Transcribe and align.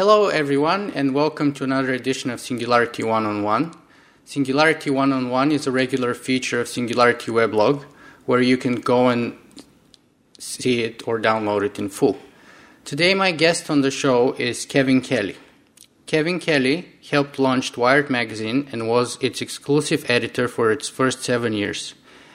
Hello, 0.00 0.28
everyone, 0.28 0.90
and 0.92 1.14
welcome 1.14 1.52
to 1.52 1.62
another 1.62 1.92
edition 1.92 2.30
of 2.30 2.40
Singularity 2.40 3.02
One 3.02 3.26
on 3.26 3.42
One. 3.42 3.74
Singularity 4.24 4.88
One 4.88 5.12
on 5.12 5.28
One 5.28 5.52
is 5.52 5.66
a 5.66 5.70
regular 5.70 6.14
feature 6.14 6.58
of 6.58 6.68
Singularity 6.68 7.30
Weblog 7.30 7.84
where 8.24 8.40
you 8.40 8.56
can 8.56 8.76
go 8.76 9.08
and 9.08 9.36
see 10.38 10.84
it 10.84 11.06
or 11.06 11.20
download 11.20 11.66
it 11.66 11.78
in 11.78 11.90
full. 11.90 12.18
Today, 12.86 13.12
my 13.12 13.30
guest 13.30 13.68
on 13.68 13.82
the 13.82 13.90
show 13.90 14.32
is 14.38 14.64
Kevin 14.64 15.02
Kelly. 15.02 15.36
Kevin 16.06 16.40
Kelly 16.40 16.88
helped 17.10 17.38
launch 17.38 17.76
Wired 17.76 18.08
magazine 18.08 18.70
and 18.72 18.88
was 18.88 19.18
its 19.20 19.42
exclusive 19.42 20.10
editor 20.10 20.48
for 20.48 20.72
its 20.72 20.88
first 20.88 21.22
seven 21.22 21.52
years. 21.52 21.92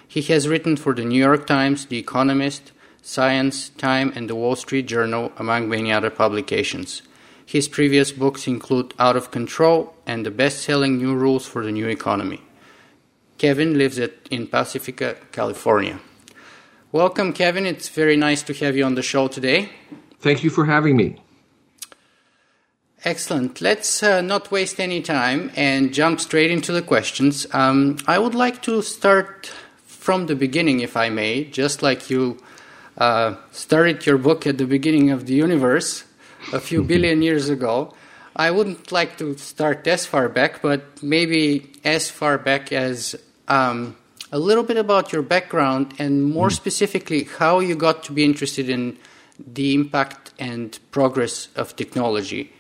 He 0.08 0.22
has 0.22 0.48
written 0.48 0.78
for 0.78 0.94
the 0.94 1.04
New 1.04 1.18
York 1.18 1.48
Times, 1.48 1.88
The 1.88 1.98
Economist, 1.98 2.74
Science, 3.02 3.70
Time, 3.70 4.14
and 4.16 4.30
the 4.30 4.36
Wall 4.36 4.56
Street 4.56 4.86
Journal, 4.86 5.32
among 5.38 5.68
many 5.68 5.92
other 5.92 6.12
publications. 6.12 7.02
His 7.46 7.68
previous 7.68 8.12
books 8.12 8.48
include 8.48 8.94
Out 8.98 9.16
of 9.16 9.30
Control 9.30 9.94
and 10.08 10.26
the 10.26 10.32
best 10.32 10.64
selling 10.64 10.98
New 10.98 11.16
Rules 11.16 11.46
for 11.46 11.64
the 11.64 11.72
New 11.72 11.88
Economy. 11.88 12.42
Kevin 13.38 13.78
lives 13.78 14.00
at, 14.00 14.14
in 14.32 14.48
Pacifica, 14.48 15.16
California. 15.32 16.00
Welcome, 16.92 17.34
Kevin. 17.34 17.66
It's 17.66 17.90
very 17.90 18.16
nice 18.16 18.42
to 18.44 18.54
have 18.54 18.76
you 18.76 18.84
on 18.86 18.96
the 18.96 19.04
show 19.04 19.28
today. 19.28 19.70
Thank 20.20 20.44
you 20.44 20.50
for 20.50 20.66
having 20.66 20.98
me. 20.98 21.22
Excellent. 23.04 23.62
Let's 23.62 24.02
uh, 24.02 24.22
not 24.22 24.50
waste 24.50 24.80
any 24.80 25.02
time 25.04 25.52
and 25.56 25.94
jump 25.94 26.20
straight 26.20 26.50
into 26.50 26.72
the 26.72 26.82
questions. 26.82 27.46
Um, 27.54 27.98
I 28.08 28.18
would 28.18 28.34
like 28.34 28.64
to 28.64 28.82
start 28.82 29.52
from 29.86 30.26
the 30.26 30.36
beginning, 30.36 30.80
if 30.80 30.98
I 30.98 31.10
may, 31.10 31.44
just 31.44 31.84
like 31.84 32.10
you 32.10 32.40
uh, 32.98 33.36
started 33.52 34.08
your 34.08 34.18
book 34.18 34.48
at 34.48 34.58
the 34.58 34.66
beginning 34.66 35.12
of 35.12 35.28
the 35.28 35.34
universe 35.34 36.05
a 36.54 36.60
few 36.60 36.84
billion 36.84 37.22
years 37.22 37.50
ago. 37.50 37.94
I 38.36 38.52
wouldn't 38.52 38.92
like 38.92 39.18
to 39.18 39.38
start 39.38 39.88
as 39.88 40.06
far 40.06 40.28
back, 40.28 40.62
but 40.62 41.02
maybe 41.02 41.72
as 41.84 42.10
far 42.10 42.38
back 42.38 42.72
as 42.74 43.16
um, 43.48 43.96
a 44.32 44.40
little 44.40 44.64
bit 44.64 44.78
about 44.78 45.14
your 45.14 45.22
background 45.22 45.94
and 46.00 46.26
more 46.26 46.50
mm. 46.50 46.56
specifically 46.56 47.24
how 47.24 47.60
you 47.60 47.76
got 47.76 48.04
to 48.04 48.12
be 48.12 48.24
interested 48.24 48.70
in 48.70 48.98
the 49.40 49.74
impact 49.74 50.34
and 50.40 50.80
progress 50.92 51.48
of 51.56 51.76
technology. 51.76 52.52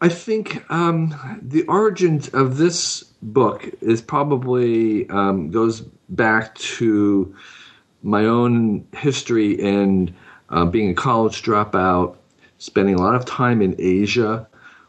I 0.00 0.08
think 0.08 0.68
um, 0.68 1.14
the 1.40 1.62
origins 1.64 2.28
of 2.30 2.56
this 2.56 3.04
book 3.22 3.70
is 3.80 4.02
probably 4.02 5.08
um, 5.08 5.50
goes 5.52 5.82
back 6.08 6.56
to 6.56 7.32
my 8.02 8.24
own 8.24 8.84
history 8.96 9.52
in 9.52 10.12
uh, 10.52 10.64
being 10.64 10.90
a 10.90 10.94
college 10.94 11.42
dropout, 11.42 12.16
spending 12.58 12.94
a 12.94 12.98
lot 12.98 13.14
of 13.14 13.24
time 13.24 13.60
in 13.60 13.74
Asia, 13.78 14.46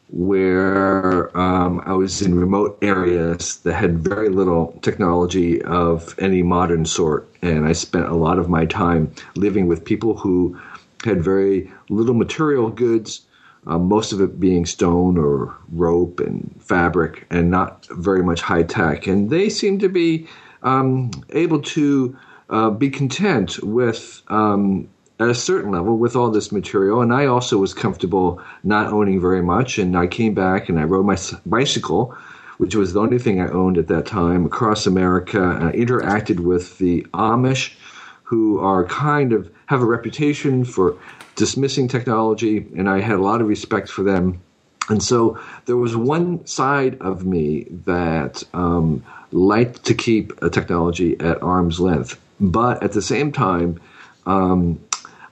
where 0.10 1.36
um, 1.36 1.82
I 1.86 1.94
was 1.94 2.22
in 2.22 2.36
remote 2.36 2.78
areas 2.84 3.58
that 3.62 3.74
had 3.74 3.98
very 3.98 4.30
little 4.30 4.78
technology 4.84 5.60
of 5.64 6.14
any 6.20 6.44
modern 6.44 6.86
sort. 6.86 7.28
And 7.42 7.66
I 7.66 7.72
spent 7.72 8.06
a 8.06 8.14
lot 8.14 8.38
of 8.38 8.48
my 8.48 8.66
time 8.66 9.12
living 9.36 9.68
with 9.68 9.84
people 9.84 10.16
who 10.16 10.60
had 11.04 11.24
very 11.24 11.72
little 11.90 12.14
material 12.14 12.70
goods, 12.70 13.22
uh, 13.66 13.80
most 13.80 14.14
of 14.14 14.22
it 14.22 14.40
being 14.40 14.68
stone 14.68 15.18
or 15.18 15.56
rope 15.72 16.20
and 16.20 16.54
fabric, 16.60 17.26
and 17.32 17.50
not 17.50 17.88
very 17.90 18.22
much 18.22 18.42
high 18.42 18.64
tech. 18.64 19.08
And 19.08 19.32
they 19.32 19.50
seemed 19.50 19.80
to 19.80 19.90
be 19.90 20.28
um, 20.62 21.10
able 21.32 21.62
to 21.62 22.16
uh, 22.50 22.70
be 22.70 22.90
content 22.90 23.64
with 23.64 24.22
um, 24.28 24.88
at 25.20 25.30
a 25.30 25.36
certain 25.36 25.72
level 25.72 25.98
with 25.98 26.16
all 26.16 26.32
this 26.32 26.52
material. 26.52 27.02
And 27.02 27.14
I 27.14 27.26
also 27.26 27.58
was 27.58 27.74
comfortable 27.74 28.42
not 28.64 28.92
owning 28.92 29.22
very 29.22 29.42
much. 29.42 29.78
And 29.78 29.96
I 29.98 30.08
came 30.08 30.34
back 30.34 30.70
and 30.70 30.80
I 30.80 30.84
rode 30.84 31.06
my 31.06 31.18
bicycle, 31.46 32.16
which 32.58 32.76
was 32.76 32.94
the 32.94 33.02
only 33.02 33.20
thing 33.20 33.40
I 33.40 33.48
owned 33.48 33.78
at 33.78 33.88
that 33.88 34.06
time, 34.06 34.46
across 34.46 34.86
America. 34.86 35.52
And 35.52 35.66
I 35.66 35.72
interacted 35.74 36.40
with 36.40 36.78
the 36.80 37.04
Amish, 37.14 37.74
who 38.24 38.60
are 38.60 38.86
kind 38.86 39.34
of 39.34 39.52
have 39.68 39.82
a 39.82 39.86
reputation 39.86 40.66
for 40.66 40.98
dismissing 41.36 41.88
technology. 41.88 42.66
And 42.76 42.90
I 42.90 43.00
had 43.00 43.18
a 43.18 43.22
lot 43.22 43.42
of 43.42 43.48
respect 43.48 43.90
for 43.90 44.04
them. 44.04 44.42
And 44.90 45.02
so 45.02 45.40
there 45.66 45.78
was 45.78 45.96
one 45.96 46.46
side 46.46 46.98
of 47.00 47.26
me 47.26 47.68
that 47.86 48.44
um, 48.54 49.04
liked 49.32 49.86
to 49.86 49.94
keep 49.94 50.42
a 50.42 50.50
technology 50.50 51.18
at 51.20 51.42
arm's 51.42 51.80
length. 51.80 52.20
But 52.40 52.84
at 52.84 52.92
the 52.92 53.02
same 53.02 53.32
time, 53.32 53.80
um, 54.26 54.80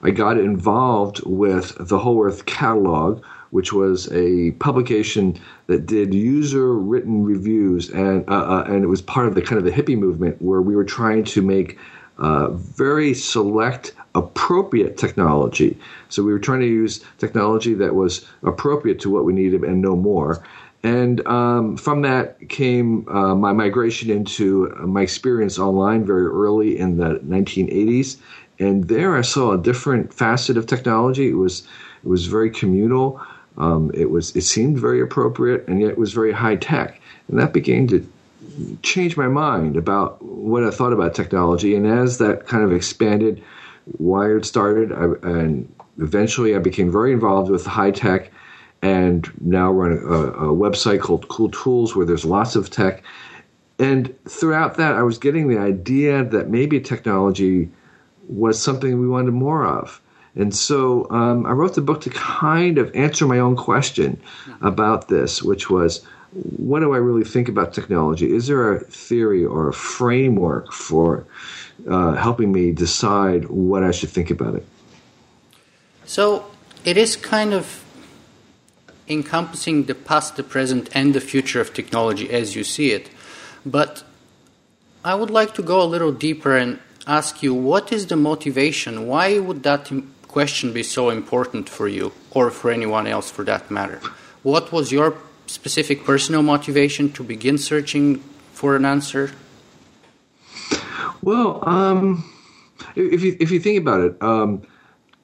I 0.02 0.10
got 0.10 0.38
involved 0.38 1.20
with 1.24 1.76
the 1.78 1.98
Whole 1.98 2.24
Earth 2.24 2.44
Catalog, 2.46 3.22
which 3.50 3.72
was 3.72 4.10
a 4.12 4.50
publication 4.52 5.38
that 5.68 5.86
did 5.86 6.12
user 6.12 6.74
written 6.74 7.22
reviews, 7.22 7.90
and 7.90 8.28
uh, 8.28 8.32
uh, 8.32 8.64
and 8.66 8.82
it 8.82 8.88
was 8.88 9.00
part 9.00 9.28
of 9.28 9.34
the 9.34 9.42
kind 9.42 9.58
of 9.58 9.64
the 9.64 9.70
hippie 9.70 9.98
movement 9.98 10.40
where 10.42 10.60
we 10.60 10.74
were 10.74 10.84
trying 10.84 11.22
to 11.24 11.42
make 11.42 11.78
uh, 12.18 12.48
very 12.50 13.14
select 13.14 13.94
appropriate 14.14 14.96
technology. 14.96 15.78
So 16.08 16.22
we 16.22 16.32
were 16.32 16.38
trying 16.38 16.60
to 16.60 16.66
use 16.66 17.04
technology 17.18 17.74
that 17.74 17.94
was 17.94 18.26
appropriate 18.42 19.00
to 19.00 19.10
what 19.10 19.24
we 19.24 19.32
needed 19.32 19.62
and 19.64 19.80
no 19.80 19.96
more. 19.96 20.44
And 20.84 21.24
um, 21.28 21.76
from 21.76 22.02
that 22.02 22.48
came 22.48 23.08
uh, 23.08 23.36
my 23.36 23.52
migration 23.52 24.10
into 24.10 24.68
my 24.80 25.02
experience 25.02 25.58
online 25.58 26.04
very 26.04 26.26
early 26.26 26.76
in 26.78 26.96
the 26.96 27.20
1980s 27.20 28.16
and 28.62 28.88
there 28.88 29.16
I 29.16 29.22
saw 29.22 29.52
a 29.52 29.58
different 29.58 30.12
facet 30.14 30.56
of 30.56 30.66
technology. 30.66 31.28
It 31.28 31.34
was 31.34 31.66
it 32.04 32.08
was 32.08 32.26
very 32.26 32.50
communal. 32.50 33.20
Um, 33.58 33.90
it 33.94 34.10
was 34.10 34.34
it 34.34 34.42
seemed 34.42 34.78
very 34.78 35.00
appropriate, 35.00 35.66
and 35.68 35.80
yet 35.80 35.90
it 35.90 35.98
was 35.98 36.12
very 36.12 36.32
high 36.32 36.56
tech, 36.56 37.00
and 37.28 37.38
that 37.38 37.52
began 37.52 37.86
to 37.88 38.06
change 38.82 39.16
my 39.16 39.28
mind 39.28 39.76
about 39.76 40.22
what 40.22 40.64
I 40.64 40.70
thought 40.70 40.92
about 40.92 41.14
technology. 41.14 41.74
And 41.74 41.86
as 41.86 42.18
that 42.18 42.46
kind 42.46 42.64
of 42.64 42.72
expanded, 42.72 43.42
Wired 43.98 44.44
started, 44.46 44.92
I, 44.92 45.04
and 45.28 45.72
eventually 45.98 46.54
I 46.54 46.58
became 46.58 46.90
very 46.90 47.12
involved 47.12 47.50
with 47.50 47.66
high 47.66 47.90
tech, 47.90 48.30
and 48.80 49.30
now 49.40 49.70
run 49.70 49.92
a, 49.92 50.48
a 50.50 50.54
website 50.54 51.00
called 51.00 51.28
Cool 51.28 51.50
Tools 51.50 51.94
where 51.94 52.06
there's 52.06 52.24
lots 52.24 52.56
of 52.56 52.70
tech. 52.70 53.02
And 53.78 54.14
throughout 54.28 54.76
that, 54.76 54.94
I 54.94 55.02
was 55.02 55.18
getting 55.18 55.48
the 55.48 55.58
idea 55.58 56.24
that 56.24 56.48
maybe 56.48 56.80
technology 56.80 57.70
was 58.32 58.60
something 58.60 59.00
we 59.00 59.08
wanted 59.08 59.32
more 59.32 59.66
of. 59.66 60.00
And 60.34 60.54
so 60.54 61.10
um, 61.10 61.44
I 61.44 61.52
wrote 61.52 61.74
the 61.74 61.82
book 61.82 62.00
to 62.02 62.10
kind 62.10 62.78
of 62.78 62.94
answer 62.96 63.26
my 63.26 63.38
own 63.38 63.56
question 63.56 64.20
about 64.62 65.08
this, 65.08 65.42
which 65.42 65.68
was 65.68 66.04
what 66.32 66.80
do 66.80 66.94
I 66.94 66.96
really 66.96 67.24
think 67.24 67.48
about 67.48 67.74
technology? 67.74 68.32
Is 68.32 68.46
there 68.46 68.72
a 68.72 68.80
theory 68.80 69.44
or 69.44 69.68
a 69.68 69.72
framework 69.74 70.72
for 70.72 71.26
uh, 71.86 72.14
helping 72.14 72.52
me 72.52 72.72
decide 72.72 73.50
what 73.50 73.84
I 73.84 73.90
should 73.90 74.08
think 74.08 74.30
about 74.30 74.54
it? 74.54 74.66
So 76.06 76.50
it 76.84 76.96
is 76.96 77.16
kind 77.16 77.52
of 77.52 77.84
encompassing 79.08 79.84
the 79.84 79.94
past, 79.94 80.36
the 80.36 80.42
present, 80.42 80.88
and 80.94 81.12
the 81.12 81.20
future 81.20 81.60
of 81.60 81.74
technology 81.74 82.30
as 82.30 82.56
you 82.56 82.64
see 82.64 82.92
it. 82.92 83.10
But 83.66 84.02
I 85.04 85.14
would 85.14 85.30
like 85.30 85.52
to 85.54 85.62
go 85.62 85.82
a 85.82 85.84
little 85.84 86.12
deeper 86.12 86.56
and 86.56 86.78
ask 87.06 87.42
you 87.42 87.54
what 87.54 87.92
is 87.92 88.06
the 88.06 88.16
motivation? 88.16 89.06
Why 89.06 89.38
would 89.38 89.62
that 89.62 89.90
question 90.28 90.72
be 90.72 90.82
so 90.82 91.10
important 91.10 91.68
for 91.68 91.88
you 91.88 92.12
or 92.30 92.50
for 92.50 92.70
anyone 92.70 93.06
else 93.06 93.30
for 93.30 93.44
that 93.44 93.70
matter? 93.70 94.00
What 94.42 94.72
was 94.72 94.90
your 94.92 95.14
specific 95.46 96.04
personal 96.04 96.42
motivation 96.42 97.12
to 97.12 97.22
begin 97.22 97.58
searching 97.58 98.18
for 98.52 98.76
an 98.76 98.84
answer? 98.84 99.32
Well, 101.22 101.66
um, 101.68 102.30
if 102.96 103.22
you 103.22 103.36
if 103.38 103.50
you 103.50 103.60
think 103.60 103.78
about 103.78 104.00
it, 104.00 104.22
um, 104.22 104.62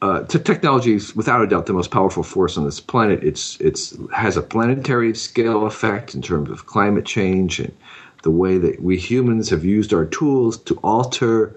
uh, 0.01 0.23
technology 0.25 0.95
is 0.95 1.17
without 1.17 1.43
a 1.43 1.47
doubt 1.47 1.67
the 1.67 1.73
most 1.73 1.91
powerful 1.91 2.23
force 2.23 2.57
on 2.57 2.65
this 2.65 2.79
planet. 2.79 3.25
It's 3.25 3.61
it's 3.61 3.97
has 4.15 4.37
a 4.37 4.43
planetary 4.43 5.15
scale 5.15 5.67
effect 5.67 6.15
in 6.15 6.23
terms 6.23 6.51
of 6.51 6.67
climate 6.67 7.05
change 7.05 7.59
and 7.59 7.75
the 8.23 8.31
way 8.31 8.59
that 8.59 8.81
we 8.83 8.97
humans 8.97 9.51
have 9.51 9.65
used 9.65 9.93
our 9.93 10.05
tools 10.05 10.59
to 10.59 10.77
alter 10.83 11.55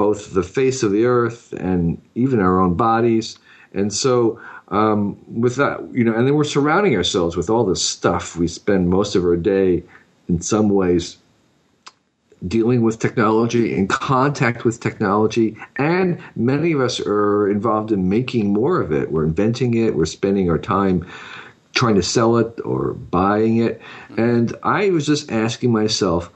both 0.00 0.32
the 0.32 0.42
face 0.42 0.82
of 0.82 0.92
the 0.92 1.04
earth 1.04 1.52
and 1.52 2.00
even 2.14 2.40
our 2.40 2.58
own 2.58 2.72
bodies. 2.72 3.38
And 3.74 3.92
so, 3.92 4.40
um, 4.68 5.18
with 5.28 5.56
that, 5.56 5.76
you 5.92 6.04
know, 6.04 6.14
and 6.14 6.26
then 6.26 6.36
we're 6.36 6.44
surrounding 6.44 6.96
ourselves 6.96 7.36
with 7.36 7.50
all 7.50 7.66
this 7.66 7.82
stuff. 7.82 8.34
We 8.34 8.48
spend 8.48 8.88
most 8.88 9.14
of 9.14 9.24
our 9.24 9.36
day, 9.36 9.82
in 10.26 10.40
some 10.40 10.70
ways, 10.70 11.18
dealing 12.48 12.80
with 12.80 12.98
technology, 12.98 13.76
in 13.76 13.88
contact 13.88 14.64
with 14.64 14.80
technology, 14.80 15.54
and 15.76 16.18
many 16.34 16.72
of 16.72 16.80
us 16.80 16.98
are 16.98 17.50
involved 17.50 17.92
in 17.92 18.08
making 18.08 18.54
more 18.54 18.80
of 18.80 18.92
it. 18.92 19.12
We're 19.12 19.24
inventing 19.24 19.74
it, 19.74 19.94
we're 19.94 20.06
spending 20.06 20.48
our 20.48 20.56
time 20.76 21.06
trying 21.74 21.96
to 21.96 22.02
sell 22.02 22.38
it 22.38 22.58
or 22.64 22.94
buying 22.94 23.58
it. 23.58 23.82
And 24.16 24.56
I 24.62 24.88
was 24.88 25.04
just 25.04 25.30
asking 25.30 25.72
myself, 25.72 26.32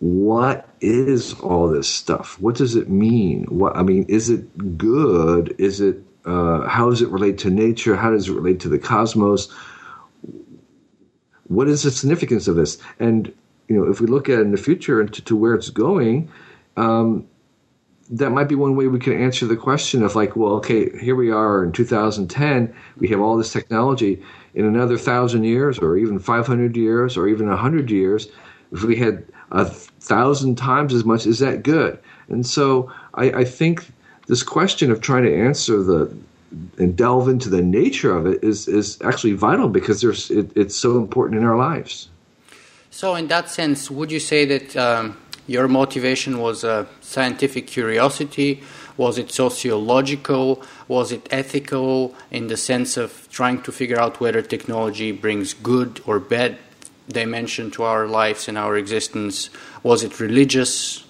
what 0.00 0.68
is 0.80 1.34
all 1.40 1.68
this 1.68 1.88
stuff? 1.88 2.38
What 2.40 2.56
does 2.56 2.76
it 2.76 2.88
mean? 2.88 3.44
What 3.44 3.76
I 3.76 3.82
mean, 3.82 4.04
is 4.08 4.30
it 4.30 4.76
good? 4.76 5.54
Is 5.58 5.80
it 5.80 6.02
uh, 6.24 6.66
how 6.68 6.90
does 6.90 7.02
it 7.02 7.08
relate 7.08 7.38
to 7.38 7.50
nature? 7.50 7.96
How 7.96 8.10
does 8.10 8.28
it 8.28 8.32
relate 8.32 8.60
to 8.60 8.68
the 8.68 8.78
cosmos? 8.78 9.52
What 11.44 11.68
is 11.68 11.82
the 11.82 11.90
significance 11.90 12.48
of 12.48 12.56
this? 12.56 12.78
And 12.98 13.32
you 13.68 13.76
know, 13.76 13.90
if 13.90 14.00
we 14.00 14.06
look 14.06 14.28
at 14.28 14.40
in 14.40 14.50
the 14.50 14.58
future 14.58 15.00
and 15.00 15.12
to, 15.14 15.22
to 15.22 15.36
where 15.36 15.54
it's 15.54 15.70
going, 15.70 16.30
um, 16.76 17.26
that 18.10 18.30
might 18.30 18.48
be 18.48 18.54
one 18.54 18.76
way 18.76 18.86
we 18.86 18.98
can 18.98 19.18
answer 19.18 19.46
the 19.46 19.56
question 19.56 20.02
of 20.02 20.14
like, 20.14 20.36
well, 20.36 20.52
okay, 20.54 20.90
here 20.98 21.16
we 21.16 21.30
are 21.30 21.64
in 21.64 21.72
2010, 21.72 22.74
we 22.98 23.08
have 23.08 23.20
all 23.20 23.36
this 23.36 23.52
technology. 23.52 24.22
In 24.54 24.66
another 24.66 24.96
thousand 24.96 25.44
years, 25.44 25.78
or 25.78 25.96
even 25.96 26.18
500 26.18 26.76
years, 26.76 27.16
or 27.16 27.26
even 27.26 27.48
100 27.48 27.90
years, 27.90 28.28
if 28.70 28.84
we 28.84 28.94
had 28.96 29.26
a 29.50 29.64
thousand 29.64 30.56
times 30.56 30.94
as 30.94 31.04
much, 31.04 31.26
is 31.26 31.38
that 31.38 31.62
good? 31.62 31.98
And 32.28 32.46
so 32.46 32.92
I, 33.14 33.30
I 33.30 33.44
think 33.44 33.86
this 34.26 34.42
question 34.42 34.90
of 34.90 35.00
trying 35.00 35.24
to 35.24 35.34
answer 35.34 35.82
the 35.82 36.14
and 36.78 36.96
delve 36.96 37.28
into 37.28 37.48
the 37.48 37.62
nature 37.62 38.16
of 38.16 38.26
it 38.26 38.42
is 38.44 38.68
is 38.68 38.98
actually 39.02 39.32
vital 39.32 39.68
because 39.68 40.00
there's 40.00 40.30
it, 40.30 40.56
it's 40.56 40.76
so 40.76 40.96
important 40.98 41.40
in 41.40 41.44
our 41.44 41.56
lives. 41.56 42.08
So, 42.90 43.16
in 43.16 43.26
that 43.28 43.50
sense, 43.50 43.90
would 43.90 44.12
you 44.12 44.20
say 44.20 44.44
that 44.44 44.76
um, 44.76 45.16
your 45.46 45.66
motivation 45.66 46.38
was 46.38 46.62
a 46.62 46.86
scientific 47.00 47.66
curiosity? 47.66 48.62
Was 48.96 49.18
it 49.18 49.32
sociological? 49.32 50.62
Was 50.86 51.10
it 51.10 51.26
ethical 51.32 52.14
in 52.30 52.46
the 52.46 52.56
sense 52.56 52.96
of 52.96 53.28
trying 53.32 53.62
to 53.62 53.72
figure 53.72 53.98
out 53.98 54.20
whether 54.20 54.40
technology 54.42 55.10
brings 55.10 55.52
good 55.52 56.00
or 56.06 56.20
bad 56.20 56.58
dimension 57.08 57.70
to 57.72 57.82
our 57.82 58.06
lives 58.06 58.48
and 58.48 58.58
our 58.58 58.76
existence? 58.76 59.50
Was 59.82 60.02
it 60.02 60.20
religious? 60.20 61.04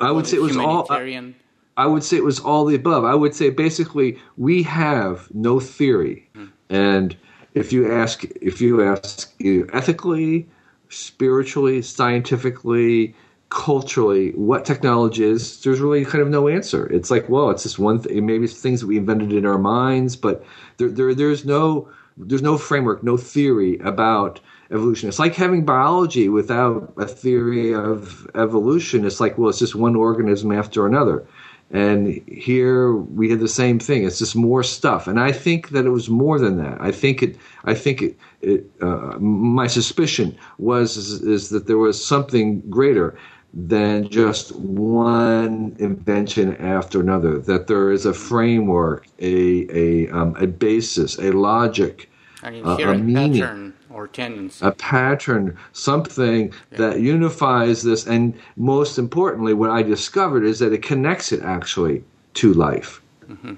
I 0.00 0.10
would 0.10 0.26
say 0.26 0.36
it 0.36 0.42
was 0.42 0.56
all. 0.56 0.86
I, 0.90 1.32
I, 1.76 1.86
would 1.86 2.04
say 2.04 2.16
it 2.16 2.24
was 2.24 2.40
all 2.40 2.64
the 2.64 2.74
above. 2.74 3.04
I 3.04 3.14
would 3.14 3.34
say 3.34 3.50
basically 3.50 4.18
we 4.36 4.62
have 4.64 5.32
no 5.34 5.60
theory, 5.60 6.28
mm. 6.34 6.50
and 6.68 7.16
if 7.54 7.72
you 7.72 7.90
ask 7.92 8.24
if 8.40 8.60
you 8.60 8.82
ask 8.84 9.32
ethically, 9.72 10.48
spiritually, 10.88 11.82
scientifically, 11.82 13.14
culturally, 13.48 14.32
what 14.32 14.64
technology 14.64 15.22
is, 15.22 15.62
there's 15.62 15.80
really 15.80 16.04
kind 16.04 16.22
of 16.22 16.28
no 16.28 16.48
answer. 16.48 16.86
It's 16.86 17.10
like, 17.10 17.28
well, 17.28 17.50
it's 17.50 17.62
just 17.62 17.78
one 17.78 18.00
thing. 18.00 18.26
Maybe 18.26 18.44
it's 18.44 18.60
things 18.60 18.80
that 18.80 18.86
we 18.86 18.98
invented 18.98 19.32
in 19.32 19.46
our 19.46 19.58
minds, 19.58 20.16
but 20.16 20.44
there, 20.76 20.88
there 20.88 21.14
there's 21.14 21.44
no 21.44 21.88
there's 22.16 22.42
no 22.42 22.58
framework, 22.58 23.02
no 23.02 23.16
theory 23.16 23.78
about 23.78 24.40
evolution. 24.70 25.08
It's 25.08 25.18
like 25.18 25.34
having 25.34 25.64
biology 25.64 26.28
without 26.28 26.92
a 26.96 27.06
theory 27.06 27.74
of 27.74 28.28
evolution. 28.34 29.04
It's 29.04 29.20
like, 29.20 29.36
well, 29.36 29.50
it's 29.50 29.58
just 29.58 29.74
one 29.74 29.96
organism 29.96 30.52
after 30.52 30.86
another. 30.86 31.26
And 31.70 32.22
here 32.28 32.92
we 32.94 33.30
had 33.30 33.40
the 33.40 33.48
same 33.48 33.78
thing. 33.78 34.04
It's 34.04 34.18
just 34.18 34.36
more 34.36 34.62
stuff. 34.62 35.08
And 35.08 35.18
I 35.18 35.32
think 35.32 35.70
that 35.70 35.86
it 35.86 35.90
was 35.90 36.08
more 36.08 36.38
than 36.38 36.58
that. 36.58 36.80
I 36.80 36.92
think 36.92 37.22
it. 37.22 37.36
I 37.64 37.74
think 37.74 38.02
it. 38.02 38.16
it 38.42 38.70
uh, 38.80 39.18
my 39.18 39.66
suspicion 39.66 40.36
was 40.58 40.96
is, 40.96 41.22
is, 41.22 41.48
that 41.48 41.66
there 41.66 41.78
was 41.78 42.04
something 42.04 42.60
greater 42.70 43.18
than 43.54 44.08
just 44.08 44.54
one 44.56 45.76
invention 45.78 46.56
after 46.56 47.00
another. 47.00 47.38
That 47.38 47.66
there 47.68 47.92
is 47.92 48.04
a 48.04 48.12
framework, 48.12 49.06
a 49.20 49.66
a 49.70 50.10
um, 50.10 50.36
a 50.36 50.46
basis, 50.46 51.18
a 51.18 51.30
logic, 51.30 52.10
a 52.42 52.50
meaning. 52.50 53.40
pattern 53.40 53.74
or 53.90 54.08
tendency. 54.08 54.66
A 54.66 54.72
pattern, 54.72 55.56
something 55.72 56.52
yeah. 56.72 56.78
that 56.78 57.00
unifies 57.00 57.84
this. 57.84 58.06
And 58.06 58.34
most 58.56 58.98
importantly, 58.98 59.54
what 59.54 59.70
I 59.70 59.82
discovered 59.82 60.44
is 60.44 60.58
that 60.58 60.72
it 60.72 60.82
connects 60.82 61.30
it 61.30 61.42
actually 61.42 62.02
to 62.34 62.52
life. 62.52 63.00
Mm-hmm. 63.28 63.54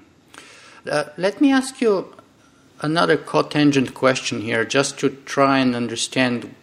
Uh, 0.89 1.05
let 1.17 1.41
me 1.41 1.51
ask 1.51 1.81
you 1.81 2.13
another 2.81 3.17
cotangent 3.17 3.95
question 3.95 4.41
here, 4.41 4.63
just 4.63 4.99
to 4.99 5.09
try 5.09 5.57
and 5.57 5.75
understand 5.75 6.53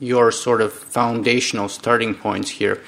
your 0.00 0.32
sort 0.32 0.60
of 0.60 0.72
foundational 0.72 1.68
starting 1.68 2.14
points 2.14 2.50
here. 2.50 2.82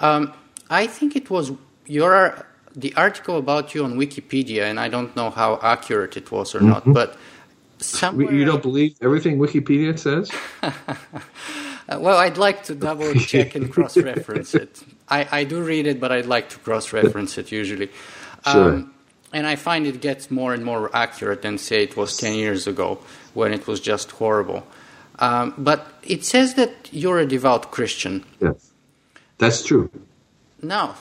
Um, 0.00 0.32
I 0.70 0.86
think 0.86 1.16
it 1.16 1.30
was 1.30 1.52
your 1.86 2.46
the 2.74 2.92
article 2.94 3.38
about 3.38 3.74
you 3.74 3.84
on 3.84 3.94
Wikipedia, 3.94 4.64
and 4.64 4.78
I 4.78 4.88
don't 4.88 5.16
know 5.16 5.30
how 5.30 5.58
accurate 5.62 6.16
it 6.16 6.30
was 6.30 6.54
or 6.54 6.58
mm-hmm. 6.58 6.68
not, 6.68 6.92
but 6.92 7.16
Somewhere... 7.78 8.32
You 8.32 8.44
don't 8.44 8.62
believe 8.62 8.96
everything 9.02 9.38
Wikipedia 9.38 9.98
says? 9.98 10.30
well, 11.88 12.16
I'd 12.16 12.38
like 12.38 12.64
to 12.64 12.74
double 12.74 13.12
check 13.14 13.54
and 13.54 13.70
cross 13.70 13.96
reference 13.96 14.54
it. 14.54 14.82
I, 15.08 15.28
I 15.30 15.44
do 15.44 15.62
read 15.62 15.86
it, 15.86 16.00
but 16.00 16.10
I'd 16.10 16.26
like 16.26 16.48
to 16.50 16.58
cross 16.58 16.92
reference 16.92 17.38
it 17.38 17.52
usually. 17.52 17.90
Sure. 18.46 18.74
Um, 18.74 18.94
and 19.32 19.44
I 19.44 19.56
find 19.56 19.88
it 19.88 20.00
gets 20.00 20.30
more 20.30 20.54
and 20.54 20.64
more 20.64 20.94
accurate 20.94 21.42
than, 21.42 21.58
say, 21.58 21.82
it 21.82 21.96
was 21.96 22.16
10 22.16 22.34
years 22.34 22.68
ago 22.68 23.00
when 23.34 23.52
it 23.52 23.66
was 23.66 23.80
just 23.80 24.12
horrible. 24.12 24.64
Um, 25.18 25.54
but 25.56 25.86
it 26.02 26.24
says 26.24 26.54
that 26.54 26.88
you're 26.92 27.18
a 27.18 27.26
devout 27.26 27.70
Christian. 27.70 28.24
Yes, 28.40 28.72
that's 29.38 29.64
true. 29.64 29.90
Now, 30.62 30.96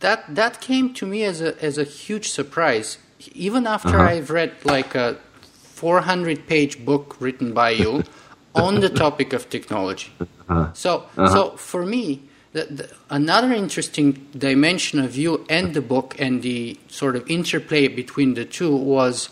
that, 0.00 0.34
that 0.34 0.60
came 0.60 0.92
to 0.94 1.06
me 1.06 1.24
as 1.24 1.40
a, 1.40 1.62
as 1.62 1.78
a 1.78 1.84
huge 1.84 2.30
surprise. 2.30 2.98
Even 3.32 3.66
after 3.66 3.88
uh-huh. 3.88 4.02
I've 4.02 4.30
read 4.30 4.52
like 4.64 4.94
a 4.94 5.16
400 5.42 6.46
page 6.46 6.84
book 6.84 7.16
written 7.20 7.52
by 7.52 7.70
you 7.70 8.04
on 8.54 8.80
the 8.80 8.88
topic 8.88 9.32
of 9.32 9.48
technology. 9.48 10.12
Uh-huh. 10.20 10.72
So, 10.74 11.06
uh-huh. 11.16 11.28
so 11.28 11.50
for 11.56 11.84
me, 11.84 12.22
the, 12.52 12.64
the, 12.64 12.90
another 13.10 13.52
interesting 13.52 14.28
dimension 14.36 14.98
of 15.00 15.16
you 15.16 15.44
and 15.48 15.74
the 15.74 15.82
book 15.82 16.14
and 16.18 16.42
the 16.42 16.78
sort 16.88 17.16
of 17.16 17.28
interplay 17.30 17.88
between 17.88 18.34
the 18.34 18.44
two 18.44 18.74
was 18.74 19.30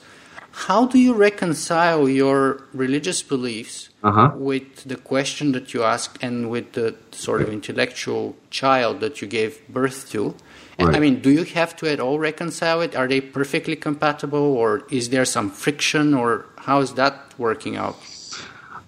how 0.54 0.86
do 0.86 0.98
you 1.00 1.14
reconcile 1.14 2.08
your 2.08 2.62
religious 2.72 3.22
beliefs 3.22 3.88
uh-huh. 4.04 4.32
with 4.36 4.84
the 4.84 4.94
question 4.96 5.50
that 5.52 5.74
you 5.74 5.82
asked 5.82 6.16
and 6.22 6.48
with 6.48 6.72
the 6.72 6.94
sort 7.10 7.42
of 7.42 7.48
intellectual 7.48 8.36
child 8.50 9.00
that 9.00 9.20
you 9.20 9.26
gave 9.26 9.66
birth 9.68 10.10
to? 10.12 10.34
Right. 10.78 10.94
I 10.94 11.00
mean, 11.00 11.20
do 11.20 11.30
you 11.30 11.42
have 11.44 11.74
to 11.76 11.90
at 11.90 11.98
all 11.98 12.20
reconcile 12.20 12.80
it? 12.82 12.94
Are 12.94 13.08
they 13.08 13.20
perfectly 13.20 13.74
compatible, 13.74 14.38
or 14.38 14.86
is 14.90 15.10
there 15.10 15.24
some 15.24 15.50
friction, 15.50 16.14
or 16.14 16.46
how 16.56 16.80
is 16.80 16.94
that 16.94 17.34
working 17.36 17.76
out? 17.76 17.96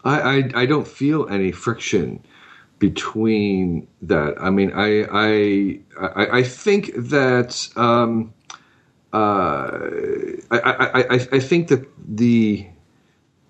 I, 0.05 0.21
I, 0.21 0.51
I 0.63 0.67
don't 0.67 0.87
feel 0.87 1.29
any 1.29 1.51
friction 1.51 2.23
between 2.79 3.89
that. 4.03 4.35
I 4.41 4.51
mean, 4.51 4.73
I 4.73 5.07
I 5.11 5.81
I, 6.01 6.39
I 6.39 6.43
think 6.43 6.93
that 6.95 7.69
um, 7.77 8.33
I, 9.13 10.59
I, 10.61 11.05
I 11.11 11.29
I 11.33 11.41
think 11.41 11.69
that 11.69 11.87
the 12.07 12.67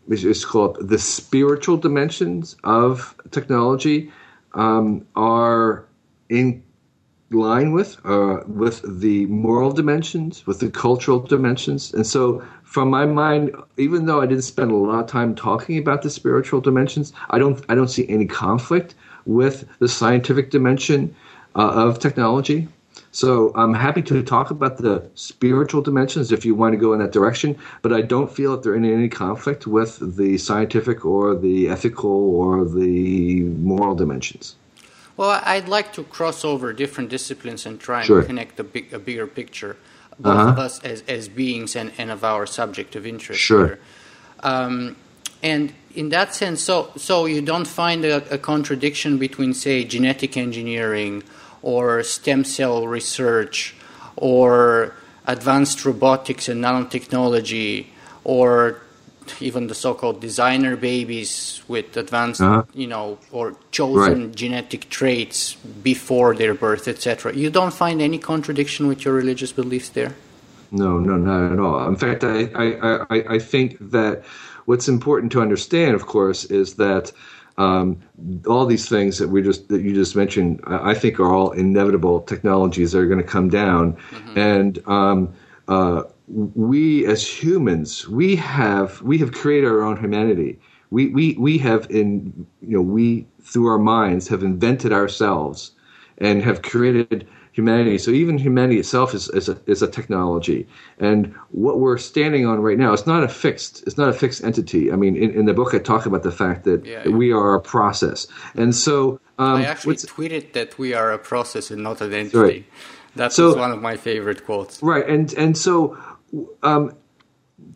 it's 0.08 0.44
called 0.44 0.76
the 0.80 0.98
spiritual 0.98 1.76
dimensions 1.76 2.56
of 2.64 3.14
technology 3.30 4.12
um, 4.54 5.06
are 5.16 5.84
in 6.28 6.62
line 7.30 7.72
with 7.72 7.98
uh, 8.04 8.40
with 8.46 8.82
the 9.00 9.26
moral 9.26 9.72
dimensions, 9.72 10.46
with 10.46 10.60
the 10.60 10.70
cultural 10.70 11.20
dimensions, 11.20 11.92
and 11.92 12.06
so 12.06 12.42
from 12.62 12.90
my 12.90 13.06
mind, 13.06 13.54
even 13.76 14.06
though 14.06 14.20
I 14.20 14.26
didn't 14.26 14.44
spend 14.44 14.70
a 14.70 14.76
lot 14.76 15.00
of 15.00 15.06
time 15.06 15.34
talking 15.34 15.78
about 15.78 16.02
the 16.02 16.10
spiritual 16.10 16.60
dimensions, 16.60 17.12
I 17.30 17.38
don't 17.38 17.64
I 17.68 17.74
don't 17.74 17.88
see 17.88 18.08
any 18.08 18.26
conflict 18.26 18.94
with 19.24 19.66
the 19.78 19.88
scientific 19.88 20.50
dimension 20.50 21.14
uh, 21.56 21.72
of 21.74 21.98
technology. 21.98 22.68
So 23.16 23.50
I'm 23.54 23.72
happy 23.72 24.02
to 24.02 24.22
talk 24.22 24.50
about 24.50 24.76
the 24.76 25.02
spiritual 25.14 25.80
dimensions 25.80 26.32
if 26.32 26.44
you 26.44 26.54
want 26.54 26.74
to 26.74 26.76
go 26.76 26.92
in 26.92 26.98
that 26.98 27.12
direction, 27.12 27.56
but 27.80 27.90
I 27.90 28.02
don't 28.02 28.30
feel 28.30 28.50
that 28.50 28.62
they're 28.62 28.74
in 28.74 28.84
any 28.84 29.08
conflict 29.08 29.66
with 29.66 30.16
the 30.18 30.36
scientific 30.36 31.06
or 31.06 31.34
the 31.34 31.70
ethical 31.70 32.10
or 32.10 32.66
the 32.66 33.40
moral 33.70 33.94
dimensions. 33.94 34.56
Well, 35.16 35.40
I'd 35.46 35.66
like 35.66 35.94
to 35.94 36.04
cross 36.04 36.44
over 36.44 36.74
different 36.74 37.08
disciplines 37.08 37.64
and 37.64 37.80
try 37.80 38.00
and 38.00 38.06
sure. 38.06 38.22
connect 38.22 38.60
a, 38.60 38.64
big, 38.64 38.92
a 38.92 38.98
bigger 38.98 39.26
picture, 39.26 39.78
both 40.20 40.36
uh-huh. 40.36 40.50
of 40.50 40.58
us 40.58 40.84
as, 40.84 41.02
as 41.08 41.30
beings 41.30 41.74
and, 41.74 41.92
and 41.96 42.10
of 42.10 42.22
our 42.22 42.44
subject 42.44 42.96
of 42.96 43.06
interest. 43.06 43.40
Sure. 43.40 43.78
Um, 44.40 44.94
and 45.42 45.72
in 45.94 46.10
that 46.10 46.34
sense, 46.34 46.60
so 46.60 46.92
so 46.96 47.24
you 47.24 47.40
don't 47.40 47.66
find 47.66 48.04
a, 48.04 48.16
a, 48.30 48.36
contradiction 48.36 49.16
between, 49.16 49.54
say, 49.54 49.84
genetic 49.84 50.36
engineering 50.36 51.22
or 51.62 52.02
stem 52.02 52.44
cell 52.44 52.86
research 52.86 53.74
or 54.16 54.94
advanced 55.26 55.84
robotics 55.84 56.48
and 56.48 56.62
nanotechnology 56.62 57.86
or 58.24 58.80
even 59.40 59.66
the 59.66 59.74
so-called 59.74 60.20
designer 60.20 60.76
babies 60.76 61.62
with 61.68 61.96
advanced, 61.96 62.40
uh-huh. 62.40 62.62
you 62.74 62.86
know, 62.86 63.18
or 63.32 63.56
chosen 63.70 64.26
right. 64.26 64.34
genetic 64.34 64.88
traits 64.88 65.54
before 65.54 66.34
their 66.34 66.54
birth, 66.54 66.88
etc. 66.88 67.34
You 67.34 67.50
don't 67.50 67.74
find 67.74 68.00
any 68.00 68.18
contradiction 68.18 68.86
with 68.86 69.04
your 69.04 69.14
religious 69.14 69.52
beliefs 69.52 69.90
there. 69.90 70.14
No, 70.70 70.98
no, 70.98 71.16
not 71.16 71.52
at 71.52 71.58
all. 71.58 71.88
In 71.88 71.96
fact, 71.96 72.24
I, 72.24 72.44
I, 72.54 73.06
I, 73.10 73.34
I 73.34 73.38
think 73.38 73.76
that 73.80 74.24
what's 74.64 74.88
important 74.88 75.32
to 75.32 75.40
understand, 75.40 75.94
of 75.94 76.06
course, 76.06 76.44
is 76.44 76.74
that 76.74 77.12
um, 77.58 77.98
all 78.46 78.66
these 78.66 78.88
things 78.88 79.18
that 79.18 79.28
we 79.28 79.42
just 79.42 79.68
that 79.68 79.80
you 79.80 79.94
just 79.94 80.14
mentioned, 80.14 80.60
I 80.66 80.94
think, 80.94 81.18
are 81.18 81.32
all 81.32 81.52
inevitable 81.52 82.20
technologies 82.20 82.92
that 82.92 82.98
are 82.98 83.06
going 83.06 83.22
to 83.22 83.26
come 83.26 83.48
down, 83.48 83.94
mm-hmm. 83.94 84.38
and 84.38 84.88
um, 84.88 85.34
uh, 85.68 86.02
we 86.28 87.06
as 87.06 87.26
humans, 87.26 88.08
we 88.08 88.36
have 88.36 89.00
we 89.02 89.18
have 89.18 89.32
created 89.32 89.68
our 89.68 89.82
own 89.82 89.96
humanity. 89.96 90.58
We 90.90 91.08
we 91.08 91.34
we 91.38 91.58
have 91.58 91.90
in 91.90 92.46
you 92.60 92.76
know 92.76 92.82
we 92.82 93.26
through 93.42 93.68
our 93.68 93.78
minds 93.78 94.28
have 94.28 94.42
invented 94.42 94.92
ourselves 94.92 95.72
and 96.18 96.42
have 96.42 96.62
created 96.62 97.26
humanity. 97.56 97.96
So 97.96 98.10
even 98.10 98.36
humanity 98.36 98.78
itself 98.78 99.14
is, 99.14 99.30
is, 99.30 99.48
a, 99.48 99.58
is 99.66 99.80
a 99.80 99.88
technology. 99.88 100.68
And 100.98 101.34
what 101.52 101.80
we're 101.80 101.96
standing 101.96 102.44
on 102.44 102.60
right 102.60 102.76
now, 102.76 102.92
it's 102.92 103.06
not 103.06 103.22
a 103.22 103.28
fixed, 103.28 103.82
it's 103.86 103.96
not 103.96 104.10
a 104.10 104.12
fixed 104.12 104.44
entity. 104.44 104.92
I 104.92 104.96
mean, 104.96 105.16
in, 105.16 105.30
in 105.30 105.46
the 105.46 105.54
book, 105.54 105.72
I 105.72 105.78
talk 105.78 106.04
about 106.04 106.22
the 106.22 106.30
fact 106.30 106.64
that, 106.64 106.84
yeah, 106.84 107.02
yeah. 107.06 107.16
we 107.16 107.32
are 107.32 107.54
a 107.54 107.60
process. 107.60 108.26
And 108.54 108.74
so, 108.74 109.20
um, 109.38 109.56
I 109.56 109.64
actually 109.64 109.96
tweeted 109.96 110.52
that 110.52 110.78
we 110.78 110.92
are 110.92 111.10
a 111.12 111.18
process 111.18 111.70
and 111.70 111.82
not 111.82 112.02
an 112.02 112.12
entity. 112.12 112.38
Right. 112.38 112.64
That's 113.14 113.34
so, 113.34 113.56
one 113.56 113.72
of 113.72 113.80
my 113.80 113.96
favorite 113.96 114.44
quotes. 114.44 114.82
Right. 114.82 115.08
And, 115.08 115.32
and 115.32 115.56
so, 115.56 115.96
um, 116.62 116.94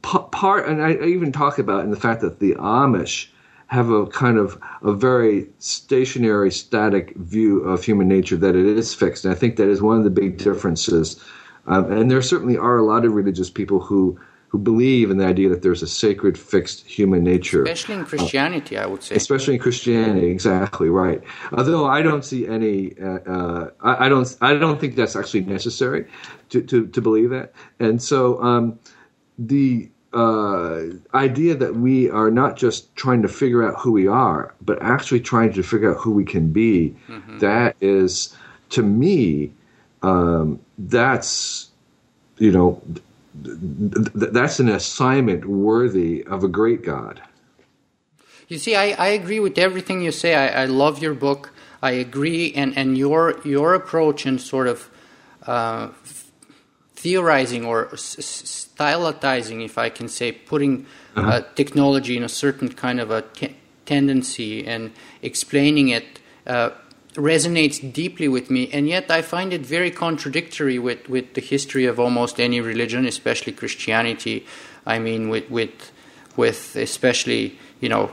part, 0.03 0.69
and 0.69 0.83
I, 0.83 0.91
I 0.93 1.07
even 1.07 1.33
talk 1.33 1.59
about 1.59 1.85
in 1.85 1.91
the 1.91 1.97
fact 1.97 2.21
that 2.21 2.39
the 2.39 2.53
Amish, 2.57 3.29
have 3.71 3.89
a 3.89 4.05
kind 4.07 4.37
of 4.37 4.61
a 4.83 4.93
very 4.93 5.47
stationary, 5.61 6.50
static 6.50 7.15
view 7.17 7.61
of 7.61 7.85
human 7.85 8.09
nature 8.09 8.37
that 8.37 8.57
it 8.57 8.67
is 8.67 8.93
fixed. 8.93 9.25
And 9.25 9.33
I 9.33 9.37
think 9.37 9.57
that 9.57 9.69
is 9.69 9.81
one 9.81 9.97
of 9.97 10.03
the 10.03 10.11
big 10.11 10.39
differences. 10.39 11.23
Um, 11.69 11.91
and 11.93 12.11
there 12.11 12.21
certainly 12.21 12.57
are 12.57 12.79
a 12.79 12.83
lot 12.83 13.05
of 13.05 13.12
religious 13.12 13.49
people 13.49 13.79
who 13.79 14.19
who 14.49 14.59
believe 14.59 15.12
in 15.12 15.19
the 15.19 15.25
idea 15.25 15.49
that 15.49 15.62
there's 15.62 15.81
a 15.81 15.87
sacred, 15.87 16.37
fixed 16.37 16.85
human 16.85 17.23
nature. 17.23 17.62
Especially 17.62 17.95
in 17.95 18.05
Christianity, 18.05 18.77
uh, 18.77 18.83
I 18.83 18.87
would 18.87 19.00
say. 19.00 19.15
Especially 19.15 19.55
in 19.55 19.61
Christianity, 19.61 20.27
exactly 20.27 20.89
right. 20.89 21.23
Although 21.53 21.87
I 21.87 22.03
don't 22.03 22.25
see 22.25 22.49
any, 22.49 22.99
uh, 23.00 23.21
uh, 23.21 23.71
I, 23.81 24.07
I, 24.07 24.09
don't, 24.09 24.37
I 24.41 24.55
don't 24.55 24.81
think 24.81 24.97
that's 24.97 25.15
actually 25.15 25.43
necessary 25.43 26.05
to, 26.49 26.62
to, 26.62 26.89
to 26.89 27.00
believe 27.00 27.31
that. 27.31 27.53
And 27.79 28.03
so 28.03 28.43
um, 28.43 28.81
the 29.39 29.89
uh, 30.12 30.81
idea 31.14 31.55
that 31.55 31.76
we 31.76 32.11
are 32.11 32.31
not 32.31 32.57
just 32.57 32.95
trying 32.97 33.23
to 33.23 33.29
figure 33.29 33.67
out 33.67 33.79
who 33.79 33.93
we 33.93 34.09
are, 34.09 34.55
but 34.61 34.83
actually 34.83 35.21
trying 35.21 35.52
to 35.52 35.62
figure 35.62 35.95
out 35.95 36.00
who 36.00 36.11
we 36.11 36.25
can 36.25 36.50
be. 36.52 36.95
Mm-hmm. 37.09 37.38
That 37.38 37.76
is, 37.81 38.37
to 38.71 38.83
me, 38.83 39.52
um, 40.02 40.59
that's 40.79 41.71
you 42.40 42.50
know, 42.50 42.83
th- 43.45 43.57
th- 44.19 44.33
that's 44.33 44.59
an 44.59 44.69
assignment 44.69 45.45
worthy 45.45 46.25
of 46.25 46.43
a 46.43 46.49
great 46.49 46.83
God. 46.83 47.23
You 48.49 48.59
see, 48.59 48.75
I, 48.75 48.93
I 48.93 49.09
agree 49.09 49.38
with 49.38 49.59
everything 49.59 50.00
you 50.00 50.11
say. 50.11 50.35
I, 50.35 50.62
I 50.62 50.64
love 50.64 51.00
your 51.00 51.14
book. 51.14 51.52
I 51.83 51.93
agree, 51.93 52.52
and, 52.55 52.76
and 52.76 52.99
your 52.99 53.40
your 53.45 53.75
approach 53.75 54.26
and 54.26 54.40
sort 54.40 54.67
of 54.67 54.90
uh, 55.47 55.88
theorizing 57.02 57.64
or 57.64 57.87
stylatizing, 57.87 59.64
if 59.64 59.78
I 59.78 59.88
can 59.88 60.09
say, 60.09 60.33
putting 60.33 60.87
uh-huh. 61.16 61.28
uh, 61.28 61.40
technology 61.54 62.16
in 62.16 62.23
a 62.23 62.28
certain 62.28 62.69
kind 62.69 63.00
of 63.00 63.11
a 63.11 63.23
t- 63.23 63.57
tendency 63.87 64.66
and 64.66 64.92
explaining 65.23 65.88
it 65.88 66.21
uh, 66.47 66.71
resonates 67.14 67.80
deeply 67.92 68.28
with 68.28 68.50
me. 68.50 68.71
And 68.73 68.87
yet, 68.87 69.11
I 69.11 69.23
find 69.23 69.52
it 69.52 69.62
very 69.62 69.90
contradictory 69.90 70.78
with, 70.78 71.09
with 71.09 71.35
the 71.35 71.40
history 71.40 71.87
of 71.87 71.99
almost 71.99 72.38
any 72.38 72.61
religion, 72.61 73.07
especially 73.07 73.52
Christianity. 73.52 74.47
I 74.87 74.99
mean, 74.99 75.28
with 75.28 75.50
with 75.50 75.92
with 76.37 76.76
especially 76.76 77.59
you 77.80 77.88
know, 77.88 78.12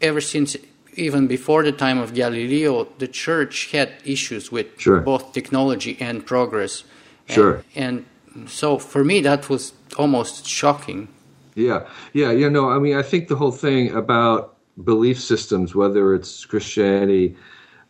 ever 0.00 0.20
since 0.20 0.56
even 0.94 1.26
before 1.26 1.62
the 1.62 1.72
time 1.72 1.98
of 1.98 2.14
Galileo, 2.14 2.86
the 2.98 3.08
church 3.08 3.70
had 3.72 3.92
issues 4.04 4.50
with 4.50 4.66
sure. 4.78 5.00
both 5.00 5.32
technology 5.32 5.96
and 6.00 6.24
progress. 6.24 6.84
Sure. 7.28 7.62
And, 7.74 7.84
and 7.84 8.06
so 8.46 8.78
for 8.78 9.04
me 9.04 9.20
that 9.20 9.48
was 9.48 9.72
almost 9.96 10.46
shocking. 10.46 11.08
Yeah. 11.54 11.86
Yeah 12.12 12.30
you 12.30 12.48
know 12.48 12.70
i 12.70 12.78
mean 12.78 12.96
i 12.96 13.02
think 13.02 13.28
the 13.28 13.36
whole 13.36 13.52
thing 13.52 13.90
about 13.94 14.56
belief 14.84 15.20
systems 15.20 15.74
whether 15.74 16.14
it's 16.14 16.46
christianity 16.46 17.36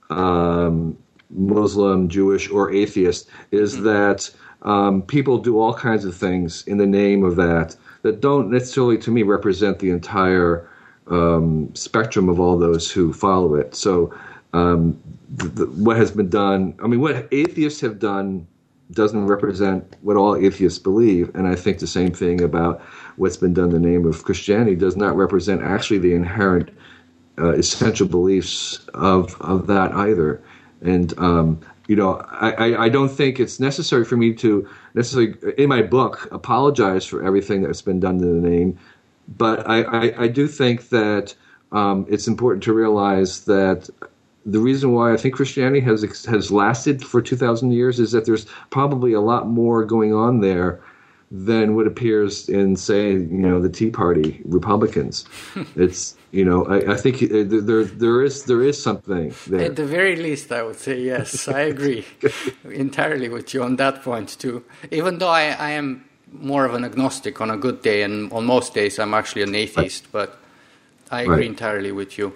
um, 0.09 0.97
muslim 1.30 2.09
jewish 2.09 2.50
or 2.50 2.73
atheist 2.73 3.28
is 3.52 3.75
mm-hmm. 3.75 3.85
that 3.85 4.30
um, 4.62 5.02
people 5.02 5.38
do 5.38 5.61
all 5.61 5.73
kinds 5.73 6.04
of 6.04 6.16
things 6.16 6.66
in 6.66 6.78
the 6.78 6.87
name 6.87 7.23
of 7.25 7.37
that 7.37 7.76
that 8.02 8.20
don't 8.20 8.50
necessarily 8.50 8.99
to 8.99 9.11
me 9.11 9.23
represent 9.23 9.78
the 9.78 9.90
entire 9.90 10.68
um, 11.09 11.73
spectrum 11.75 12.28
of 12.28 12.40
all 12.40 12.59
those 12.59 12.90
who 12.90 13.12
follow 13.12 13.54
it. 13.54 13.75
So 13.75 14.14
um, 14.52 14.99
the, 15.37 15.49
the, 15.49 15.66
what 15.66 15.97
has 15.97 16.11
been 16.11 16.28
done 16.28 16.75
i 16.82 16.87
mean 16.87 17.00
what 17.00 17.28
atheists 17.32 17.80
have 17.80 17.99
done 17.99 18.47
doesn't 18.92 19.26
represent 19.26 19.97
what 20.02 20.16
all 20.16 20.37
atheists 20.37 20.78
believe. 20.78 21.35
And 21.35 21.47
I 21.47 21.54
think 21.54 21.78
the 21.78 21.87
same 21.87 22.12
thing 22.12 22.40
about 22.42 22.80
what's 23.16 23.37
been 23.37 23.54
done 23.54 23.73
in 23.75 23.82
the 23.82 23.88
name 23.88 24.06
of 24.06 24.25
Christianity 24.25 24.75
does 24.75 24.97
not 24.97 25.16
represent 25.16 25.62
actually 25.62 25.99
the 25.99 26.14
inherent 26.14 26.70
uh, 27.38 27.52
essential 27.54 28.06
beliefs 28.06 28.87
of 28.94 29.40
of 29.40 29.66
that 29.68 29.92
either. 29.92 30.42
And 30.82 31.16
um, 31.18 31.61
you 31.88 31.97
know, 31.97 32.25
I, 32.30 32.85
I 32.85 32.88
don't 32.88 33.09
think 33.09 33.40
it's 33.40 33.59
necessary 33.59 34.04
for 34.04 34.16
me 34.16 34.32
to 34.35 34.68
necessarily 34.94 35.35
in 35.59 35.68
my 35.68 35.82
book 35.82 36.28
apologize 36.30 37.04
for 37.04 37.25
everything 37.25 37.62
that's 37.62 37.82
been 37.82 37.99
done 37.99 38.16
in 38.18 38.42
the 38.42 38.49
name, 38.49 38.78
but 39.37 39.68
I, 39.68 39.82
I, 39.82 40.23
I 40.25 40.28
do 40.28 40.47
think 40.47 40.90
that 40.90 41.35
um, 41.73 42.06
it's 42.09 42.28
important 42.28 42.62
to 42.64 42.73
realize 42.73 43.44
that 43.47 43.90
the 44.47 44.59
reason 44.59 44.92
why 44.92 45.12
I 45.12 45.16
think 45.16 45.35
Christianity 45.35 45.80
has 45.80 46.02
has 46.26 46.50
lasted 46.50 47.04
for 47.04 47.20
two 47.20 47.37
thousand 47.37 47.73
years 47.73 48.00
is 48.00 48.12
that 48.12 48.25
there's 48.25 48.47
probably 48.70 49.12
a 49.12 49.20
lot 49.20 49.49
more 49.49 49.85
going 49.85 50.14
on 50.14 50.40
there 50.40 50.80
than 51.32 51.76
what 51.76 51.87
appears 51.87 52.49
in, 52.49 52.75
say, 52.75 53.12
you 53.12 53.20
know, 53.20 53.61
the 53.61 53.68
Tea 53.68 53.90
Party 53.90 54.40
Republicans. 54.44 55.25
it's 55.76 56.16
you 56.32 56.44
know, 56.44 56.64
I, 56.66 56.94
I, 56.94 56.97
think 56.97 57.23
uh, 57.23 57.44
there 57.47 57.85
there 57.85 58.23
is 58.23 58.44
there 58.44 58.62
is 58.62 58.82
something 58.82 59.35
there. 59.47 59.61
At 59.61 59.76
the 59.76 59.87
very 59.87 60.16
least, 60.16 60.50
I 60.52 60.62
would 60.62 60.76
say 60.76 61.00
yes. 61.00 61.49
I 61.61 61.61
agree 61.61 62.04
entirely 62.64 63.28
with 63.28 63.54
you 63.54 63.62
on 63.62 63.76
that 63.76 64.02
point 64.02 64.38
too. 64.38 64.64
Even 64.90 65.18
though 65.18 65.28
I, 65.28 65.50
I 65.50 65.70
am 65.70 66.04
more 66.32 66.64
of 66.64 66.75
an 66.75 66.85
agnostic 66.85 67.40
on 67.40 67.50
a 67.50 67.56
good 67.56 67.82
day, 67.82 68.02
and 68.02 68.32
on 68.32 68.47
most 68.47 68.75
days 68.75 68.99
I'm 68.99 69.14
actually 69.14 69.42
an 69.42 69.54
atheist, 69.54 70.11
but 70.12 70.38
I 71.11 71.23
agree 71.23 71.37
right. 71.37 71.47
entirely 71.47 71.92
with 71.92 72.18
you. 72.18 72.32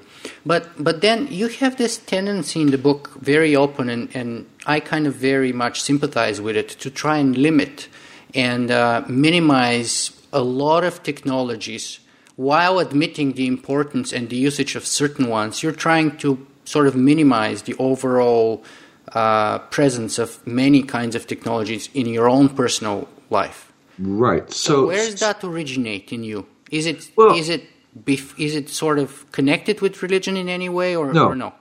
But 0.46 0.82
but 0.82 1.00
then 1.00 1.28
you 1.30 1.48
have 1.48 1.76
this 1.76 1.98
tendency 1.98 2.60
in 2.60 2.70
the 2.70 2.78
book, 2.78 3.10
very 3.20 3.54
open, 3.56 3.88
and, 3.88 4.14
and 4.14 4.46
I 4.66 4.80
kind 4.80 5.06
of 5.06 5.14
very 5.14 5.52
much 5.52 5.82
sympathize 5.82 6.40
with 6.40 6.56
it, 6.56 6.68
to 6.80 6.90
try 6.90 7.18
and 7.18 7.36
limit 7.36 7.88
and 8.34 8.70
uh, 8.70 9.04
minimize 9.08 10.10
a 10.32 10.40
lot 10.40 10.84
of 10.84 11.02
technologies 11.02 12.00
while 12.36 12.78
admitting 12.78 13.34
the 13.34 13.46
importance 13.46 14.12
and 14.12 14.28
the 14.28 14.36
usage 14.36 14.74
of 14.74 14.84
certain 14.84 15.28
ones. 15.28 15.62
You're 15.62 15.72
trying 15.72 16.16
to 16.18 16.44
sort 16.64 16.86
of 16.86 16.96
minimize 16.96 17.62
the 17.62 17.74
overall 17.78 18.64
uh, 19.12 19.58
presence 19.70 20.18
of 20.18 20.44
many 20.46 20.82
kinds 20.82 21.14
of 21.14 21.26
technologies 21.26 21.88
in 21.94 22.06
your 22.06 22.28
own 22.28 22.48
personal 22.48 23.08
life. 23.30 23.72
Right. 23.98 24.50
So, 24.52 24.72
so 24.72 24.86
where 24.86 25.10
does 25.10 25.20
that 25.20 25.44
originate 25.44 26.12
in 26.12 26.24
you? 26.24 26.46
Is 26.70 26.86
it 26.86 27.10
well, 27.16 27.36
is 27.36 27.48
it 27.48 27.62
is 28.06 28.54
it 28.54 28.68
sort 28.68 28.98
of 28.98 29.30
connected 29.32 29.80
with 29.80 30.02
religion 30.02 30.36
in 30.36 30.48
any 30.48 30.68
way, 30.68 30.96
or 30.96 31.12
no? 31.12 31.28
Or 31.28 31.34
no? 31.34 31.52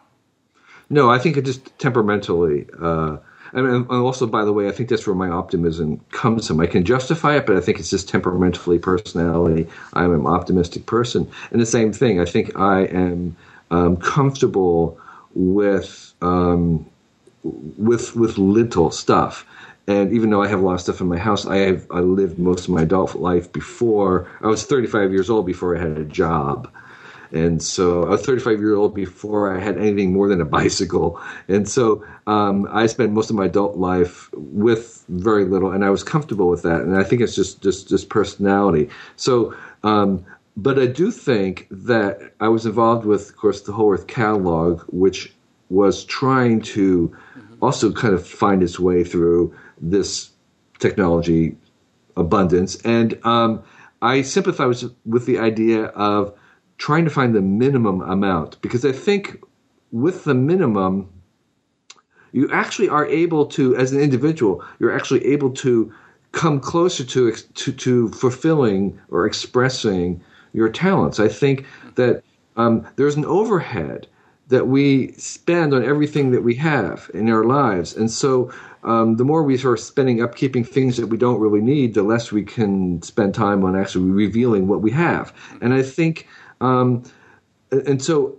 No, 0.90 1.10
I 1.10 1.20
think 1.20 1.38
it 1.38 1.46
just 1.46 1.78
temperamentally. 1.80 2.68
Uh, 2.80 3.18
and, 3.54 3.88
also, 3.90 4.26
by 4.26 4.46
the 4.46 4.52
way, 4.52 4.68
I 4.68 4.72
think 4.72 4.90
that's 4.90 5.06
where 5.06 5.16
my 5.16 5.30
optimism 5.30 6.02
comes 6.12 6.48
from. 6.48 6.60
I 6.60 6.66
can 6.66 6.84
justify 6.84 7.38
it, 7.38 7.46
but 7.46 7.56
I 7.56 7.60
think 7.60 7.80
it's 7.80 7.92
just 7.92 8.10
temperamentally, 8.10 8.80
personality. 8.80 9.68
I'm 9.94 10.14
an 10.14 10.26
optimistic 10.26 10.88
person, 10.88 11.30
and 11.52 11.62
the 11.62 11.66
same 11.66 11.94
thing. 11.94 12.20
I 12.20 12.26
think 12.26 12.58
I 12.58 12.86
am 12.86 13.36
um, 13.70 13.98
comfortable 13.98 14.98
with 15.36 16.14
um, 16.22 16.86
with 17.44 18.16
with 18.16 18.38
little 18.38 18.90
stuff. 18.90 19.46
And 19.88 20.14
even 20.14 20.30
though 20.30 20.42
I 20.42 20.48
have 20.48 20.62
a 20.62 20.64
lot 20.64 20.76
of 20.76 20.82
stuff 20.82 21.02
in 21.02 21.08
my 21.08 21.18
house, 21.18 21.46
I 21.46 21.58
have 21.58 21.88
I 21.92 22.00
lived 22.00 22.40
most 22.40 22.66
of 22.66 22.70
my 22.70 22.84
adult 22.84 23.16
life 23.16 23.52
before 23.52 24.30
I 24.42 24.48
was 24.48 24.64
35 24.64 25.12
years 25.12 25.30
old 25.30 25.46
before 25.46 25.76
I 25.76 25.80
had 25.82 25.98
a 25.98 26.06
job. 26.06 26.72
And 27.34 27.64
so 27.64 28.04
I 28.04 28.10
was 28.10 28.22
35 28.24 28.60
years 28.60 28.78
old 28.78 28.94
before 28.94 29.54
I 29.54 29.60
had 29.60 29.78
anything 29.78 30.14
more 30.14 30.30
than 30.30 30.40
a 30.40 30.46
bicycle. 30.60 31.20
And 31.48 31.68
so 31.68 32.06
um, 32.28 32.68
I 32.72 32.86
spent 32.86 33.12
most 33.12 33.30
of 33.30 33.36
my 33.36 33.46
adult 33.46 33.76
life 33.76 34.30
with 34.34 35.04
very 35.10 35.46
little, 35.46 35.72
and 35.72 35.84
I 35.84 35.90
was 35.90 36.04
comfortable 36.04 36.48
with 36.48 36.62
that. 36.62 36.82
And 36.82 36.96
I 36.96 37.04
think 37.04 37.22
it's 37.22 37.36
just 37.36 37.62
just 37.62 37.90
just 37.90 38.10
personality. 38.10 38.90
So, 39.18 39.54
um, 39.84 40.24
but 40.56 40.78
I 40.78 40.86
do 40.86 41.12
think 41.12 41.68
that 41.72 42.34
I 42.40 42.48
was 42.48 42.66
involved 42.66 43.06
with, 43.06 43.30
of 43.30 43.36
course, 43.36 43.62
the 43.62 43.74
Whole 43.74 43.92
Earth 43.92 44.08
Catalog, 44.08 44.84
which 44.88 45.34
was 45.70 46.06
trying 46.06 46.62
to 46.62 47.14
also 47.62 47.92
kind 47.92 48.14
of 48.14 48.26
find 48.28 48.62
its 48.62 48.80
way 48.80 49.04
through 49.04 49.56
this 49.84 50.32
technology 50.80 51.56
abundance. 52.16 52.76
And 52.84 53.20
um, 53.26 53.64
I 54.02 54.22
sympathize 54.22 54.86
with 55.06 55.26
the 55.26 55.40
idea 55.40 55.86
of 55.86 56.34
trying 56.78 57.06
to 57.06 57.12
find 57.12 57.36
the 57.36 57.42
minimum 57.42 58.02
amount 58.02 58.62
because 58.62 58.84
I 58.86 58.92
think 58.92 59.42
with 59.92 60.24
the 60.24 60.34
minimum, 60.34 61.10
you 62.32 62.50
actually 62.52 62.90
are 62.90 63.06
able 63.06 63.46
to, 63.46 63.76
as 63.76 63.92
an 63.92 64.02
individual, 64.02 64.64
you're 64.80 64.96
actually 64.96 65.24
able 65.26 65.52
to 65.52 65.94
come 66.32 66.60
closer 66.60 67.04
to, 67.04 67.32
to, 67.32 67.72
to 67.72 68.10
fulfilling 68.10 69.00
or 69.10 69.28
expressing 69.28 70.22
your 70.52 70.68
talents. 70.68 71.20
I 71.20 71.28
think 71.28 71.66
that 71.96 72.24
um, 72.58 72.88
there's 72.96 73.16
an 73.16 73.26
overhead 73.26 74.08
that 74.48 74.68
we 74.68 75.14
spend 75.14 75.74
on 75.74 75.86
everything 75.86 76.32
that 76.32 76.44
we 76.44 76.56
have 76.56 77.10
in 77.14 77.30
our 77.30 77.44
lives. 77.44 77.96
And 77.96 78.10
so 78.10 78.52
um, 78.84 79.16
the 79.16 79.24
more 79.24 79.44
we 79.44 79.58
start 79.58 79.80
spending 79.80 80.18
upkeeping 80.18 80.68
things 80.68 80.98
that 80.98 81.08
we 81.08 81.18
don't 81.18 81.40
really 81.40 81.62
need, 81.62 81.94
the 81.94 82.04
less 82.04 82.32
we 82.32 82.44
can 82.44 83.02
spend 83.02 83.34
time 83.34 83.64
on 83.64 83.76
actually 83.76 84.10
revealing 84.10 84.68
what 84.68 84.82
we 84.82 84.92
have. 84.92 85.34
And 85.62 85.74
I 85.74 85.82
think, 85.82 86.28
um, 86.62 87.04
and 87.72 88.04
so 88.04 88.38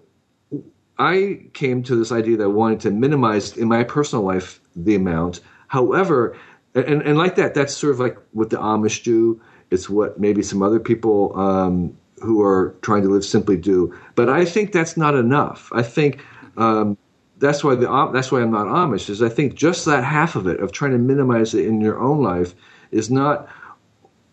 I 0.98 1.40
came 1.54 1.82
to 1.84 1.96
this 1.96 2.12
idea 2.12 2.36
that 2.36 2.44
I 2.44 2.48
wanted 2.48 2.80
to 2.80 2.90
minimize 2.90 3.56
in 3.56 3.68
my 3.68 3.84
personal 3.84 4.24
life 4.24 4.60
the 4.76 4.94
amount. 4.94 5.40
However, 5.68 6.36
and, 6.74 7.02
and 7.02 7.16
like 7.16 7.36
that, 7.36 7.54
that's 7.54 7.76
sort 7.76 7.92
of 7.92 8.00
like 8.00 8.18
what 8.32 8.50
the 8.50 8.56
Amish 8.56 9.02
do. 9.02 9.40
It's 9.70 9.88
what 9.88 10.20
maybe 10.20 10.42
some 10.42 10.62
other 10.62 10.78
people 10.78 11.36
um, 11.38 11.96
who 12.22 12.42
are 12.42 12.76
trying 12.82 13.02
to 13.02 13.08
live 13.08 13.24
simply 13.24 13.56
do. 13.56 13.96
But 14.14 14.28
I 14.28 14.44
think 14.44 14.72
that's 14.72 14.96
not 14.96 15.14
enough. 15.14 15.70
I 15.72 15.82
think 15.82 16.20
um, 16.56 16.96
that's 17.44 17.62
why 17.62 17.74
the 17.74 17.90
uh, 17.90 18.10
that's 18.10 18.32
why 18.32 18.40
I'm 18.40 18.50
not 18.50 18.66
Amish. 18.66 19.10
Is 19.10 19.22
I 19.22 19.28
think 19.28 19.54
just 19.54 19.84
that 19.84 20.02
half 20.02 20.34
of 20.34 20.46
it 20.46 20.60
of 20.60 20.72
trying 20.72 20.92
to 20.92 20.98
minimize 20.98 21.54
it 21.54 21.66
in 21.66 21.80
your 21.80 22.00
own 22.00 22.22
life 22.22 22.54
is 22.90 23.10
not 23.10 23.48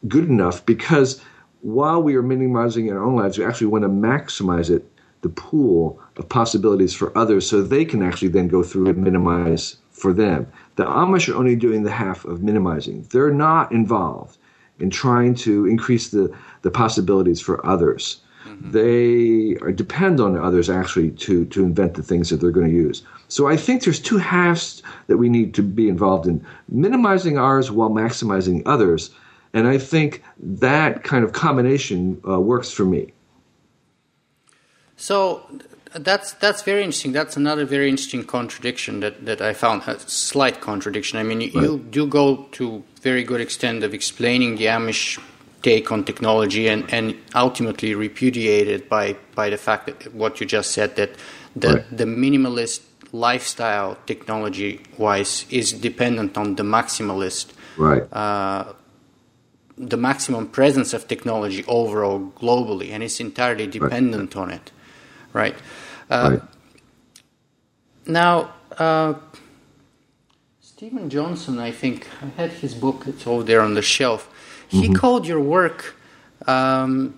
good 0.08 0.30
enough 0.30 0.66
because 0.66 1.22
while 1.62 2.02
we 2.02 2.16
are 2.16 2.24
minimizing 2.24 2.88
in 2.88 2.96
our 2.96 3.04
own 3.04 3.16
lives, 3.16 3.38
we 3.38 3.46
actually 3.46 3.68
want 3.68 3.84
to 3.84 3.90
maximize 3.90 4.70
it, 4.70 4.90
the 5.22 5.30
pool 5.30 6.00
of 6.18 6.28
possibilities 6.28 6.94
for 6.94 7.16
others, 7.18 7.48
so 7.48 7.62
they 7.62 7.86
can 7.86 8.02
actually 8.02 8.30
then 8.30 8.48
go 8.48 8.64
through 8.64 8.88
and 8.88 8.98
minimize 8.98 9.78
for 9.92 10.14
them. 10.14 10.48
The 10.78 10.86
Amish 10.86 11.32
are 11.32 11.38
only 11.38 11.56
doing 11.56 11.84
the 11.84 11.92
half 11.92 12.26
of 12.26 12.42
minimizing. 12.42 13.06
They're 13.12 13.34
not 13.34 13.72
involved 13.72 14.38
in 14.80 14.90
trying 14.90 15.36
to 15.36 15.68
increase 15.68 16.10
the, 16.10 16.36
the 16.64 16.72
possibilities 16.72 17.40
for 17.40 17.64
others. 17.66 18.22
Mm-hmm. 18.46 18.72
They 18.72 19.74
depend 19.74 20.20
on 20.20 20.38
others 20.38 20.70
actually 20.70 21.12
to, 21.12 21.46
to 21.46 21.64
invent 21.64 21.94
the 21.94 22.04
things 22.04 22.30
that 22.30 22.38
they're 22.38 22.52
going 22.52 22.68
to 22.68 22.74
use. 22.74 23.04
So 23.28 23.48
I 23.48 23.56
think 23.56 23.84
there's 23.84 24.00
two 24.00 24.18
halves 24.18 24.84
that 25.08 25.18
we 25.18 25.30
need 25.30 25.54
to 25.56 25.64
be 25.64 25.88
involved 25.88 26.28
in 26.28 26.46
minimizing 26.70 27.38
ours 27.38 27.72
while 27.72 27.90
maximizing 27.90 28.62
others. 28.66 29.12
And 29.54 29.68
I 29.68 29.78
think 29.78 30.24
that 30.40 31.04
kind 31.04 31.24
of 31.24 31.34
combination 31.34 32.22
uh, 32.28 32.40
works 32.40 32.72
for 32.72 32.86
me. 32.86 33.14
So 34.98 35.46
that's 35.94 36.34
that's 36.34 36.62
very 36.62 36.84
interesting. 36.84 37.12
That's 37.12 37.36
another 37.36 37.66
very 37.66 37.90
interesting 37.90 38.24
contradiction 38.24 39.02
that, 39.02 39.26
that 39.26 39.42
I 39.42 39.54
found 39.54 39.84
a 39.88 40.00
slight 40.00 40.62
contradiction. 40.62 41.20
I 41.20 41.24
mean, 41.24 41.42
you, 41.42 41.52
right. 41.54 41.64
you 41.64 41.80
do 41.90 42.08
go 42.08 42.48
to 42.54 42.84
very 43.02 43.24
good 43.24 43.42
extent 43.42 43.84
of 43.84 43.94
explaining 43.94 44.56
the 44.56 44.66
Amish 44.66 45.20
take 45.62 45.92
on 45.92 46.04
technology 46.04 46.68
and, 46.68 46.92
and 46.94 47.16
ultimately 47.36 47.94
repudiated 47.94 48.90
by, 48.90 49.16
by 49.36 49.50
the 49.50 49.58
fact 49.58 49.86
that 49.86 50.14
what 50.14 50.40
you 50.40 50.46
just 50.46 50.72
said 50.72 50.96
that 50.96 51.12
the, 51.56 51.76
right. 51.76 51.98
the 51.98 52.06
minimalist 52.06 52.82
lifestyle 53.12 53.98
technology 54.06 54.82
wise 54.98 55.46
is 55.50 55.74
dependent 55.74 56.38
on 56.38 56.56
the 56.56 56.64
maximalist 56.64 57.52
right 57.78 58.04
uh, 58.14 58.74
the 59.78 59.98
maximum 59.98 60.48
presence 60.48 60.94
of 60.94 61.08
technology 61.08 61.64
overall 61.68 62.32
globally 62.38 62.92
and 62.92 63.04
it's 63.04 63.20
entirely 63.20 63.68
dependent 63.68 64.34
right. 64.36 64.42
on 64.42 64.52
it 64.52 64.72
right, 65.34 65.56
uh, 66.10 66.38
right. 66.38 66.42
now 68.06 68.54
uh, 68.78 69.14
Steven 70.62 71.10
Johnson 71.10 71.60
I 71.60 71.72
think 71.72 72.08
I 72.22 72.28
had 72.42 72.52
his 72.52 72.74
book 72.74 73.04
it's 73.08 73.28
over 73.28 73.44
there 73.44 73.60
on 73.60 73.74
the 73.74 73.82
shelf 73.82 74.31
he 74.72 74.84
mm-hmm. 74.84 74.94
called 74.94 75.28
your 75.28 75.40
work 75.40 75.96
um, 76.48 77.14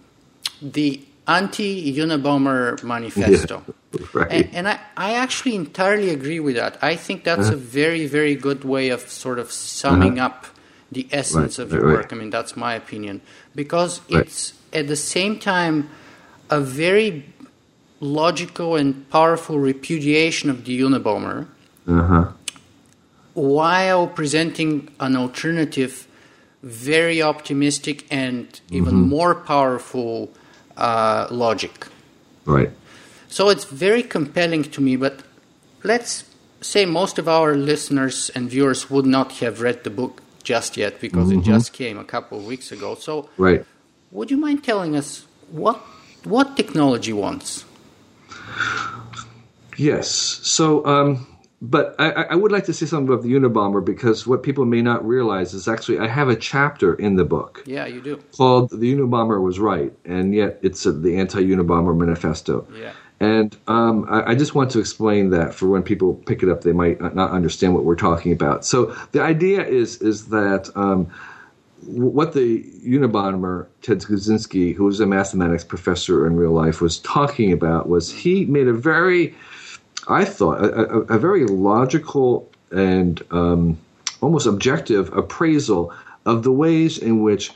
the 0.61 1.01
anti 1.27 1.93
Unabomber 1.95 2.83
manifesto. 2.83 3.63
Yeah, 3.93 4.07
right. 4.13 4.31
And, 4.31 4.55
and 4.55 4.67
I, 4.67 4.79
I, 4.97 5.13
actually 5.13 5.55
entirely 5.55 6.09
agree 6.09 6.39
with 6.39 6.55
that. 6.55 6.83
I 6.83 6.95
think 6.95 7.23
that's 7.23 7.49
uh-huh. 7.49 7.53
a 7.53 7.57
very, 7.57 8.07
very 8.07 8.33
good 8.33 8.63
way 8.63 8.89
of 8.89 9.01
sort 9.01 9.37
of 9.37 9.51
summing 9.51 10.17
uh-huh. 10.17 10.29
up 10.29 10.47
the 10.91 11.07
essence 11.11 11.59
right. 11.59 11.63
of 11.63 11.71
your 11.71 11.85
right. 11.85 11.97
work. 11.97 12.11
I 12.11 12.15
mean, 12.15 12.31
that's 12.31 12.57
my 12.57 12.73
opinion. 12.73 13.21
Because 13.53 14.01
it's 14.09 14.53
at 14.73 14.87
the 14.87 14.95
same 14.95 15.37
time 15.37 15.91
a 16.49 16.59
very 16.59 17.31
logical 17.99 18.75
and 18.75 19.07
powerful 19.11 19.59
repudiation 19.59 20.49
of 20.49 20.65
the 20.65 20.81
Unabomber 20.81 21.47
uh-huh. 21.87 22.31
while 23.35 24.07
presenting 24.07 24.89
an 24.99 25.15
alternative 25.15 26.07
very 26.63 27.21
optimistic 27.21 28.05
and 28.09 28.61
even 28.71 28.93
mm-hmm. 28.93 29.09
more 29.09 29.35
powerful 29.35 30.31
uh, 30.77 31.27
logic. 31.29 31.87
Right. 32.45 32.71
So 33.27 33.49
it's 33.49 33.65
very 33.65 34.03
compelling 34.03 34.63
to 34.63 34.81
me, 34.81 34.95
but 34.95 35.21
let's 35.83 36.23
say 36.61 36.85
most 36.85 37.19
of 37.19 37.27
our 37.27 37.55
listeners 37.55 38.31
and 38.33 38.49
viewers 38.49 38.89
would 38.89 39.05
not 39.05 39.33
have 39.33 39.61
read 39.61 39.83
the 39.83 39.89
book 39.89 40.21
just 40.43 40.77
yet 40.77 40.99
because 41.01 41.29
mm-hmm. 41.29 41.39
it 41.39 41.45
just 41.45 41.73
came 41.73 41.97
a 41.97 42.03
couple 42.03 42.37
of 42.37 42.45
weeks 42.45 42.71
ago. 42.71 42.95
So, 42.95 43.29
right. 43.37 43.65
would 44.11 44.31
you 44.31 44.37
mind 44.37 44.63
telling 44.63 44.95
us 44.95 45.25
what 45.51 45.77
what 46.23 46.55
technology 46.55 47.11
wants? 47.11 47.65
Yes. 49.77 50.09
So, 50.09 50.85
um, 50.85 51.27
but 51.63 51.95
I, 51.97 52.11
I, 52.11 52.35
would 52.35 52.51
like 52.51 52.65
to 52.65 52.73
say 52.73 52.85
something 52.85 53.07
about 53.07 53.23
the 53.23 53.31
Unabomber 53.31 53.83
because 53.83 54.27
what 54.27 54.43
people 54.43 54.65
may 54.65 54.81
not 54.81 55.07
realize 55.07 55.53
is 55.53 55.65
actually 55.65 55.97
I 55.97 56.07
have 56.07 56.27
a 56.27 56.35
chapter 56.35 56.93
in 56.93 57.15
the 57.15 57.23
book. 57.23 57.63
Yeah, 57.65 57.85
you 57.85 58.01
do. 58.01 58.17
Called 58.35 58.69
"The 58.69 58.93
Unabomber 58.93 59.41
Was 59.41 59.59
Right," 59.59 59.93
and 60.03 60.35
yet 60.35 60.59
it's 60.61 60.85
a, 60.85 60.91
the 60.91 61.15
Anti-Unabomber 61.15 61.95
Manifesto. 61.95 62.67
Yeah. 62.77 62.91
And 63.21 63.55
um, 63.69 64.05
I, 64.09 64.31
I, 64.31 64.35
just 64.35 64.53
want 64.53 64.71
to 64.71 64.79
explain 64.79 65.29
that 65.29 65.53
for 65.53 65.69
when 65.69 65.83
people 65.83 66.15
pick 66.15 66.43
it 66.43 66.49
up, 66.49 66.61
they 66.61 66.73
might 66.73 66.99
not 67.15 67.31
understand 67.31 67.73
what 67.73 67.85
we're 67.85 67.95
talking 67.95 68.33
about. 68.33 68.65
So 68.65 68.93
the 69.13 69.21
idea 69.21 69.65
is 69.65 70.01
is 70.01 70.27
that 70.27 70.69
um, 70.75 71.09
what 71.85 72.33
the 72.33 72.61
Unabomber 72.85 73.67
Ted 73.81 73.99
Kaczynski, 73.99 74.75
who 74.75 74.83
was 74.83 74.99
a 74.99 75.05
mathematics 75.05 75.63
professor 75.63 76.27
in 76.27 76.35
real 76.35 76.51
life, 76.51 76.81
was 76.81 76.99
talking 76.99 77.53
about 77.53 77.87
was 77.87 78.11
he 78.11 78.43
made 78.43 78.67
a 78.67 78.73
very 78.73 79.33
I 80.07 80.25
thought, 80.25 80.63
a, 80.63 80.73
a, 80.73 80.99
a 81.01 81.19
very 81.19 81.45
logical 81.45 82.49
and 82.71 83.21
um, 83.31 83.77
almost 84.21 84.47
objective 84.47 85.15
appraisal 85.15 85.93
of 86.25 86.43
the 86.43 86.51
ways 86.51 86.97
in 86.97 87.21
which 87.21 87.51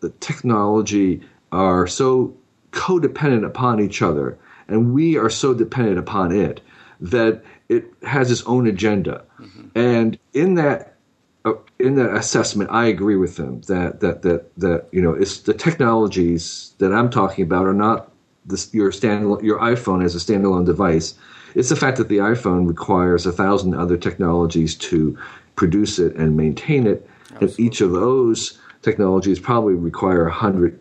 the 0.00 0.10
technology 0.20 1.22
are 1.50 1.86
so 1.86 2.34
codependent 2.72 3.44
upon 3.44 3.80
each 3.80 4.02
other, 4.02 4.38
and 4.68 4.94
we 4.94 5.16
are 5.16 5.30
so 5.30 5.54
dependent 5.54 5.98
upon 5.98 6.32
it 6.32 6.60
that 7.00 7.42
it 7.68 7.84
has 8.02 8.30
its 8.30 8.42
own 8.44 8.66
agenda. 8.66 9.24
Mm-hmm. 9.40 9.78
And 9.78 10.18
in 10.32 10.54
that 10.54 10.96
uh, 11.44 11.54
in 11.78 11.96
that 11.96 12.14
assessment, 12.14 12.70
I 12.70 12.86
agree 12.86 13.16
with 13.16 13.36
them 13.36 13.60
that 13.62 14.00
that 14.00 14.22
that 14.22 14.56
that 14.58 14.86
you 14.92 15.02
know 15.02 15.12
it's 15.12 15.40
the 15.40 15.54
technologies 15.54 16.74
that 16.78 16.92
I'm 16.92 17.10
talking 17.10 17.44
about 17.44 17.66
are 17.66 17.74
not 17.74 18.10
this, 18.46 18.72
your 18.72 18.92
stand 18.92 19.42
your 19.42 19.58
iPhone 19.58 20.04
as 20.04 20.14
a 20.14 20.18
standalone 20.18 20.64
device 20.64 21.14
it's 21.54 21.68
the 21.68 21.76
fact 21.76 21.98
that 21.98 22.08
the 22.08 22.18
iPhone 22.18 22.66
requires 22.66 23.26
a 23.26 23.32
thousand 23.32 23.74
other 23.74 23.96
technologies 23.96 24.74
to 24.76 25.18
produce 25.56 25.98
it 25.98 26.14
and 26.16 26.36
maintain 26.36 26.86
it, 26.86 27.08
Absolutely. 27.32 27.46
and 27.46 27.60
each 27.60 27.80
of 27.80 27.92
those 27.92 28.58
technologies 28.82 29.38
probably 29.38 29.74
require 29.74 30.26
a 30.26 30.32
hundred 30.32 30.78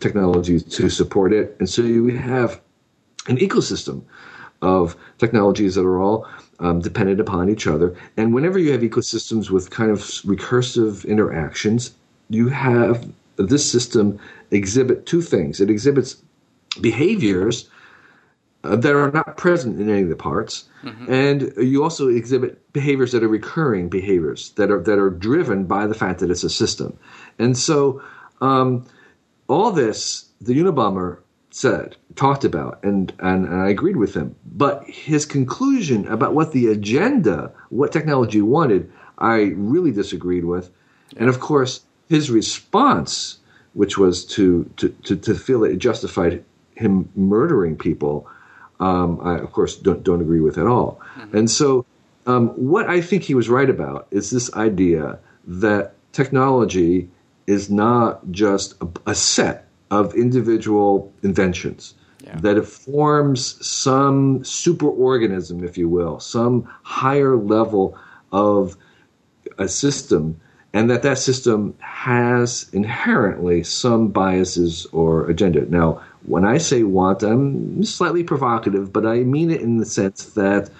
technologies 0.00 0.62
to 0.62 0.88
support 0.88 1.32
it, 1.32 1.56
and 1.58 1.68
so 1.68 1.82
you 1.82 2.08
have 2.08 2.60
an 3.28 3.36
ecosystem 3.38 4.02
of 4.60 4.96
technologies 5.18 5.74
that 5.74 5.84
are 5.84 6.00
all 6.00 6.26
um, 6.60 6.80
dependent 6.80 7.20
upon 7.20 7.48
each 7.48 7.66
other. 7.66 7.94
And 8.16 8.32
whenever 8.32 8.58
you 8.58 8.70
have 8.72 8.80
ecosystems 8.80 9.50
with 9.50 9.70
kind 9.70 9.90
of 9.90 9.98
recursive 9.98 11.06
interactions, 11.06 11.94
you 12.30 12.48
have 12.48 13.10
this 13.36 13.70
system 13.70 14.18
exhibit 14.50 15.06
two 15.06 15.20
things. 15.20 15.60
It 15.60 15.68
exhibits 15.68 16.22
behaviors 16.80 17.68
that 18.62 18.94
are 18.94 19.10
not 19.10 19.36
present 19.36 19.80
in 19.80 19.90
any 19.90 20.02
of 20.02 20.08
the 20.08 20.16
parts, 20.16 20.64
mm-hmm. 20.84 21.12
and 21.12 21.52
you 21.56 21.82
also 21.82 22.08
exhibit 22.08 22.72
behaviors 22.72 23.12
that 23.12 23.22
are 23.22 23.28
recurring 23.28 23.88
behaviors 23.88 24.50
that 24.50 24.70
are 24.70 24.80
that 24.80 24.98
are 24.98 25.10
driven 25.10 25.64
by 25.64 25.86
the 25.86 25.94
fact 25.94 26.20
that 26.20 26.30
it's 26.30 26.44
a 26.44 26.50
system, 26.50 26.96
and 27.38 27.58
so 27.58 28.00
um, 28.40 28.86
all 29.48 29.72
this 29.72 30.26
the 30.40 30.54
Unabomber 30.54 31.18
said 31.50 31.96
talked 32.14 32.44
about, 32.44 32.78
and, 32.84 33.12
and 33.18 33.46
and 33.46 33.62
I 33.62 33.68
agreed 33.68 33.96
with 33.96 34.14
him, 34.14 34.34
but 34.44 34.84
his 34.84 35.26
conclusion 35.26 36.06
about 36.06 36.34
what 36.34 36.52
the 36.52 36.68
agenda, 36.68 37.52
what 37.70 37.92
technology 37.92 38.42
wanted, 38.42 38.90
I 39.18 39.52
really 39.56 39.90
disagreed 39.90 40.44
with, 40.44 40.70
and 41.16 41.28
of 41.28 41.40
course 41.40 41.80
his 42.08 42.30
response, 42.30 43.38
which 43.74 43.98
was 43.98 44.24
to 44.26 44.70
to 44.76 44.88
to, 45.02 45.16
to 45.16 45.34
feel 45.34 45.60
that 45.60 45.72
it 45.72 45.78
justified 45.78 46.44
him 46.76 47.08
murdering 47.16 47.76
people 47.76 48.28
um, 48.82 49.20
I 49.22 49.38
of 49.38 49.52
course 49.52 49.76
don't 49.76 50.02
don't 50.02 50.20
agree 50.20 50.40
with 50.40 50.58
at 50.58 50.66
all. 50.66 51.00
Mm-hmm. 51.16 51.36
And 51.36 51.50
so, 51.50 51.86
um, 52.26 52.48
what 52.48 52.90
I 52.90 53.00
think 53.00 53.22
he 53.22 53.34
was 53.34 53.48
right 53.48 53.70
about 53.70 54.08
is 54.10 54.30
this 54.30 54.52
idea 54.54 55.18
that 55.46 55.94
technology 56.12 57.08
is 57.46 57.70
not 57.70 58.30
just 58.30 58.74
a, 58.82 58.88
a 59.06 59.14
set 59.14 59.66
of 59.90 60.14
individual 60.14 61.12
inventions. 61.22 61.94
Yeah. 62.24 62.36
That 62.40 62.56
it 62.56 62.66
forms 62.66 63.40
some 63.66 64.40
superorganism, 64.40 65.64
if 65.64 65.76
you 65.76 65.88
will, 65.88 66.20
some 66.20 66.68
higher 66.82 67.36
level 67.36 67.98
of 68.30 68.76
a 69.58 69.68
system, 69.68 70.40
and 70.72 70.88
that 70.88 71.02
that 71.02 71.18
system 71.18 71.74
has 71.80 72.70
inherently 72.72 73.64
some 73.64 74.08
biases 74.08 74.86
or 74.92 75.28
agenda. 75.28 75.66
Now, 75.68 76.00
when 76.24 76.44
I 76.44 76.58
say 76.58 76.82
want, 76.82 77.22
I'm 77.22 77.82
slightly 77.84 78.22
provocative, 78.22 78.92
but 78.92 79.06
I 79.06 79.20
mean 79.20 79.50
it 79.50 79.60
in 79.60 79.78
the 79.78 79.86
sense 79.86 80.26
that 80.34 80.70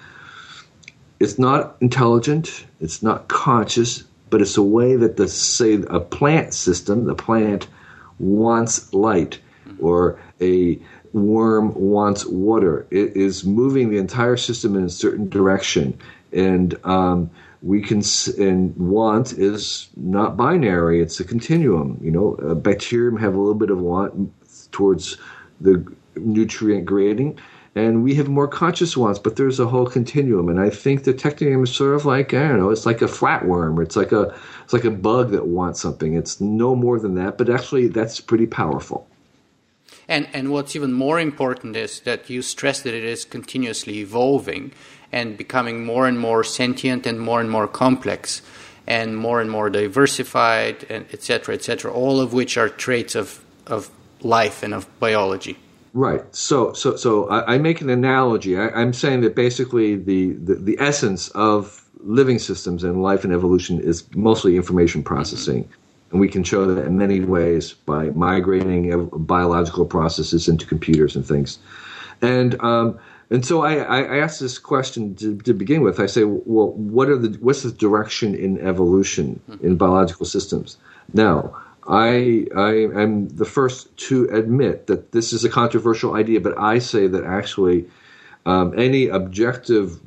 it's 1.19 1.37
not 1.37 1.75
intelligent, 1.81 2.65
it's 2.79 3.03
not 3.03 3.27
conscious, 3.27 4.03
but 4.29 4.41
it's 4.41 4.57
a 4.57 4.63
way 4.63 4.95
that 4.95 5.17
the 5.17 5.27
say 5.27 5.81
a 5.89 5.99
plant 5.99 6.53
system, 6.53 7.05
the 7.05 7.15
plant 7.15 7.67
wants 8.19 8.93
light, 8.93 9.39
or 9.79 10.19
a 10.41 10.79
worm 11.13 11.73
wants 11.75 12.25
water. 12.25 12.87
It 12.89 13.15
is 13.15 13.43
moving 13.43 13.89
the 13.89 13.97
entire 13.97 14.37
system 14.37 14.75
in 14.75 14.85
a 14.85 14.89
certain 14.89 15.29
direction, 15.29 15.97
and 16.31 16.77
um, 16.85 17.29
we 17.61 17.81
can 17.81 18.01
and 18.37 18.75
want 18.75 19.33
is 19.33 19.89
not 19.95 20.35
binary; 20.35 21.01
it's 21.01 21.19
a 21.19 21.23
continuum. 21.23 21.99
You 22.01 22.11
know, 22.11 22.33
a 22.35 22.55
bacterium 22.55 23.17
have 23.17 23.35
a 23.35 23.37
little 23.37 23.53
bit 23.53 23.69
of 23.69 23.79
want 23.79 24.33
towards 24.73 25.17
the 25.61 25.85
nutrient 26.15 26.85
gradient 26.85 27.39
and 27.75 28.03
we 28.03 28.13
have 28.15 28.29
more 28.29 28.47
conscious 28.47 28.95
ones, 28.95 29.17
but 29.17 29.35
there's 29.35 29.59
a 29.59 29.65
whole 29.65 29.87
continuum. 29.87 30.47
And 30.47 30.59
I 30.59 30.69
think 30.69 31.03
the 31.03 31.13
technium 31.13 31.63
is 31.63 31.75
sort 31.75 31.95
of 31.95 32.05
like 32.05 32.33
I 32.33 32.47
don't 32.47 32.59
know, 32.59 32.69
it's 32.69 32.85
like 32.85 33.01
a 33.01 33.05
flatworm, 33.07 33.77
or 33.77 33.81
it's 33.81 33.95
like 33.95 34.11
a 34.11 34.33
it's 34.63 34.73
like 34.73 34.83
a 34.83 34.91
bug 34.91 35.31
that 35.31 35.47
wants 35.47 35.81
something. 35.81 36.13
It's 36.13 36.39
no 36.39 36.75
more 36.75 36.99
than 36.99 37.15
that, 37.15 37.37
but 37.37 37.49
actually 37.49 37.87
that's 37.87 38.19
pretty 38.19 38.45
powerful. 38.45 39.07
And 40.07 40.27
and 40.33 40.51
what's 40.51 40.75
even 40.75 40.93
more 40.93 41.19
important 41.19 41.75
is 41.75 42.01
that 42.01 42.29
you 42.29 42.41
stress 42.43 42.81
that 42.81 42.93
it 42.93 43.03
is 43.03 43.25
continuously 43.25 43.99
evolving 43.99 44.71
and 45.11 45.37
becoming 45.37 45.83
more 45.83 46.07
and 46.07 46.19
more 46.19 46.43
sentient 46.43 47.07
and 47.07 47.19
more 47.19 47.41
and 47.41 47.49
more 47.49 47.67
complex 47.67 48.43
and 48.85 49.17
more 49.17 49.41
and 49.41 49.49
more 49.49 49.69
diversified 49.69 50.85
and 50.89 51.05
etc 51.13 51.55
etc 51.55 51.91
all 51.91 52.19
of 52.19 52.33
which 52.33 52.57
are 52.57 52.67
traits 52.67 53.15
of 53.15 53.45
of 53.65 53.89
life 54.23 54.63
and 54.63 54.73
of 54.73 54.87
biology 54.99 55.57
Right. 55.93 56.23
So, 56.35 56.73
so, 56.73 56.95
so 56.95 57.29
I, 57.29 57.53
I 57.53 57.57
make 57.59 57.79
an 57.79 57.89
analogy. 57.89 58.57
I, 58.57 58.81
am 58.81 58.93
saying 58.93 59.21
that 59.21 59.35
basically 59.35 59.95
the, 59.95 60.33
the, 60.33 60.55
the, 60.55 60.77
essence 60.79 61.29
of 61.29 61.87
living 61.99 62.39
systems 62.39 62.83
and 62.83 63.03
life 63.03 63.23
and 63.23 63.31
evolution 63.31 63.79
is 63.79 64.03
mostly 64.15 64.55
information 64.55 65.03
processing. 65.03 65.69
And 66.11 66.19
we 66.19 66.27
can 66.27 66.43
show 66.43 66.65
that 66.65 66.83
in 66.85 66.97
many 66.97 67.19
ways 67.21 67.73
by 67.73 68.09
migrating 68.09 69.07
biological 69.09 69.85
processes 69.85 70.47
into 70.47 70.65
computers 70.65 71.15
and 71.15 71.25
things. 71.25 71.59
And, 72.23 72.59
um, 72.61 72.97
and 73.29 73.45
so 73.45 73.63
I, 73.63 73.75
I 73.75 74.17
asked 74.17 74.39
this 74.39 74.57
question 74.57 75.15
to, 75.15 75.37
to, 75.37 75.53
begin 75.53 75.81
with. 75.81 75.99
I 75.99 76.07
say, 76.07 76.23
well, 76.23 76.71
what 76.71 77.07
are 77.07 77.17
the, 77.17 77.37
what's 77.39 77.61
the 77.61 77.71
direction 77.71 78.33
in 78.33 78.59
evolution 78.61 79.39
in 79.61 79.75
biological 79.75 80.25
systems? 80.25 80.77
Now, 81.13 81.55
I, 81.87 82.47
I 82.55 82.73
am 83.01 83.27
the 83.29 83.45
first 83.45 83.95
to 84.09 84.25
admit 84.31 84.87
that 84.87 85.11
this 85.11 85.33
is 85.33 85.43
a 85.43 85.49
controversial 85.49 86.15
idea, 86.15 86.39
but 86.39 86.57
I 86.57 86.79
say 86.79 87.07
that 87.07 87.23
actually 87.25 87.85
um, 88.45 88.77
any 88.77 89.07
objective 89.07 89.99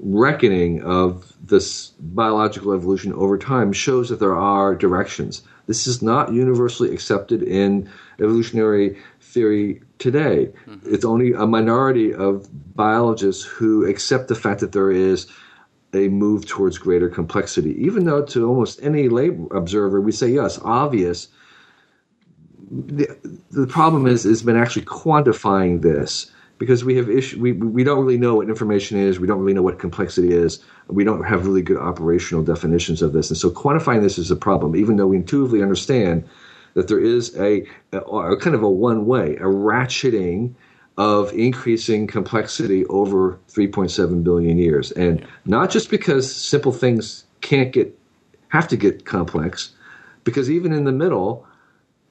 reckoning 0.00 0.82
of 0.82 1.32
this 1.42 1.88
biological 1.98 2.72
evolution 2.72 3.12
over 3.14 3.38
time 3.38 3.72
shows 3.72 4.08
that 4.08 4.20
there 4.20 4.34
are 4.34 4.74
directions. 4.74 5.42
This 5.66 5.86
is 5.86 6.02
not 6.02 6.32
universally 6.32 6.92
accepted 6.92 7.42
in 7.42 7.88
evolutionary 8.20 8.98
theory 9.20 9.82
today. 9.98 10.50
Mm-hmm. 10.66 10.94
It's 10.94 11.04
only 11.04 11.32
a 11.32 11.46
minority 11.46 12.12
of 12.12 12.48
biologists 12.76 13.44
who 13.44 13.86
accept 13.86 14.28
the 14.28 14.34
fact 14.34 14.60
that 14.60 14.72
there 14.72 14.90
is 14.90 15.26
a 15.94 16.08
move 16.08 16.46
towards 16.46 16.78
greater 16.78 17.08
complexity. 17.08 17.74
Even 17.78 18.04
though 18.04 18.22
to 18.24 18.46
almost 18.48 18.82
any 18.82 19.08
lay 19.08 19.28
observer, 19.50 20.00
we 20.00 20.12
say, 20.12 20.28
yes, 20.28 20.58
obvious. 20.62 21.28
The, 22.70 23.16
the 23.50 23.66
problem 23.66 24.06
is, 24.06 24.24
has 24.24 24.42
been 24.42 24.56
actually 24.56 24.86
quantifying 24.86 25.82
this 25.82 26.30
because 26.58 26.84
we 26.84 26.96
have 26.96 27.10
issue, 27.10 27.40
we, 27.40 27.52
we 27.52 27.84
don't 27.84 27.98
really 27.98 28.18
know 28.18 28.36
what 28.36 28.48
information 28.48 28.98
is. 28.98 29.18
We 29.18 29.26
don't 29.26 29.40
really 29.40 29.54
know 29.54 29.62
what 29.62 29.78
complexity 29.78 30.32
is. 30.32 30.60
We 30.88 31.04
don't 31.04 31.24
have 31.24 31.46
really 31.46 31.62
good 31.62 31.76
operational 31.76 32.44
definitions 32.44 33.02
of 33.02 33.12
this. 33.12 33.30
And 33.30 33.36
so 33.36 33.50
quantifying 33.50 34.02
this 34.02 34.18
is 34.18 34.30
a 34.30 34.36
problem, 34.36 34.76
even 34.76 34.96
though 34.96 35.08
we 35.08 35.16
intuitively 35.16 35.62
understand 35.62 36.28
that 36.74 36.88
there 36.88 37.00
is 37.00 37.36
a, 37.36 37.66
a, 37.92 37.98
a 37.98 38.36
kind 38.36 38.54
of 38.54 38.62
a 38.62 38.70
one 38.70 39.06
way, 39.06 39.36
a 39.36 39.44
ratcheting 39.44 40.54
of 40.96 41.32
increasing 41.32 42.06
complexity 42.06 42.84
over 42.86 43.38
3.7 43.50 44.22
billion 44.22 44.58
years. 44.58 44.92
And 44.92 45.26
not 45.44 45.70
just 45.70 45.90
because 45.90 46.34
simple 46.34 46.72
things 46.72 47.24
can't 47.40 47.72
get, 47.72 47.98
have 48.48 48.68
to 48.68 48.76
get 48.76 49.04
complex, 49.04 49.70
because 50.22 50.50
even 50.50 50.72
in 50.72 50.84
the 50.84 50.92
middle, 50.92 51.46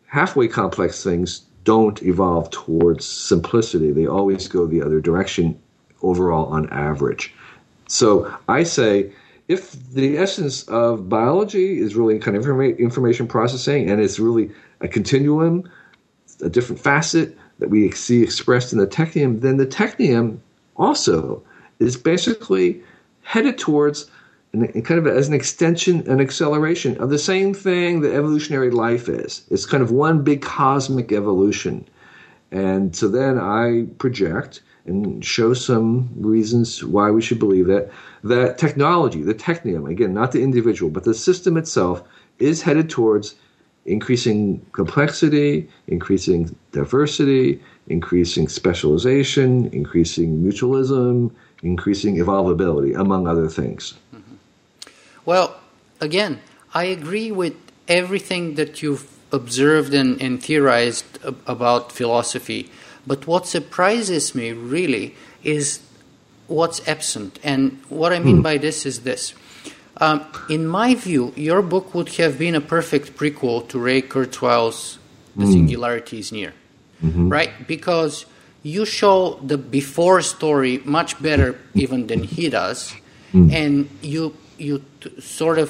halfway 0.08 0.48
complex 0.48 1.04
things 1.04 1.43
don't 1.63 2.04
evolve 2.04 2.52
towards 2.52 3.06
simplicity. 3.06 3.91
They 3.91 4.06
always 4.06 4.48
go 4.48 4.67
the 4.67 4.82
other 4.82 5.00
direction 5.00 5.60
overall 6.02 6.48
on 6.48 6.69
average. 6.69 7.34
So 7.88 8.34
I 8.50 8.63
say, 8.63 9.13
if 9.48 9.72
the 9.91 10.17
essence 10.17 10.63
of 10.63 11.08
biology 11.10 11.80
is 11.80 11.96
really 11.96 12.19
kind 12.19 12.36
of 12.38 12.46
information 12.46 13.28
processing 13.28 13.89
and 13.89 14.02
it's 14.02 14.19
really 14.19 14.52
a 14.82 14.88
continuum, 14.88 15.69
a 16.41 16.50
different 16.50 16.82
facet, 16.82 17.38
that 17.60 17.70
we 17.70 17.92
see 17.92 18.24
expressed 18.24 18.74
in 18.74 18.80
the 18.80 18.88
technium, 18.88 19.42
then 19.42 19.58
the 19.58 19.66
technium 19.68 20.39
also 20.76 21.44
is 21.80 21.98
basically 21.98 22.82
headed 23.22 23.58
towards 23.58 24.10
an, 24.54 24.68
kind 24.84 25.00
of 25.00 25.08
as 25.08 25.28
an 25.28 25.34
extension, 25.34 26.08
an 26.10 26.22
acceleration 26.22 26.98
of 26.98 27.10
the 27.10 27.20
same 27.20 27.54
thing 27.54 28.02
that 28.02 28.13
evolutionary 28.13 28.70
life 28.70 29.10
is. 29.10 29.44
It's 29.50 29.66
kind 29.66 29.84
of 29.84 29.92
one 29.92 30.24
big 30.24 30.42
cosmic 30.42 31.12
evolution. 31.12 31.88
And 32.52 32.96
so 32.96 33.08
then 33.08 33.39
I 33.39 33.88
project 33.98 34.62
and 34.86 35.24
show 35.24 35.54
some 35.54 36.10
reasons 36.16 36.84
why 36.84 37.10
we 37.10 37.22
should 37.22 37.39
believe 37.39 37.68
that 37.68 37.89
that 38.24 38.58
technology, 38.58 39.24
the 39.24 39.34
technium, 39.34 39.89
again, 39.89 40.13
not 40.13 40.32
the 40.32 40.44
individual, 40.44 40.92
but 40.92 41.04
the 41.04 41.13
system 41.13 41.58
itself, 41.58 42.04
is 42.39 42.62
headed 42.62 42.89
towards 42.89 43.36
increasing 43.86 44.65
complexity, 44.72 45.69
increasing 45.88 46.56
diversity, 46.72 47.62
increasing 47.88 48.48
specialization, 48.48 49.67
increasing 49.74 50.41
mutualism, 50.41 51.32
increasing 51.62 52.15
evolvability, 52.17 52.98
among 52.98 53.28
other 53.28 53.48
things. 53.48 53.93
Mm-hmm. 54.15 54.36
Well, 55.26 55.60
again, 56.00 56.39
I 56.74 56.86
agree 56.86 57.32
with 57.32 57.56
everything 57.88 58.56
that 58.56 58.82
you've 58.82 59.10
observed 59.32 59.93
and, 59.93 60.22
and 60.22 60.41
theorized 60.41 61.06
about 61.48 61.91
philosophy. 61.91 62.72
But 63.06 63.28
what 63.28 63.48
surprises 63.48 64.34
me 64.34 64.52
really 64.54 65.15
is 65.43 65.82
what's 66.48 66.88
absent. 66.88 67.39
And 67.43 67.82
what 67.89 68.13
I 68.13 68.19
mean 68.19 68.38
hmm. 68.38 68.41
by 68.41 68.58
this 68.58 68.86
is 68.86 69.02
this 69.02 69.34
um, 70.04 70.26
in 70.50 70.68
my 70.68 70.96
view, 70.96 71.34
your 71.36 71.62
book 71.62 71.94
would 71.96 72.10
have 72.20 72.38
been 72.38 72.56
a 72.56 72.62
perfect 72.62 73.16
prequel 73.16 73.68
to 73.70 73.80
Ray 73.80 74.02
Kurzweil's 74.02 75.00
The 75.36 75.46
mm. 75.46 75.54
Singularity 75.54 76.20
is 76.20 76.32
Near, 76.32 76.54
mm-hmm. 77.02 77.30
right? 77.30 77.52
Because 77.68 78.26
you 78.63 78.86
show 78.86 79.39
the 79.42 79.58
before 79.58 80.22
story 80.22 80.82
much 80.86 81.22
better 81.22 81.60
even 81.74 82.08
than 82.08 82.24
he 82.24 82.50
does, 82.50 82.94
mm. 83.34 83.52
and 83.52 83.89
you 84.02 84.36
you 84.58 84.84
t- 85.02 85.22
sort 85.22 85.58
of 85.58 85.70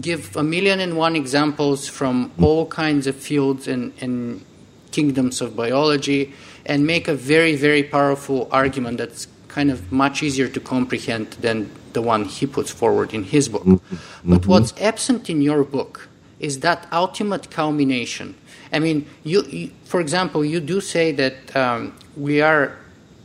give 0.00 0.36
a 0.36 0.42
million 0.42 0.80
and 0.80 0.96
one 0.96 1.14
examples 1.14 1.86
from 1.86 2.30
mm. 2.30 2.42
all 2.42 2.66
kinds 2.66 3.06
of 3.06 3.14
fields 3.14 3.68
and, 3.68 3.92
and 4.00 4.44
kingdoms 4.90 5.40
of 5.40 5.54
biology, 5.54 6.32
and 6.66 6.86
make 6.86 7.06
a 7.06 7.14
very 7.14 7.54
very 7.54 7.82
powerful 7.82 8.48
argument 8.50 8.98
that's 8.98 9.28
kind 9.54 9.70
of 9.70 9.92
much 9.92 10.22
easier 10.22 10.48
to 10.48 10.60
comprehend 10.60 11.30
than 11.46 11.70
the 11.92 12.02
one 12.02 12.24
he 12.24 12.44
puts 12.44 12.70
forward 12.72 13.14
in 13.14 13.22
his 13.22 13.48
book. 13.48 13.64
Mm-hmm. 13.64 14.30
But 14.32 14.46
what's 14.46 14.72
absent 14.80 15.30
in 15.30 15.40
your 15.40 15.62
book 15.62 16.08
is 16.40 16.60
that 16.60 16.88
ultimate 16.90 17.50
culmination. 17.50 18.34
I 18.72 18.80
mean, 18.80 19.06
you, 19.22 19.42
you 19.44 19.70
for 19.84 20.00
example, 20.00 20.44
you 20.44 20.58
do 20.58 20.80
say 20.80 21.12
that 21.12 21.36
um, 21.54 21.94
we 22.16 22.40
are 22.40 22.76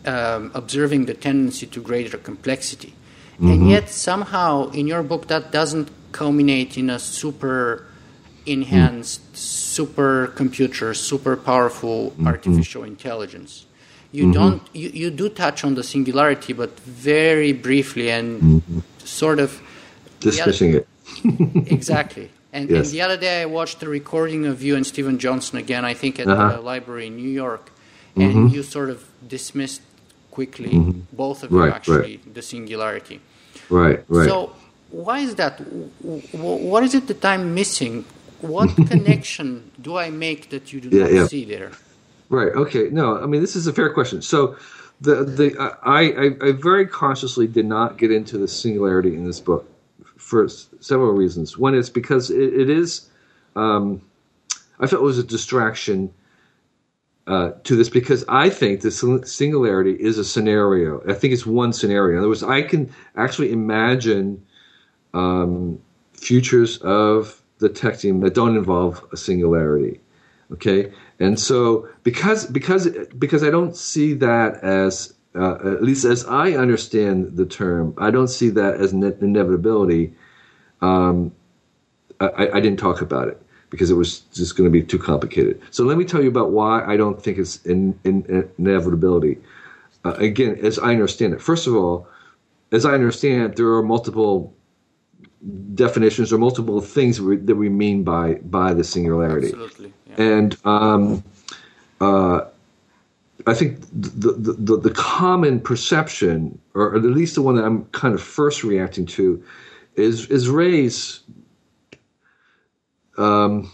um, 0.06 0.52
observing 0.54 1.06
the 1.06 1.16
tendency 1.16 1.66
to 1.66 1.82
greater 1.82 2.18
complexity, 2.18 2.94
mm-hmm. 2.94 3.50
and 3.52 3.70
yet 3.70 3.90
somehow 3.90 4.70
in 4.70 4.86
your 4.86 5.02
book 5.02 5.28
that 5.28 5.52
doesn't 5.52 5.90
culminate 6.12 6.78
in 6.78 6.92
a 6.92 7.00
super 7.00 7.86
enhanced 8.46 9.22
mm. 9.22 9.36
super 9.36 10.28
computer, 10.36 10.94
super 10.94 11.36
powerful 11.36 12.12
mm-hmm. 12.12 12.28
artificial 12.28 12.84
intelligence 12.84 13.66
you 14.12 14.24
mm-hmm. 14.24 14.32
don't 14.34 14.62
you, 14.74 14.90
you 14.90 15.10
do 15.12 15.30
touch 15.30 15.64
on 15.64 15.76
the 15.76 15.84
singularity 15.84 16.54
but 16.54 16.80
very 16.80 17.54
briefly 17.54 18.10
and 18.10 18.42
mm-hmm. 18.42 18.80
sort 19.04 19.40
of 19.40 19.62
dismissing 20.20 20.74
it 20.74 20.88
exactly 21.78 22.30
And, 22.52 22.70
Yes. 22.70 22.88
and 22.88 22.94
the 22.96 23.02
other 23.02 23.18
day 23.18 23.42
I 23.44 23.46
watched 23.46 23.84
a 23.84 23.90
recording 23.90 24.46
of 24.48 24.62
you 24.64 24.76
and 24.76 24.86
Steven 24.86 25.18
Johnson 25.20 25.58
again, 25.60 25.86
I 25.86 25.94
think 25.94 26.20
at 26.20 26.28
Uh-huh. 26.28 26.56
the 26.56 26.62
library 26.62 27.06
in 27.08 27.16
New 27.16 27.30
York, 27.30 27.72
and 28.16 28.52
you 28.52 28.64
sort 28.64 28.90
of 28.90 29.06
dismissed 29.36 29.82
quickly, 30.32 30.72
both 31.14 31.44
of 31.44 31.52
you 31.52 31.60
Right, 31.60 31.66
right. 31.68 31.76
actually, 31.76 32.16
the 32.34 32.42
singularity. 32.42 33.18
Right, 33.70 34.00
right. 34.08 34.28
So, 34.30 34.36
why 35.06 35.20
is 35.28 35.36
that? 35.36 35.54
What 36.72 36.82
is 36.88 36.94
it 37.00 37.06
that 37.08 37.24
I'm 37.24 37.54
missing? 37.54 38.06
What 38.42 38.70
connection 38.92 39.48
do 39.80 39.92
I 40.06 40.10
make 40.10 40.50
that 40.50 40.74
you 40.74 40.82
do 40.82 40.90
Yeah, 40.90 41.04
not 41.04 41.14
yeah. 41.14 41.28
see 41.28 41.46
there? 41.46 41.72
Right. 42.30 42.54
Okay. 42.54 42.90
No, 42.90 43.22
I 43.22 43.26
mean 43.26 43.42
this 43.42 43.56
is 43.56 43.68
a 43.68 43.74
fair 43.74 43.92
question. 43.94 44.22
So, 44.22 44.56
the 45.02 45.24
the 45.24 45.56
I, 45.84 46.02
I 46.02 46.48
I 46.48 46.52
very 46.52 46.86
consciously 46.86 47.48
did 47.48 47.66
not 47.66 47.98
get 47.98 48.12
into 48.12 48.38
the 48.38 48.48
singularity 48.48 49.16
in 49.16 49.26
this 49.26 49.40
book 49.40 49.70
for 50.18 50.48
several 50.48 51.14
reasons. 51.14 51.58
One 51.58 51.74
is 51.74 51.90
because 51.90 52.30
it, 52.30 52.54
it 52.54 52.70
is, 52.70 53.10
um, 53.56 54.02
I 54.80 54.86
felt 54.86 55.02
it 55.02 55.06
was 55.06 55.18
a 55.18 55.24
distraction 55.24 56.14
uh, 57.26 57.52
to 57.64 57.76
this 57.76 57.90
because 57.90 58.26
I 58.28 58.50
think 58.50 58.82
the 58.82 58.92
singularity 59.26 59.94
is 59.94 60.18
a 60.18 60.26
scenario. 60.26 61.02
I 61.10 61.14
think 61.14 61.34
it's 61.34 61.46
one 61.46 61.74
scenario. 61.74 62.14
In 62.14 62.20
other 62.20 62.28
words, 62.28 62.44
I 62.44 62.62
can 62.62 62.94
actually 63.16 63.52
imagine 63.52 64.46
um, 65.14 65.80
futures 66.14 66.78
of 66.80 67.42
the 67.60 67.70
technium 67.70 68.22
that 68.22 68.34
don't 68.34 68.58
involve 68.58 69.04
a 69.12 69.18
singularity. 69.18 70.00
Okay, 70.52 70.92
and 71.20 71.40
so 71.40 71.88
because 72.04 72.46
because 72.46 72.88
because 73.18 73.44
I 73.44 73.50
don't 73.50 73.76
see 73.76 74.14
that 74.16 74.64
as 74.64 75.14
uh, 75.36 75.56
at 75.56 75.84
least 75.84 76.06
as 76.06 76.26
I 76.26 76.52
understand 76.52 77.38
the 77.38 77.46
term, 77.46 77.94
I 77.98 78.12
don't 78.12 78.30
see 78.30 78.50
that 78.50 78.76
as 78.76 78.94
an 78.94 79.04
inevitability. 79.04 80.14
Um, 80.82 81.34
I, 82.20 82.50
I 82.54 82.60
didn't 82.60 82.80
talk 82.80 83.02
about 83.02 83.28
it 83.28 83.42
because 83.70 83.92
it 83.92 83.96
was 83.96 84.22
just 84.34 84.58
going 84.58 84.68
to 84.68 84.72
be 84.72 84.84
too 84.84 84.98
complicated. 84.98 85.62
So 85.72 85.84
let 85.84 85.98
me 85.98 86.06
tell 86.06 86.22
you 86.22 86.30
about 86.30 86.52
why 86.52 86.84
I 86.84 86.98
don't 86.98 87.22
think 87.22 87.38
it's 87.38 87.64
in, 87.66 87.98
in, 88.04 88.26
in 88.26 88.50
inevitability. 88.58 89.38
Uh, 90.04 90.16
again, 90.18 90.58
as 90.62 90.80
I 90.80 90.92
understand 90.92 91.34
it, 91.34 91.42
first 91.42 91.68
of 91.68 91.76
all, 91.76 92.08
as 92.72 92.86
I 92.86 92.94
understand 92.94 93.44
it, 93.44 93.56
there 93.56 93.68
are 93.68 93.84
multiple 93.84 94.54
definitions 95.74 96.34
or 96.34 96.38
multiple 96.38 96.82
things 96.82 97.18
that 97.18 97.24
we, 97.24 97.38
that 97.38 97.56
we 97.56 97.70
mean 97.70 98.04
by 98.04 98.36
by 98.36 98.74
the 98.74 98.84
singularity. 98.84 99.48
Absolutely. 99.48 99.94
Yeah. 100.08 100.22
And 100.22 100.58
um, 100.66 101.24
uh, 102.02 102.42
I 103.48 103.54
think 103.54 103.80
the, 103.94 104.34
the, 104.34 104.54
the, 104.54 104.78
the 104.78 104.92
common 104.92 105.60
perception, 105.62 106.60
or 106.74 106.96
at 106.96 107.04
least 107.04 107.36
the 107.36 107.42
one 107.42 107.56
that 107.56 107.64
I'm 107.64 107.86
kind 107.86 108.14
of 108.14 108.22
first 108.22 108.64
reacting 108.64 109.06
to, 109.08 109.44
is 109.96 110.28
is 110.28 110.50
Ray's. 110.50 111.22
Um, 113.18 113.70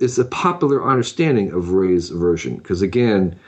is 0.00 0.18
a 0.18 0.24
popular 0.26 0.88
understanding 0.88 1.52
of 1.52 1.70
Ray's 1.70 2.08
version 2.08 2.56
because 2.56 2.82
again, 2.82 3.38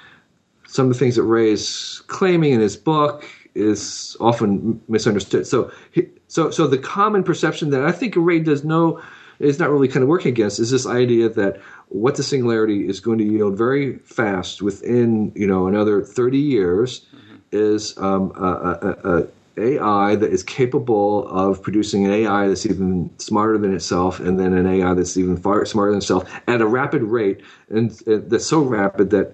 some 0.67 0.87
of 0.87 0.93
the 0.93 0.99
things 0.99 1.17
that 1.17 1.23
Ray 1.23 1.51
is 1.51 2.03
claiming 2.09 2.53
in 2.53 2.61
his 2.61 2.77
book 2.77 3.25
is 3.57 4.17
often 4.21 4.81
misunderstood. 4.89 5.47
So, 5.47 5.73
so, 6.29 6.51
so 6.51 6.67
the 6.67 6.79
common 6.79 7.25
perception 7.25 7.71
that 7.71 7.83
I 7.83 7.93
think 7.93 8.15
Ray 8.17 8.41
does 8.41 8.65
know 8.65 9.01
is 9.39 9.59
not 9.59 9.71
really 9.71 9.89
kind 9.89 10.03
of 10.03 10.09
working 10.09 10.33
against 10.33 10.59
is 10.59 10.71
this 10.71 10.87
idea 10.87 11.29
that 11.29 11.61
what 11.89 12.17
the 12.17 12.23
singularity 12.23 12.89
is 12.89 13.01
going 13.01 13.19
to 13.19 13.25
yield 13.25 13.57
very 13.57 13.99
fast 13.99 14.63
within 14.63 15.33
you 15.35 15.47
know 15.47 15.67
another 15.67 16.03
30 16.03 16.39
years 16.39 17.07
is 17.53 17.97
um, 17.99 18.33
a, 18.37 18.49
a, 18.83 19.19
a 19.19 19.27
AI 19.59 20.17
that 20.17 20.31
is 20.31 20.43
capable 20.43 21.27
of 21.29 21.63
producing 21.63 22.05
an 22.05 22.11
AI 22.11 22.49
that's 22.49 22.67
even 22.67 23.11
smarter 23.19 23.57
than 23.57 23.75
itself, 23.75 24.21
and 24.21 24.39
then 24.39 24.53
an 24.53 24.67
AI 24.67 24.93
that's 24.93 25.17
even 25.17 25.37
far 25.37 25.65
smarter 25.65 25.93
than 25.93 25.99
itself 25.99 26.31
at 26.47 26.61
a 26.61 26.67
rapid 26.67 27.03
rate, 27.03 27.41
and 27.71 27.91
uh, 28.07 28.19
that's 28.27 28.47
so 28.47 28.61
rapid 28.61 29.11
that 29.11 29.33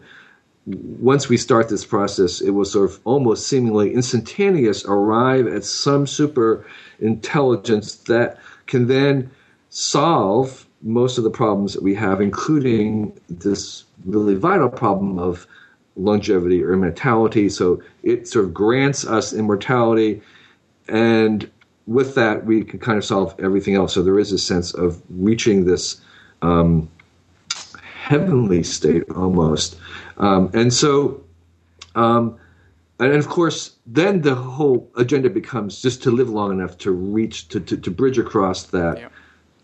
once 0.67 1.29
we 1.29 1.37
start 1.37 1.69
this 1.69 1.85
process, 1.85 2.41
it 2.41 2.51
will 2.51 2.65
sort 2.65 2.91
of 2.91 3.01
almost 3.05 3.49
seemingly 3.49 3.93
instantaneous 3.95 4.85
arrive 4.85 5.47
at 5.47 5.65
some 5.65 6.07
super 6.07 6.65
intelligence 7.01 7.97
that 7.97 8.39
can 8.67 8.87
then 8.87 9.31
solve 9.71 10.67
most 10.83 11.19
of 11.19 11.25
the 11.25 11.31
problems 11.31 11.75
that 11.75 11.83
we 11.83 11.95
have, 11.95 12.21
including 12.21 13.19
this 13.29 13.85
really 14.05 14.35
vital 14.35 14.69
problem 14.69 15.19
of 15.19 15.47
longevity 15.97 16.63
or 16.63 16.73
immortality. 16.73 17.49
So 17.49 17.83
it 18.03 18.29
sort 18.29 18.45
of 18.45 18.55
grants 18.55 19.07
us 19.07 19.33
immortality, 19.33 20.23
and 20.89 21.51
with 21.87 22.15
that, 22.15 22.47
we 22.47 22.63
can 22.63 22.79
kind 22.79 22.99
of 22.99 23.05
solve 23.05 23.35
everything 23.41 23.75
else. 23.75 23.95
So 23.95 24.03
there 24.03 24.19
is 24.19 24.31
a 24.31 24.39
sense 24.39 24.73
of 24.75 25.03
reaching 25.11 25.65
this 25.65 26.01
um, 26.41 26.89
heavenly 28.13 28.63
state 28.63 29.05
almost. 29.17 29.79
Um, 30.19 30.51
and 30.53 30.73
so, 30.73 31.23
um, 31.95 32.37
and 33.01 33.15
of 33.15 33.27
course, 33.29 33.77
then 33.87 34.21
the 34.21 34.35
whole 34.35 34.91
agenda 34.97 35.31
becomes 35.31 35.81
just 35.81 36.03
to 36.03 36.11
live 36.11 36.29
long 36.29 36.53
enough 36.53 36.77
to 36.79 36.91
reach, 36.91 37.49
to, 37.49 37.59
to, 37.61 37.77
to 37.77 37.91
bridge 37.91 38.19
across 38.19 38.65
that, 38.65 38.99
Yeah. 38.99 39.09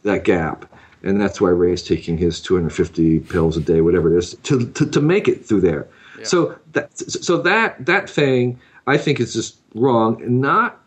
that 0.05 0.25
gap. 0.25 0.65
And 1.03 1.21
that's 1.21 1.41
why 1.41 1.51
Ray 1.51 1.73
is 1.73 1.83
taking 1.83 2.17
his 2.17 2.41
250 2.41 3.21
pills 3.21 3.57
a 3.57 3.61
day, 3.61 3.81
whatever 3.83 4.13
it 4.15 4.19
is, 4.19 4.35
to, 4.45 4.67
to, 4.73 4.87
to 4.87 5.01
make 5.01 5.29
it 5.29 5.45
through 5.45 5.61
there. 5.61 5.87
So 6.25 6.59
that, 6.73 6.99
so 6.99 7.37
that, 7.43 7.87
that 7.87 8.11
thing, 8.11 8.59
I 8.89 8.97
think 8.97 9.21
is 9.21 9.35
just 9.35 9.59
wrong. 9.75 10.21
Not, 10.27 10.81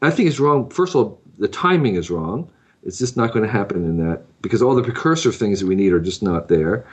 I 0.00 0.10
think 0.10 0.28
it's 0.28 0.40
wrong. 0.40 0.68
First 0.70 0.94
of 0.94 0.96
all, 0.96 1.20
the 1.38 1.46
timing 1.46 1.94
is 1.94 2.10
wrong. 2.10 2.50
It's 2.84 2.98
just 2.98 3.16
not 3.16 3.32
going 3.32 3.44
to 3.44 3.50
happen 3.50 3.84
in 3.84 3.96
that 4.08 4.22
because 4.42 4.62
all 4.62 4.74
the 4.74 4.82
precursor 4.82 5.30
things 5.32 5.60
that 5.60 5.66
we 5.66 5.74
need 5.74 5.92
are 5.92 6.00
just 6.00 6.22
not 6.22 6.48
there. 6.48 6.84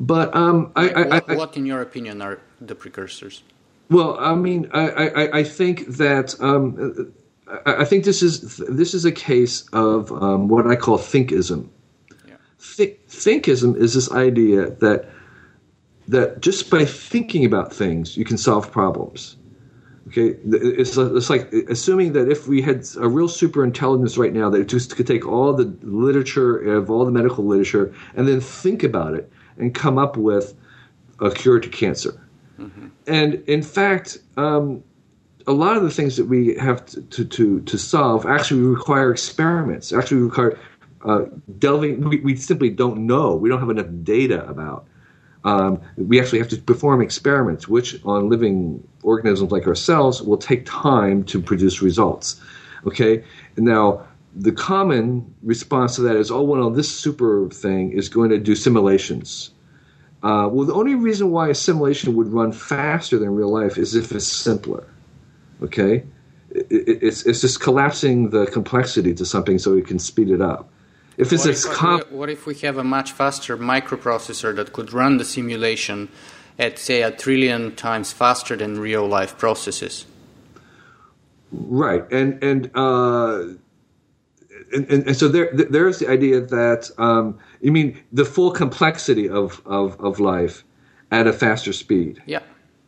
But 0.00 0.34
um, 0.34 0.72
I, 0.76 0.90
I, 0.90 1.02
what, 1.02 1.30
I, 1.30 1.34
what, 1.34 1.56
in 1.56 1.66
your 1.66 1.82
opinion, 1.82 2.22
are 2.22 2.38
the 2.60 2.74
precursors? 2.74 3.42
well, 3.90 4.18
I 4.18 4.34
mean, 4.34 4.68
I, 4.72 4.88
I, 4.88 5.38
I 5.38 5.42
think 5.44 5.86
that 5.96 6.34
um, 6.40 7.12
I 7.64 7.76
I 7.76 7.84
think 7.84 8.04
this 8.04 8.22
is 8.22 8.58
this 8.58 8.94
is 8.94 9.04
a 9.04 9.12
case 9.12 9.66
of 9.72 10.12
um, 10.12 10.48
what 10.48 10.66
I 10.66 10.76
call 10.76 10.98
thinkism. 10.98 11.68
Yeah. 12.26 12.34
Thi- 12.58 12.96
thinkism 13.08 13.76
is 13.76 13.94
this 13.94 14.10
idea 14.12 14.70
that 14.70 15.08
that 16.08 16.40
just 16.40 16.70
by 16.70 16.84
thinking 16.84 17.44
about 17.44 17.72
things, 17.72 18.16
you 18.16 18.24
can 18.24 18.38
solve 18.38 18.70
problems. 18.70 19.36
Okay, 20.08 20.36
it's 20.44 20.96
it's 20.96 21.28
like 21.28 21.52
assuming 21.68 22.12
that 22.14 22.30
if 22.30 22.48
we 22.48 22.62
had 22.62 22.86
a 22.98 23.08
real 23.08 23.28
super 23.28 23.62
intelligence 23.62 24.16
right 24.16 24.32
now 24.32 24.48
that 24.48 24.60
it 24.60 24.68
just 24.68 24.96
could 24.96 25.06
take 25.06 25.26
all 25.26 25.52
the 25.52 25.64
literature 25.82 26.56
of 26.76 26.90
all 26.90 27.04
the 27.04 27.10
medical 27.10 27.44
literature 27.44 27.94
and 28.14 28.26
then 28.26 28.40
think 28.40 28.82
about 28.82 29.14
it 29.14 29.30
and 29.58 29.74
come 29.74 29.98
up 29.98 30.16
with 30.16 30.54
a 31.20 31.30
cure 31.30 31.60
to 31.60 31.68
cancer. 31.68 32.20
And 33.06 33.34
in 33.46 33.62
fact, 33.62 34.18
um, 34.36 34.82
a 35.46 35.52
lot 35.52 35.76
of 35.76 35.82
the 35.82 35.90
things 35.90 36.16
that 36.16 36.26
we 36.26 36.54
have 36.56 36.84
to, 36.86 37.02
to, 37.02 37.24
to, 37.24 37.60
to 37.60 37.78
solve 37.78 38.26
actually 38.26 38.60
require 38.60 39.10
experiments, 39.10 39.92
actually 39.92 40.22
require 40.22 40.58
uh, 41.04 41.24
delving. 41.58 42.00
We, 42.08 42.20
we 42.20 42.36
simply 42.36 42.70
don't 42.70 43.06
know. 43.06 43.34
We 43.34 43.48
don't 43.48 43.60
have 43.60 43.70
enough 43.70 43.86
data 44.02 44.46
about. 44.46 44.86
Um, 45.48 45.80
we 45.96 46.20
actually 46.20 46.40
have 46.40 46.48
to 46.48 46.58
perform 46.58 47.00
experiments, 47.00 47.66
which 47.68 48.04
on 48.04 48.28
living 48.28 48.86
organisms 49.02 49.50
like 49.50 49.66
ourselves 49.66 50.20
will 50.20 50.36
take 50.36 50.66
time 50.66 51.24
to 51.24 51.40
produce 51.40 51.80
results. 51.80 52.40
Okay, 52.86 53.24
now 53.56 54.06
the 54.36 54.52
common 54.52 55.34
response 55.42 55.96
to 55.96 56.02
that 56.02 56.16
is, 56.16 56.30
oh, 56.30 56.42
well, 56.42 56.70
this 56.70 56.90
super 56.90 57.48
thing 57.48 57.92
is 57.92 58.08
going 58.08 58.30
to 58.30 58.38
do 58.38 58.54
simulations. 58.54 59.50
Uh, 60.22 60.48
well, 60.52 60.66
the 60.66 60.74
only 60.74 60.94
reason 60.94 61.30
why 61.30 61.48
a 61.48 61.54
simulation 61.54 62.14
would 62.14 62.28
run 62.28 62.52
faster 62.52 63.18
than 63.18 63.30
real 63.34 63.52
life 63.52 63.78
is 63.78 63.94
if 63.94 64.12
it's 64.12 64.26
simpler. 64.26 64.84
Okay, 65.62 66.04
it, 66.50 66.66
it, 66.70 67.02
it's 67.02 67.24
it's 67.24 67.40
just 67.40 67.60
collapsing 67.60 68.30
the 68.30 68.46
complexity 68.46 69.14
to 69.14 69.24
something 69.24 69.58
so 69.58 69.76
it 69.76 69.86
can 69.86 69.98
speed 69.98 70.30
it 70.30 70.42
up. 70.42 70.68
If 71.18 71.32
it's 71.32 71.44
What 71.44 71.50
as 71.50 71.64
if, 71.64 72.12
what 72.12 72.30
if 72.30 72.46
we 72.46 72.54
have 72.66 72.78
a 72.78 72.84
much 72.84 73.10
faster 73.10 73.58
microprocessor 73.58 74.54
that 74.54 74.72
could 74.72 74.92
run 74.92 75.18
the 75.18 75.24
simulation 75.24 76.08
at, 76.58 76.78
say, 76.78 77.02
a 77.02 77.10
trillion 77.10 77.74
times 77.74 78.12
faster 78.12 78.54
than 78.56 78.78
real 78.78 79.06
life 79.06 79.36
processes? 79.36 80.06
Right, 81.50 82.04
and 82.12 82.42
and 82.42 82.70
uh, 82.74 83.38
and, 84.72 84.90
and, 84.90 85.06
and 85.08 85.16
so 85.16 85.28
there 85.28 85.50
there's 85.52 85.98
the 85.98 86.08
idea 86.08 86.40
that 86.40 86.90
um, 86.98 87.38
you 87.60 87.72
mean 87.72 87.98
the 88.12 88.24
full 88.24 88.52
complexity 88.52 89.28
of, 89.28 89.60
of 89.64 89.98
of 89.98 90.20
life 90.20 90.62
at 91.10 91.26
a 91.26 91.32
faster 91.32 91.72
speed. 91.72 92.22
Yeah. 92.26 92.42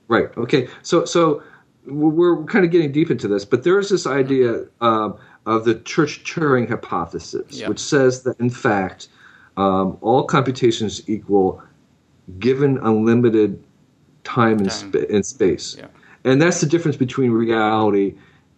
Right. 0.08 0.28
Okay. 0.36 0.68
So 0.82 1.04
so 1.04 1.42
we're 1.86 2.44
kind 2.44 2.64
of 2.64 2.70
getting 2.70 2.92
deep 2.92 3.10
into 3.10 3.26
this, 3.26 3.44
but 3.44 3.64
there 3.64 3.78
is 3.78 3.88
this 3.88 4.06
idea 4.06 4.66
um, 4.80 5.16
of 5.46 5.64
the 5.64 5.76
Church 5.80 6.22
Turing 6.24 6.68
hypothesis, 6.68 7.62
which 7.66 7.78
says 7.78 8.22
that 8.22 8.38
in 8.40 8.50
fact 8.50 9.08
um, 9.56 9.96
all 10.00 10.24
computations 10.24 11.08
equal 11.08 11.62
given 12.38 12.78
unlimited 12.78 13.62
time 14.24 14.58
and, 14.58 14.70
Time. 14.70 14.92
spa- 14.92 15.06
and 15.14 15.26
space, 15.26 15.76
Yeah. 15.78 15.86
and 16.24 16.40
that's 16.40 16.60
the 16.60 16.66
difference 16.66 16.96
between 16.96 17.30
reality 17.30 18.14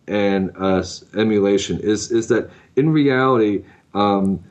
and 0.08 0.50
uh, 0.58 0.82
emulation. 1.16 1.78
Is 1.80 2.10
is 2.10 2.28
that 2.28 2.50
in 2.76 2.90
reality 2.90 3.64
um, 3.94 4.42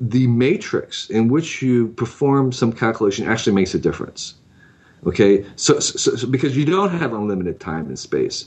the 0.00 0.26
matrix 0.26 1.08
in 1.10 1.28
which 1.28 1.62
you 1.62 1.88
perform 1.88 2.52
some 2.52 2.72
calculation 2.72 3.26
actually 3.26 3.54
makes 3.54 3.74
a 3.74 3.78
difference. 3.78 4.34
Okay, 5.06 5.44
so, 5.56 5.78
so, 5.78 6.16
so 6.16 6.26
because 6.26 6.56
you 6.56 6.64
don't 6.64 6.90
have 6.90 7.12
unlimited 7.12 7.60
time 7.60 7.86
and 7.86 7.98
space, 7.98 8.46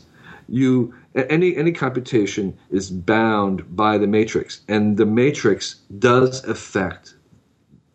you 0.49 0.93
any 1.15 1.55
any 1.55 1.71
computation 1.71 2.57
is 2.69 2.91
bound 2.91 3.75
by 3.75 3.97
the 3.97 4.07
matrix, 4.07 4.61
and 4.67 4.97
the 4.97 5.05
matrix 5.05 5.75
does 5.97 6.43
affect 6.45 7.15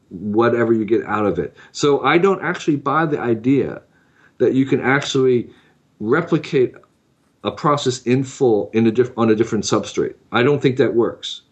whatever 0.09 0.73
you 0.73 0.85
get 0.85 1.05
out 1.05 1.27
of 1.27 1.39
it. 1.39 1.57
So 1.73 2.05
I 2.05 2.19
don't 2.19 2.43
actually 2.43 2.77
buy 2.77 3.07
the 3.07 3.19
idea 3.19 3.83
that 4.39 4.55
you 4.55 4.67
can 4.67 4.81
actually 4.81 5.51
replicate 6.01 6.75
a 7.45 7.51
process 7.51 8.03
in 8.03 8.25
full 8.25 8.71
in 8.73 8.87
a 8.87 8.91
diff- 8.91 9.17
on 9.17 9.31
a 9.31 9.35
different 9.35 9.65
substrate. 9.65 10.15
I 10.33 10.43
don't 10.43 10.61
think 10.61 10.77
that 10.79 10.95
works 10.95 11.43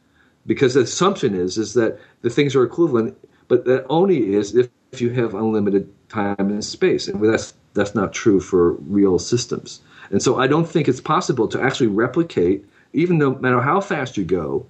because 0.47 0.75
the 0.75 0.81
assumption 0.81 1.35
is 1.35 1.59
is 1.59 1.75
that 1.75 1.99
the 2.23 2.31
things 2.31 2.57
are 2.57 2.65
equivalent, 2.65 3.17
but 3.49 3.65
that 3.67 3.87
only 3.89 4.35
is 4.35 4.55
if, 4.55 4.69
if 4.93 5.01
you 5.01 5.11
have 5.11 5.35
unlimited 5.35 5.93
time 6.09 6.35
and 6.39 6.65
space, 6.65 7.09
and 7.09 7.23
that's 7.23 7.55
that's 7.75 7.95
not 7.95 8.13
true 8.13 8.41
for 8.41 8.73
real 8.73 9.19
systems. 9.19 9.81
And 10.13 10.23
so 10.23 10.39
I 10.39 10.47
don't 10.47 10.69
think 10.69 10.89
it's 10.89 11.01
possible 11.01 11.49
to 11.49 11.61
actually 11.61 11.89
replicate, 11.89 12.65
even 12.93 13.19
no 13.19 13.35
matter 13.35 13.61
how 13.61 13.81
fast 13.81 14.17
you 14.17 14.25
go, 14.25 14.67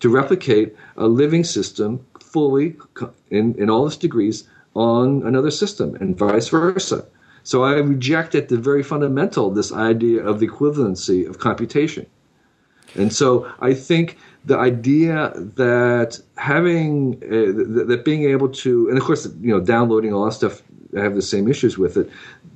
to 0.00 0.08
replicate 0.10 0.76
a 0.96 1.06
living 1.06 1.44
system 1.44 2.04
fully 2.20 2.76
in, 3.30 3.54
in 3.54 3.70
all 3.70 3.86
its 3.86 3.96
degrees 3.96 4.46
on 4.74 5.22
another 5.26 5.50
system 5.50 5.94
and 5.96 6.18
vice 6.18 6.48
versa. 6.48 7.06
So 7.44 7.62
I 7.62 7.74
reject 7.74 8.34
at 8.34 8.48
the 8.48 8.56
very 8.56 8.82
fundamental 8.82 9.50
this 9.50 9.72
idea 9.72 10.24
of 10.24 10.40
the 10.40 10.48
equivalency 10.48 11.28
of 11.28 11.38
computation. 11.38 12.06
And 12.96 13.12
so 13.12 13.50
I 13.60 13.74
think 13.74 14.18
the 14.44 14.58
idea 14.58 15.32
that 15.56 16.20
having 16.36 17.16
uh, 17.24 17.86
that 17.86 18.02
being 18.04 18.24
able 18.24 18.48
to 18.48 18.88
and 18.88 18.98
of 18.98 19.04
course 19.04 19.26
you 19.40 19.50
know 19.52 19.60
downloading 19.60 20.12
all 20.12 20.26
that 20.26 20.32
stuff 20.32 20.62
I 20.96 21.00
have 21.00 21.14
the 21.14 21.22
same 21.22 21.48
issues 21.48 21.78
with 21.78 21.96
it 21.96 22.10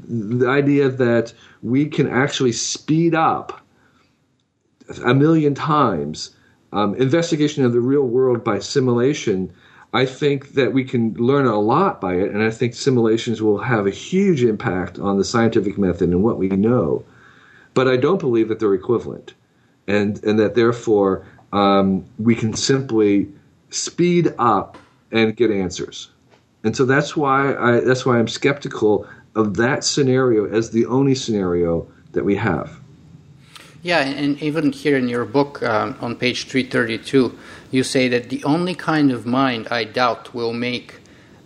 the 0.09 0.49
idea 0.49 0.89
that 0.89 1.33
we 1.63 1.87
can 1.87 2.09
actually 2.09 2.53
speed 2.53 3.15
up 3.15 3.61
a 5.05 5.15
million 5.15 5.55
times 5.55 6.31
um, 6.73 6.95
investigation 6.95 7.65
of 7.65 7.73
the 7.73 7.81
real 7.81 8.03
world 8.03 8.43
by 8.43 8.59
simulation 8.59 9.53
I 9.93 10.05
think 10.05 10.53
that 10.53 10.73
we 10.73 10.85
can 10.85 11.15
learn 11.15 11.47
a 11.47 11.59
lot 11.59 12.01
by 12.01 12.15
it, 12.15 12.31
and 12.31 12.43
I 12.43 12.51
think 12.51 12.75
simulations 12.75 13.41
will 13.41 13.59
have 13.59 13.87
a 13.87 13.91
huge 13.91 14.45
impact 14.45 14.99
on 14.99 15.17
the 15.17 15.25
scientific 15.25 15.79
method 15.79 16.11
and 16.11 16.23
what 16.23 16.37
we 16.37 16.49
know. 16.49 17.05
But 17.73 17.89
I 17.89 17.97
don't 17.97 18.21
believe 18.21 18.49
that 18.49 18.59
they're 18.59 18.75
equivalent, 18.75 19.33
and 19.87 20.23
and 20.25 20.39
that 20.39 20.55
therefore 20.55 21.27
um, 21.53 22.05
we 22.19 22.35
can 22.35 22.53
simply 22.53 23.29
speed 23.71 24.35
up 24.39 24.77
and 25.11 25.35
get 25.35 25.51
answers. 25.51 26.11
And 26.65 26.77
so 26.77 26.85
that's 26.85 27.17
why 27.17 27.55
I, 27.55 27.81
that's 27.81 28.05
why 28.05 28.19
I'm 28.19 28.29
skeptical 28.29 29.07
of 29.39 29.55
that 29.55 29.85
scenario 29.85 30.47
as 30.47 30.71
the 30.71 30.85
only 30.87 31.15
scenario 31.15 31.87
that 32.11 32.25
we 32.25 32.35
have. 32.35 32.77
Yeah, 33.83 34.01
and 34.01 34.43
even 34.43 34.73
here 34.73 34.99
in 34.99 35.09
your 35.09 35.25
book 35.25 35.63
um, 35.63 35.97
on 36.01 36.17
page 36.17 36.49
332, 36.49 37.39
you 37.71 37.85
say 37.85 38.09
that 38.09 38.31
the 38.31 38.43
only 38.43 38.75
kind 38.75 39.13
of 39.13 39.25
mind 39.25 39.69
I 39.71 39.85
doubt 39.85 40.35
will 40.35 40.53
make 40.53 40.97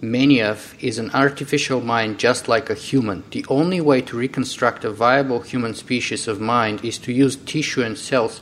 many 0.01 0.41
of 0.41 0.75
is 0.81 0.99
an 0.99 1.11
artificial 1.11 1.83
mind 1.83 2.19
just 2.19 2.49
like 2.49 2.71
a 2.71 2.75
human. 2.75 3.25
The 3.31 3.45
only 3.51 3.83
way 3.83 4.01
to 4.03 4.17
reconstruct 4.17 4.87
a 4.87 4.91
viable 4.91 5.41
human 5.41 5.75
species 5.75 6.27
of 6.27 6.41
mind 6.41 6.83
is 6.83 6.97
to 7.01 7.13
use 7.13 7.37
tissue 7.37 7.83
and 7.83 7.99
cells. 7.99 8.41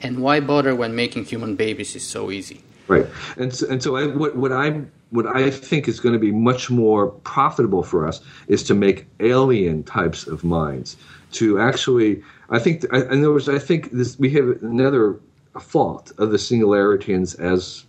And 0.00 0.20
why 0.20 0.38
bother 0.38 0.76
when 0.76 0.94
making 0.94 1.24
human 1.24 1.56
babies 1.56 1.96
is 1.96 2.06
so 2.06 2.30
easy? 2.30 2.60
Right. 2.92 3.06
And 3.36 3.54
so, 3.54 3.68
and 3.68 3.82
so 3.82 3.96
I, 3.96 4.06
what, 4.06 4.36
what 4.36 4.52
I'm 4.52 4.90
what 5.10 5.26
I 5.26 5.50
think 5.50 5.88
is 5.88 6.00
going 6.00 6.14
to 6.14 6.18
be 6.18 6.32
much 6.32 6.70
more 6.70 7.08
profitable 7.08 7.82
for 7.82 8.06
us 8.06 8.20
is 8.48 8.62
to 8.64 8.74
make 8.74 9.06
alien 9.20 9.84
types 9.84 10.26
of 10.26 10.42
minds. 10.42 10.96
To 11.32 11.58
actually, 11.60 12.22
I 12.48 12.58
think, 12.58 12.84
in 12.84 13.20
other 13.20 13.32
words, 13.32 13.48
I 13.48 13.58
think 13.58 13.90
this 13.92 14.18
we 14.18 14.30
have 14.30 14.62
another 14.62 15.20
fault 15.60 16.12
of 16.18 16.30
the 16.30 16.38
singularians 16.38 17.38
as 17.38 17.84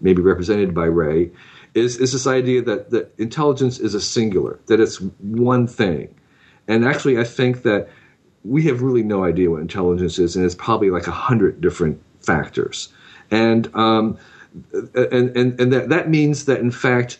maybe 0.00 0.22
represented 0.22 0.74
by 0.74 0.84
Ray 0.84 1.30
is, 1.74 1.96
is 1.98 2.12
this 2.12 2.26
idea 2.26 2.62
that, 2.62 2.90
that 2.90 3.12
intelligence 3.18 3.78
is 3.78 3.94
a 3.94 4.00
singular, 4.00 4.58
that 4.66 4.80
it's 4.80 4.96
one 5.20 5.66
thing. 5.66 6.14
And 6.66 6.84
actually, 6.84 7.18
I 7.18 7.24
think 7.24 7.62
that 7.62 7.88
we 8.44 8.62
have 8.64 8.82
really 8.82 9.02
no 9.02 9.24
idea 9.24 9.50
what 9.50 9.60
intelligence 9.60 10.18
is, 10.18 10.36
and 10.36 10.44
it's 10.44 10.54
probably 10.54 10.90
like 10.90 11.06
a 11.06 11.12
hundred 11.12 11.60
different 11.60 12.00
factors. 12.20 12.88
And, 13.30 13.74
um, 13.74 14.18
and, 14.94 15.36
and, 15.36 15.60
and 15.60 15.72
that, 15.72 15.88
that 15.88 16.08
means 16.08 16.46
that, 16.46 16.60
in 16.60 16.70
fact, 16.70 17.18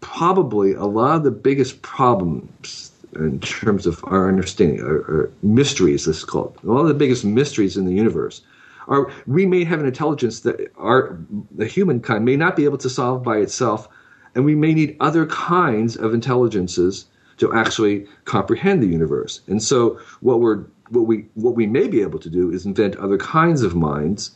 probably 0.00 0.72
a 0.72 0.84
lot 0.84 1.16
of 1.16 1.24
the 1.24 1.30
biggest 1.30 1.82
problems 1.82 2.92
in 3.14 3.38
terms 3.40 3.86
of 3.86 4.02
our 4.04 4.28
understanding, 4.28 4.80
or, 4.80 4.96
or 4.96 5.30
mysteries, 5.42 6.06
this 6.06 6.18
is 6.18 6.24
called, 6.24 6.58
a 6.64 6.66
lot 6.66 6.80
of 6.80 6.88
the 6.88 6.94
biggest 6.94 7.24
mysteries 7.24 7.76
in 7.76 7.84
the 7.84 7.92
universe 7.92 8.42
are 8.88 9.10
we 9.26 9.46
may 9.46 9.64
have 9.64 9.80
an 9.80 9.86
intelligence 9.86 10.40
that 10.40 10.70
our 10.76 11.18
the 11.52 11.66
humankind 11.66 12.24
may 12.24 12.36
not 12.36 12.56
be 12.56 12.64
able 12.64 12.78
to 12.78 12.90
solve 12.90 13.22
by 13.22 13.38
itself, 13.38 13.88
and 14.34 14.44
we 14.44 14.54
may 14.54 14.74
need 14.74 14.96
other 15.00 15.26
kinds 15.26 15.96
of 15.96 16.14
intelligences 16.14 17.06
to 17.38 17.52
actually 17.52 18.06
comprehend 18.24 18.82
the 18.82 18.86
universe. 18.86 19.40
And 19.46 19.62
so 19.62 20.00
what 20.20 20.40
we're 20.40 20.64
what 20.90 21.06
we 21.06 21.26
what 21.34 21.54
we 21.54 21.66
may 21.66 21.88
be 21.88 22.02
able 22.02 22.18
to 22.18 22.30
do 22.30 22.50
is 22.50 22.66
invent 22.66 22.96
other 22.96 23.18
kinds 23.18 23.62
of 23.62 23.74
minds 23.74 24.32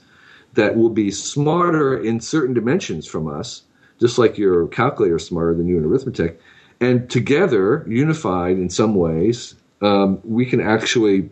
that 0.57 0.77
will 0.77 0.91
be 0.91 1.11
smarter 1.11 1.97
in 1.97 2.21
certain 2.21 2.55
dimensions 2.55 3.07
from 3.07 3.29
us, 3.29 3.63
just 4.01 4.19
like 4.19 4.37
your 4.37 4.67
calculator 4.69 5.17
is 5.17 5.27
smarter 5.27 5.55
than 5.55 5.67
you 5.67 5.79
in 5.79 5.85
arithmetic. 5.85 6.41
And 6.81 7.09
together, 7.09 7.85
unified 7.89 8.59
in 8.59 8.69
some 8.69 8.95
ways, 8.95 9.55
um, 9.81 10.21
we 10.25 10.45
can 10.45 10.61
actually 10.61 11.31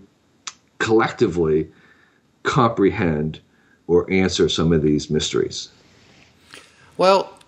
collectively 0.78 1.68
comprehend 2.44 3.40
or 3.86 4.10
answer 4.10 4.48
some 4.48 4.72
of 4.72 4.82
these 4.82 5.10
mysteries? 5.10 5.70
Well, 6.96 7.38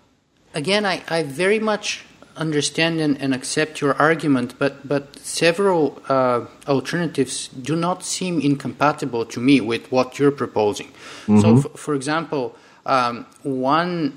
again, 0.53 0.85
I, 0.85 1.03
I 1.07 1.23
very 1.23 1.59
much 1.59 2.03
understand 2.37 2.99
and, 2.99 3.19
and, 3.21 3.33
accept 3.33 3.81
your 3.81 3.93
argument, 3.95 4.55
but, 4.57 4.87
but 4.87 5.17
several 5.19 6.01
uh, 6.07 6.45
alternatives 6.67 7.47
do 7.47 7.75
not 7.75 8.03
seem 8.03 8.39
incompatible 8.39 9.25
to 9.25 9.39
me 9.39 9.59
with 9.59 9.91
what 9.91 10.19
you're 10.19 10.31
proposing. 10.31 10.87
Mm-hmm. 10.87 11.39
So, 11.41 11.57
f- 11.57 11.79
for 11.79 11.93
example, 11.95 12.55
um, 12.85 13.25
one 13.43 14.13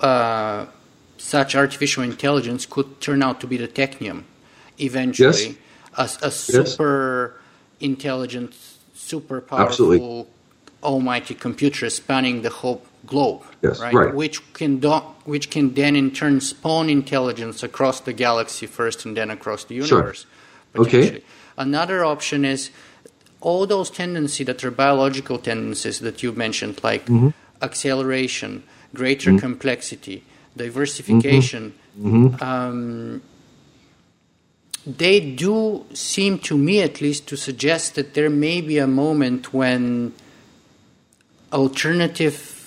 uh, 0.00 0.66
such 1.18 1.54
artificial 1.54 2.02
intelligence 2.02 2.66
could 2.66 3.00
turn 3.00 3.22
out 3.22 3.40
to 3.40 3.46
be 3.46 3.56
the 3.56 3.68
technium 3.68 4.24
eventually, 4.78 5.58
yes. 5.96 6.18
a, 6.22 6.26
a 6.26 6.30
super 6.30 7.34
yes. 7.34 7.90
intelligent 7.90 8.54
super 8.94 9.40
powerful, 9.40 9.66
Absolutely. 9.66 10.26
almighty 10.82 11.34
computer 11.34 11.90
spanning 11.90 12.42
the 12.42 12.50
whole 12.50 12.82
globe, 13.06 13.42
yes, 13.62 13.80
right? 13.80 13.94
right? 13.94 14.14
Which 14.14 14.52
can 14.52 14.78
do- 14.78 15.02
which 15.24 15.50
can 15.50 15.74
then 15.74 15.96
in 15.96 16.10
turn 16.10 16.40
spawn 16.40 16.88
intelligence 16.88 17.62
across 17.62 18.00
the 18.00 18.12
galaxy 18.12 18.66
first, 18.66 19.04
and 19.04 19.16
then 19.16 19.30
across 19.30 19.64
the 19.64 19.74
universe. 19.74 20.26
Sure. 20.74 20.82
Okay. 20.84 21.22
Another 21.56 22.04
option 22.04 22.44
is 22.44 22.70
all 23.40 23.66
those 23.66 23.90
tendencies 23.90 24.46
that 24.46 24.64
are 24.64 24.70
biological 24.70 25.38
tendencies 25.38 26.00
that 26.00 26.22
you 26.22 26.32
mentioned, 26.32 26.82
like 26.82 27.06
mm-hmm. 27.06 27.28
acceleration, 27.60 28.62
greater 28.94 29.30
mm-hmm. 29.30 29.38
complexity, 29.38 30.24
diversification. 30.56 31.74
Mm-hmm. 31.98 32.42
Um, 32.42 33.22
they 34.86 35.20
do 35.20 35.84
seem 35.92 36.38
to 36.40 36.56
me 36.56 36.80
at 36.82 37.00
least 37.00 37.28
to 37.28 37.36
suggest 37.36 37.94
that 37.94 38.14
there 38.14 38.30
may 38.30 38.60
be 38.60 38.78
a 38.78 38.86
moment 38.86 39.52
when 39.52 40.12
alternative 41.52 42.61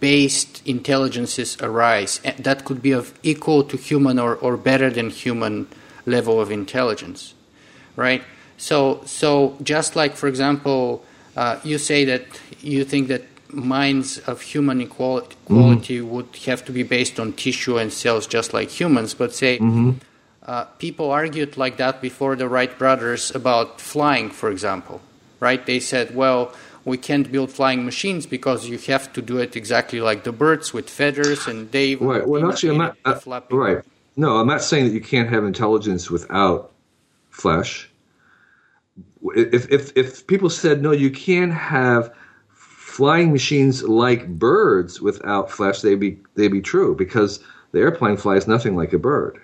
based 0.00 0.62
intelligences 0.66 1.56
arise 1.60 2.20
that 2.38 2.64
could 2.64 2.82
be 2.82 2.92
of 2.92 3.18
equal 3.22 3.62
to 3.62 3.76
human 3.76 4.18
or, 4.18 4.36
or 4.36 4.56
better 4.56 4.90
than 4.90 5.08
human 5.10 5.66
level 6.04 6.40
of 6.40 6.50
intelligence 6.50 7.34
right 7.96 8.22
so 8.56 9.00
so 9.06 9.56
just 9.62 9.96
like 9.96 10.14
for 10.14 10.26
example 10.28 11.04
uh, 11.36 11.58
you 11.64 11.78
say 11.78 12.04
that 12.04 12.24
you 12.60 12.84
think 12.84 13.08
that 13.08 13.22
minds 13.50 14.18
of 14.26 14.42
human 14.42 14.80
equality, 14.80 15.34
equality 15.46 15.98
mm-hmm. 15.98 16.10
would 16.10 16.36
have 16.44 16.62
to 16.64 16.72
be 16.72 16.82
based 16.82 17.18
on 17.18 17.32
tissue 17.32 17.78
and 17.78 17.92
cells 17.92 18.26
just 18.26 18.52
like 18.52 18.68
humans 18.68 19.14
but 19.14 19.34
say 19.34 19.58
mm-hmm 19.58 19.92
uh, 20.48 20.64
people 20.78 21.10
argued 21.10 21.58
like 21.58 21.76
that 21.76 22.00
before 22.00 22.34
the 22.34 22.48
Wright 22.48 22.78
brothers 22.78 23.30
about 23.34 23.82
flying, 23.82 24.30
for 24.30 24.50
example. 24.50 25.02
Right? 25.40 25.64
They 25.64 25.78
said, 25.78 26.16
well, 26.16 26.54
we 26.88 26.98
can't 26.98 27.30
build 27.30 27.50
flying 27.50 27.84
machines 27.84 28.26
because 28.26 28.68
you 28.68 28.78
have 28.78 29.12
to 29.12 29.22
do 29.22 29.38
it 29.38 29.54
exactly 29.56 30.00
like 30.00 30.24
the 30.24 30.32
birds 30.32 30.72
with 30.72 30.88
feathers 30.90 31.46
and 31.46 31.70
they. 31.70 31.94
Right. 31.94 32.26
Well, 32.26 32.50
actually, 32.50 32.70
I'm 32.70 32.78
not. 32.78 32.96
Uh, 33.04 33.40
right. 33.50 33.84
No, 34.16 34.38
I'm 34.38 34.48
not 34.48 34.62
saying 34.62 34.86
that 34.86 34.92
you 34.92 35.00
can't 35.00 35.28
have 35.28 35.44
intelligence 35.44 36.10
without 36.10 36.72
flesh. 37.30 37.88
If 39.36 39.70
if 39.70 39.96
if 39.96 40.26
people 40.26 40.50
said 40.50 40.82
no, 40.82 40.92
you 40.92 41.10
can't 41.10 41.52
have 41.52 42.12
flying 42.50 43.30
machines 43.30 43.84
like 43.84 44.26
birds 44.26 45.00
without 45.00 45.50
flesh, 45.50 45.82
they 45.82 45.94
be 45.94 46.18
they 46.34 46.48
be 46.48 46.60
true 46.60 46.96
because 46.96 47.38
the 47.72 47.78
airplane 47.78 48.16
flies 48.16 48.48
nothing 48.48 48.74
like 48.74 48.92
a 48.92 48.98
bird. 48.98 49.40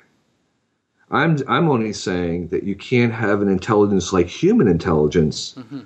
I'm 1.10 1.38
I'm 1.46 1.68
only 1.68 1.92
saying 1.92 2.48
that 2.48 2.64
you 2.64 2.74
can't 2.74 3.12
have 3.12 3.42
an 3.42 3.48
intelligence 3.48 4.12
like 4.12 4.26
human 4.26 4.66
intelligence 4.66 5.54
mm-hmm. 5.56 5.82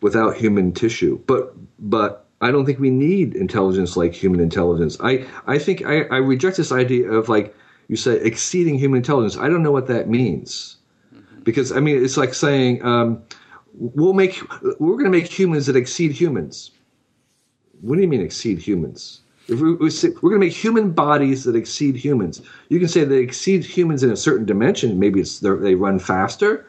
Without 0.00 0.36
human 0.36 0.72
tissue. 0.72 1.18
But 1.26 1.54
but 1.78 2.26
I 2.40 2.50
don't 2.50 2.64
think 2.64 2.78
we 2.78 2.90
need 2.90 3.34
intelligence 3.34 3.96
like 3.96 4.14
human 4.14 4.40
intelligence. 4.40 4.96
I 5.00 5.26
I 5.46 5.58
think 5.58 5.84
I, 5.84 6.02
I 6.02 6.16
reject 6.16 6.56
this 6.56 6.72
idea 6.72 7.10
of 7.10 7.28
like 7.28 7.54
you 7.88 7.96
say 7.96 8.16
exceeding 8.16 8.78
human 8.78 8.98
intelligence. 8.98 9.36
I 9.36 9.48
don't 9.48 9.62
know 9.62 9.72
what 9.72 9.88
that 9.88 10.08
means 10.08 10.76
mm-hmm. 11.14 11.42
because 11.42 11.72
I 11.72 11.80
mean 11.80 12.02
it's 12.02 12.16
like 12.16 12.34
saying 12.34 12.84
um, 12.84 13.22
we'll 13.74 14.12
make 14.12 14.40
we're 14.78 14.94
going 14.94 15.04
to 15.04 15.10
make 15.10 15.26
humans 15.26 15.66
that 15.66 15.76
exceed 15.76 16.12
humans. 16.12 16.70
What 17.80 17.96
do 17.96 18.02
you 18.02 18.08
mean 18.08 18.20
exceed 18.20 18.58
humans? 18.58 19.22
If 19.48 19.60
we, 19.60 19.74
we 19.74 19.90
say, 19.90 20.10
we're 20.22 20.30
going 20.30 20.40
to 20.40 20.46
make 20.46 20.54
human 20.54 20.92
bodies 20.92 21.42
that 21.44 21.56
exceed 21.56 21.96
humans. 21.96 22.40
You 22.68 22.78
can 22.78 22.88
say 22.88 23.02
they 23.04 23.18
exceed 23.18 23.64
humans 23.64 24.04
in 24.04 24.12
a 24.12 24.16
certain 24.16 24.46
dimension. 24.46 24.98
Maybe 24.98 25.20
it's 25.20 25.40
they 25.40 25.74
run 25.74 25.98
faster, 25.98 26.66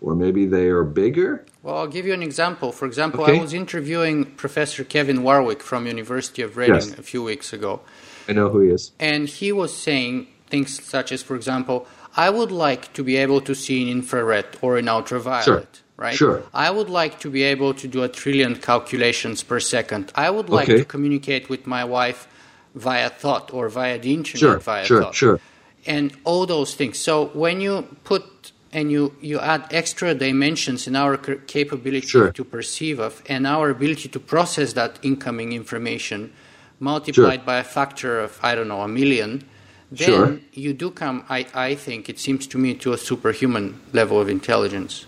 or 0.00 0.14
maybe 0.14 0.46
they 0.46 0.68
are 0.68 0.84
bigger. 0.84 1.44
Well, 1.64 1.78
I'll 1.78 1.88
give 1.88 2.04
you 2.04 2.12
an 2.12 2.22
example. 2.22 2.72
For 2.72 2.84
example, 2.84 3.22
okay. 3.22 3.38
I 3.38 3.40
was 3.40 3.54
interviewing 3.54 4.26
Professor 4.36 4.84
Kevin 4.84 5.22
Warwick 5.22 5.62
from 5.62 5.86
University 5.86 6.42
of 6.42 6.58
Reading 6.58 6.74
yes. 6.74 6.98
a 6.98 7.02
few 7.02 7.22
weeks 7.22 7.54
ago. 7.54 7.80
I 8.28 8.32
know 8.32 8.50
who 8.50 8.60
he 8.60 8.68
is. 8.68 8.92
And 9.00 9.26
he 9.26 9.50
was 9.50 9.74
saying 9.74 10.28
things 10.48 10.84
such 10.84 11.10
as, 11.10 11.22
for 11.22 11.34
example, 11.34 11.86
I 12.18 12.28
would 12.28 12.52
like 12.52 12.92
to 12.92 13.02
be 13.02 13.16
able 13.16 13.40
to 13.40 13.54
see 13.54 13.80
in 13.80 13.88
infrared 13.88 14.46
or 14.60 14.76
in 14.76 14.88
ultraviolet. 14.88 15.44
Sure 15.44 15.84
right? 15.96 16.16
Sure. 16.16 16.42
I 16.52 16.70
would 16.70 16.90
like 16.90 17.20
to 17.20 17.30
be 17.30 17.42
able 17.44 17.74
to 17.74 17.88
do 17.88 18.02
a 18.02 18.08
trillion 18.08 18.56
calculations 18.56 19.42
per 19.42 19.60
second. 19.60 20.12
I 20.14 20.30
would 20.30 20.48
like 20.48 20.68
okay. 20.68 20.78
to 20.78 20.84
communicate 20.84 21.48
with 21.48 21.66
my 21.66 21.84
wife 21.84 22.26
via 22.74 23.08
thought 23.08 23.54
or 23.54 23.68
via 23.68 23.98
the 23.98 24.12
internet 24.12 24.40
sure, 24.40 24.58
via 24.58 24.84
sure, 24.84 25.02
thought. 25.02 25.14
Sure. 25.14 25.40
And 25.86 26.16
all 26.24 26.46
those 26.46 26.74
things. 26.74 26.98
So 26.98 27.26
when 27.26 27.60
you 27.60 27.82
put 28.04 28.52
and 28.74 28.90
you, 28.90 29.14
you 29.20 29.38
add 29.38 29.66
extra 29.70 30.14
dimensions 30.14 30.86
in 30.86 30.96
our 30.96 31.16
capability 31.16 32.06
sure. 32.06 32.32
to 32.32 32.44
perceive 32.44 32.98
of 32.98 33.22
and 33.28 33.46
our 33.46 33.70
ability 33.70 34.08
to 34.08 34.20
process 34.20 34.72
that 34.74 34.98
incoming 35.02 35.52
information 35.52 36.32
multiplied 36.80 37.40
sure. 37.40 37.46
by 37.46 37.58
a 37.58 37.64
factor 37.64 38.20
of 38.20 38.38
I 38.42 38.54
don't 38.54 38.68
know 38.68 38.82
a 38.82 38.88
million, 38.88 39.44
then 39.90 40.06
sure. 40.08 40.40
you 40.52 40.74
do 40.74 40.90
come 40.90 41.24
I, 41.28 41.46
I 41.54 41.74
think 41.76 42.08
it 42.08 42.18
seems 42.18 42.46
to 42.48 42.58
me 42.58 42.74
to 42.74 42.92
a 42.92 42.98
superhuman 42.98 43.80
level 43.92 44.20
of 44.20 44.28
intelligence. 44.28 45.06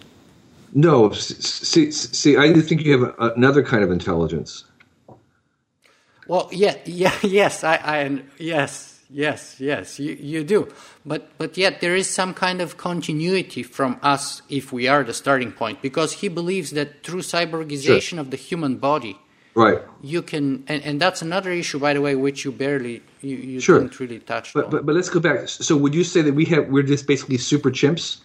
No, 0.73 1.11
see, 1.13 1.91
see, 1.91 2.37
I 2.37 2.53
think 2.53 2.83
you 2.83 2.99
have 2.99 3.15
another 3.19 3.63
kind 3.63 3.83
of 3.83 3.91
intelligence. 3.91 4.65
Well, 6.29 6.49
yeah, 6.53 6.77
yeah, 6.85 7.15
yes, 7.23 7.65
I, 7.65 7.77
I, 7.77 8.23
yes, 8.39 9.01
yes, 9.09 9.57
yes, 9.59 9.99
you, 9.99 10.15
you 10.15 10.45
do, 10.45 10.69
but 11.07 11.31
but 11.39 11.57
yet 11.57 11.81
there 11.81 11.95
is 11.95 12.09
some 12.11 12.35
kind 12.35 12.61
of 12.61 12.77
continuity 12.77 13.63
from 13.63 13.99
us 14.03 14.43
if 14.49 14.73
we 14.73 14.89
are 14.89 15.05
the 15.05 15.15
starting 15.15 15.53
point, 15.53 15.81
because 15.81 16.21
he 16.21 16.29
believes 16.29 16.73
that 16.73 17.03
through 17.05 17.23
cyborgization 17.23 18.01
sure. 18.01 18.21
of 18.21 18.31
the 18.31 18.37
human 18.37 18.77
body, 18.77 19.17
right, 19.55 19.81
you 20.03 20.21
can, 20.21 20.65
and, 20.67 20.83
and 20.83 21.01
that's 21.01 21.23
another 21.23 21.53
issue, 21.53 21.79
by 21.79 21.95
the 21.95 22.01
way, 22.01 22.15
which 22.15 22.45
you 22.45 22.53
barely, 22.53 23.03
you, 23.23 23.37
you 23.37 23.61
sure. 23.61 23.79
didn't 23.79 23.99
really 24.01 24.19
touch 24.19 24.53
but, 24.53 24.65
on. 24.65 24.71
But 24.71 24.87
but 24.87 24.95
let's 24.95 25.09
go 25.09 25.21
back. 25.21 25.49
So 25.49 25.77
would 25.77 25.95
you 25.95 26.05
say 26.05 26.23
that 26.23 26.35
we 26.35 26.45
have 26.47 26.69
we're 26.69 26.83
just 26.83 27.07
basically 27.07 27.39
super 27.39 27.71
chimps? 27.71 28.19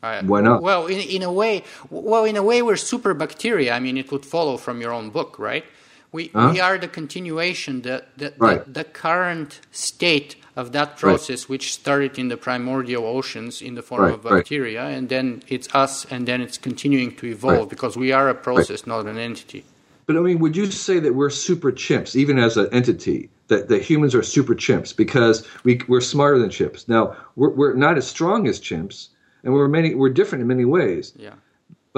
Uh, 0.00 0.22
Why 0.22 0.40
not? 0.40 0.62
Well, 0.62 0.86
in, 0.86 1.00
in 1.00 1.22
a 1.24 1.32
way, 1.32 1.64
well, 1.90 2.24
in 2.24 2.36
a 2.36 2.42
way, 2.42 2.62
we're 2.62 2.76
super 2.76 3.14
bacteria. 3.14 3.72
I 3.72 3.80
mean, 3.80 3.96
it 3.98 4.12
would 4.12 4.24
follow 4.24 4.56
from 4.56 4.80
your 4.80 4.92
own 4.92 5.10
book, 5.10 5.40
right? 5.40 5.64
We 6.10 6.28
huh? 6.28 6.50
we 6.52 6.60
are 6.60 6.78
the 6.78 6.88
continuation, 6.88 7.82
the 7.82 8.04
the, 8.16 8.32
right. 8.38 8.64
the, 8.64 8.72
the 8.72 8.84
current 8.84 9.60
state 9.70 10.36
of 10.56 10.72
that 10.72 10.96
process, 10.96 11.44
right. 11.44 11.50
which 11.50 11.72
started 11.72 12.18
in 12.18 12.28
the 12.28 12.36
primordial 12.36 13.04
oceans 13.04 13.62
in 13.62 13.74
the 13.74 13.82
form 13.82 14.02
right, 14.02 14.14
of 14.14 14.22
bacteria, 14.24 14.84
and 14.86 15.08
then 15.08 15.42
it's 15.48 15.72
us, 15.74 16.04
and 16.10 16.26
then 16.26 16.40
it's 16.40 16.58
continuing 16.58 17.14
to 17.16 17.26
evolve 17.26 17.68
because 17.68 17.96
we 17.96 18.10
are 18.10 18.28
a 18.28 18.34
process, 18.34 18.86
not 18.86 19.06
an 19.06 19.18
entity. 19.18 19.64
But 20.06 20.16
I 20.16 20.20
mean, 20.20 20.38
would 20.38 20.56
you 20.56 20.66
say 20.70 20.98
that 21.00 21.14
we're 21.14 21.30
super 21.30 21.70
chimps, 21.70 22.16
even 22.16 22.38
as 22.38 22.56
an 22.56 22.68
entity? 22.72 23.28
That, 23.48 23.68
that 23.68 23.80
humans 23.80 24.14
are 24.14 24.22
super 24.22 24.54
chimps 24.54 24.94
because 24.94 25.46
we, 25.64 25.80
we're 25.88 26.02
smarter 26.02 26.38
than 26.38 26.50
chimps. 26.50 26.86
Now, 26.86 27.16
we're, 27.34 27.48
we're 27.48 27.72
not 27.72 27.96
as 27.96 28.06
strong 28.06 28.46
as 28.46 28.60
chimps, 28.60 29.08
and 29.42 29.54
we're 29.54 29.68
many 29.68 29.94
we're 29.94 30.10
different 30.10 30.42
in 30.42 30.48
many 30.48 30.66
ways. 30.66 31.12
Yeah. 31.16 31.32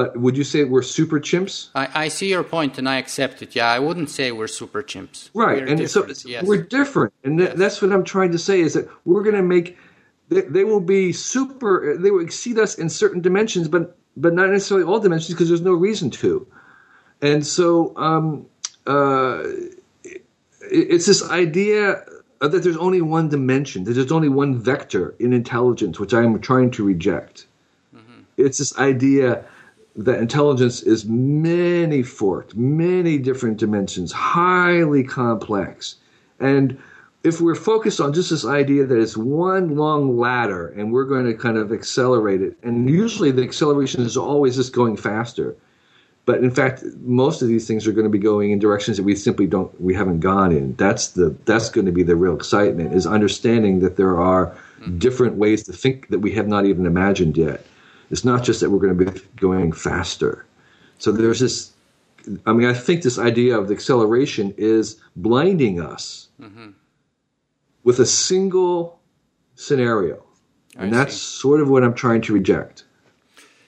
But 0.01 0.17
would 0.17 0.35
you 0.35 0.45
say 0.45 0.65
we're 0.65 0.81
super 0.81 1.21
chimps? 1.21 1.69
I, 1.75 2.05
I 2.05 2.09
see 2.09 2.31
your 2.31 2.43
point 2.43 2.79
and 2.79 2.89
I 2.89 2.97
accept 2.97 3.43
it. 3.43 3.55
Yeah, 3.55 3.71
I 3.71 3.79
wouldn't 3.79 4.09
say 4.09 4.33
we're 4.33 4.47
super 4.47 4.83
chimps. 4.83 5.29
Right, 5.35 5.61
we're 5.61 5.67
and 5.67 5.91
so 5.91 6.07
yes. 6.25 6.43
we're 6.43 6.63
different, 6.63 7.13
and 7.23 7.37
th- 7.37 7.51
yes. 7.51 7.59
that's 7.59 7.83
what 7.83 7.93
I'm 7.93 8.05
trying 8.05 8.33
to 8.33 8.39
say 8.39 8.61
is 8.63 8.73
that 8.73 8.89
we're 9.05 9.23
going 9.23 9.37
to 9.37 9.43
make 9.43 9.77
they, 10.31 10.41
they, 10.41 10.65
will 10.65 10.81
be 10.81 11.13
super. 11.13 11.99
They 11.99 12.11
will 12.11 12.25
exceed 12.25 12.59
us 12.59 12.77
in 12.77 12.89
certain 12.89 13.21
dimensions, 13.21 13.69
but 13.69 13.95
but 14.17 14.33
not 14.33 14.49
necessarily 14.49 14.87
all 14.87 15.01
dimensions 15.01 15.35
because 15.35 15.49
there's 15.49 15.61
no 15.61 15.75
reason 15.75 16.09
to. 16.23 16.47
And 17.21 17.47
so 17.47 17.95
um, 17.99 18.47
uh, 18.87 19.43
it, 20.03 20.23
it's 20.71 21.05
this 21.05 21.29
idea 21.29 22.03
that 22.41 22.63
there's 22.63 22.79
only 22.79 23.03
one 23.03 23.29
dimension, 23.29 23.85
that 23.85 23.93
there's 23.93 24.13
only 24.13 24.31
one 24.31 24.59
vector 24.59 25.15
in 25.19 25.35
intelligence, 25.35 26.01
which 26.01 26.15
I'm 26.15 26.41
trying 26.41 26.71
to 26.71 26.85
reject. 26.85 27.45
Mm-hmm. 27.95 28.21
It's 28.39 28.57
this 28.57 28.75
idea 28.79 29.45
that 29.97 30.19
intelligence 30.19 30.83
is 30.83 31.05
many 31.05 32.03
forked, 32.03 32.55
many 32.57 33.19
different 33.19 33.59
dimensions, 33.59 34.13
highly 34.13 35.03
complex. 35.03 35.97
And 36.39 36.79
if 37.23 37.41
we're 37.41 37.55
focused 37.55 38.01
on 38.01 38.13
just 38.13 38.31
this 38.31 38.45
idea 38.45 38.87
that 38.87 38.99
it's 38.99 39.17
one 39.17 39.77
long 39.77 40.19
ladder 40.19 40.69
and 40.69 40.93
we're 40.93 41.05
going 41.05 41.27
to 41.27 41.35
kind 41.35 41.59
of 41.59 41.73
accelerate 41.73 42.41
it, 42.41 42.57
and 42.63 42.89
usually 42.89 43.31
the 43.31 43.43
acceleration 43.43 44.03
is 44.03 44.17
always 44.17 44.57
just 44.57 44.73
going 44.73 44.97
faster 44.97 45.57
but 46.31 46.45
in 46.45 46.51
fact, 46.53 46.85
most 47.01 47.43
of 47.43 47.49
these 47.49 47.67
things 47.67 47.89
are 47.89 47.93
going 47.93 48.05
to 48.05 48.11
be 48.11 48.19
going 48.19 48.53
in 48.53 48.61
directions 48.61 48.97
that 48.99 49.03
we 49.03 49.17
simply 49.17 49.49
don't, 49.49 49.81
we 49.81 49.95
haven't 49.95 50.21
gone 50.21 50.53
in. 50.53 50.75
That's 50.75 51.09
the 51.09 51.35
that's 51.45 51.69
going 51.69 51.87
to 51.87 51.93
be 51.93 52.05
the 52.05 52.15
real 52.15 52.37
excitement 52.37 52.95
is 52.95 53.05
understanding 53.05 53.81
that 53.81 53.97
there 53.97 54.17
are 54.17 54.47
mm-hmm. 54.81 54.99
different 54.99 55.37
ways 55.37 55.65
to 55.65 55.73
think 55.73 56.09
that 56.11 56.21
we 56.21 56.31
have 56.33 56.47
not 56.47 56.67
even 56.67 56.87
imagined 56.87 57.37
yet. 57.37 57.67
It's 58.11 58.25
not 58.25 58.43
just 58.43 58.61
that 58.61 58.71
we're 58.71 58.79
going 58.79 58.99
to 58.99 59.05
be 59.13 59.21
going 59.37 59.73
faster. 59.73 60.47
So 60.99 61.13
there's 61.13 61.41
this. 61.41 61.73
I 62.45 62.53
mean, 62.53 62.69
I 62.69 62.75
think 62.75 63.03
this 63.03 63.19
idea 63.19 63.59
of 63.59 63.69
the 63.69 63.75
acceleration 63.75 64.55
is 64.59 64.97
blinding 65.17 65.81
us 65.81 66.29
mm-hmm. 66.41 66.71
with 67.83 67.99
a 67.99 68.07
single 68.07 69.01
scenario, 69.55 70.23
and 70.77 70.93
that's 70.93 71.17
sort 71.17 71.61
of 71.61 71.71
what 71.71 71.83
I'm 71.83 71.95
trying 71.95 72.21
to 72.23 72.35
reject. 72.35 72.85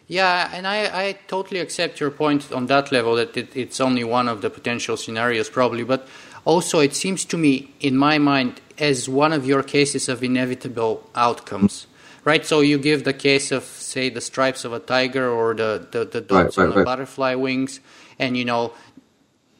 Yeah, 0.08 0.50
and 0.52 0.66
I, 0.66 1.08
I 1.08 1.12
totally 1.26 1.60
accept 1.60 1.98
your 1.98 2.10
point 2.10 2.52
on 2.52 2.66
that 2.66 2.92
level 2.92 3.14
that 3.14 3.34
it, 3.34 3.56
it's 3.56 3.80
only 3.80 4.04
one 4.04 4.28
of 4.28 4.42
the 4.42 4.50
potential 4.50 4.98
scenarios, 4.98 5.48
probably. 5.48 5.84
But 5.84 6.06
also, 6.44 6.80
it 6.80 6.94
seems 6.94 7.24
to 7.26 7.38
me, 7.38 7.72
in 7.80 7.96
my 7.96 8.18
mind, 8.18 8.60
as 8.78 9.08
one 9.08 9.32
of 9.32 9.46
your 9.46 9.62
cases 9.62 10.10
of 10.10 10.22
inevitable 10.22 11.08
outcomes. 11.14 11.86
Right, 12.24 12.46
so 12.46 12.60
you 12.60 12.78
give 12.78 13.02
the 13.02 13.12
case 13.12 13.50
of, 13.50 13.64
say, 13.64 14.08
the 14.08 14.20
stripes 14.20 14.64
of 14.64 14.72
a 14.72 14.78
tiger 14.78 15.28
or 15.28 15.54
the, 15.54 15.88
the, 15.90 16.04
the 16.04 16.20
dots 16.20 16.56
right, 16.56 16.64
right, 16.64 16.70
on 16.70 16.76
right. 16.78 16.84
butterfly 16.84 17.34
wings, 17.34 17.80
and 18.18 18.36
you 18.36 18.44
know, 18.44 18.72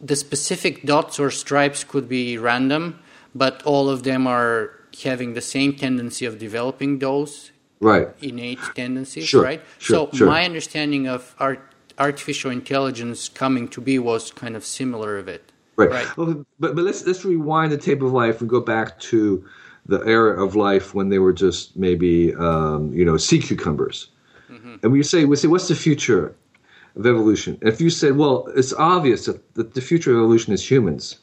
the 0.01 0.15
specific 0.15 0.85
dots 0.85 1.19
or 1.19 1.31
stripes 1.31 1.83
could 1.83 2.09
be 2.09 2.39
random, 2.39 3.01
but 3.35 3.63
all 3.65 3.89
of 3.89 4.05
them 4.05 4.27
are 4.27 4.71
having 5.03 5.35
the 5.35 5.41
same 5.41 5.75
tendency 5.75 6.25
of 6.25 6.39
developing 6.39 6.99
those 6.99 7.51
right. 7.81 8.09
innate 8.21 8.61
tendencies, 8.75 9.27
sure, 9.27 9.43
right? 9.43 9.63
Sure, 9.79 10.09
so 10.11 10.17
sure. 10.17 10.27
my 10.27 10.45
understanding 10.45 11.09
of 11.09 11.35
art, 11.39 11.61
artificial 11.99 12.51
intelligence 12.51 13.29
coming 13.29 13.69
to 13.69 13.81
be 13.81 13.99
was 13.99 14.31
kind 14.31 14.57
of 14.57 14.65
similar 14.65 15.19
of 15.19 15.29
it. 15.29 15.53
Right. 15.77 15.91
right. 15.91 16.17
Well, 16.17 16.45
but 16.61 16.75
but 16.75 16.85
let's 16.85 17.07
let's 17.07 17.25
rewind 17.25 17.73
the 17.73 17.79
tape 17.79 18.03
of 18.03 18.13
life 18.13 18.41
and 18.41 18.51
go 18.51 18.61
back 18.61 18.99
to 19.01 19.45
the 19.87 20.01
era 20.01 20.43
of 20.43 20.55
life 20.55 20.95
when 20.95 21.09
they 21.09 21.19
were 21.19 21.33
just 21.33 21.77
maybe 21.77 22.35
um, 22.35 22.93
you 22.93 23.05
know 23.05 23.17
sea 23.17 23.39
cucumbers. 23.39 24.09
Mm-hmm. 24.51 24.77
And 24.83 24.93
we 24.93 25.03
say 25.03 25.25
we 25.25 25.37
say 25.37 25.49
what's 25.49 25.69
the 25.69 25.75
future 25.75 26.35
of 26.97 27.07
evolution? 27.07 27.59
And 27.61 27.69
if 27.69 27.81
you 27.81 27.91
said, 27.91 28.17
well, 28.17 28.49
it's 28.55 28.73
obvious 28.75 29.25
that, 29.27 29.55
that 29.55 29.75
the 29.75 29.81
future 29.81 30.13
of 30.13 30.19
evolution 30.19 30.53
is 30.53 30.71
humans 30.71 31.19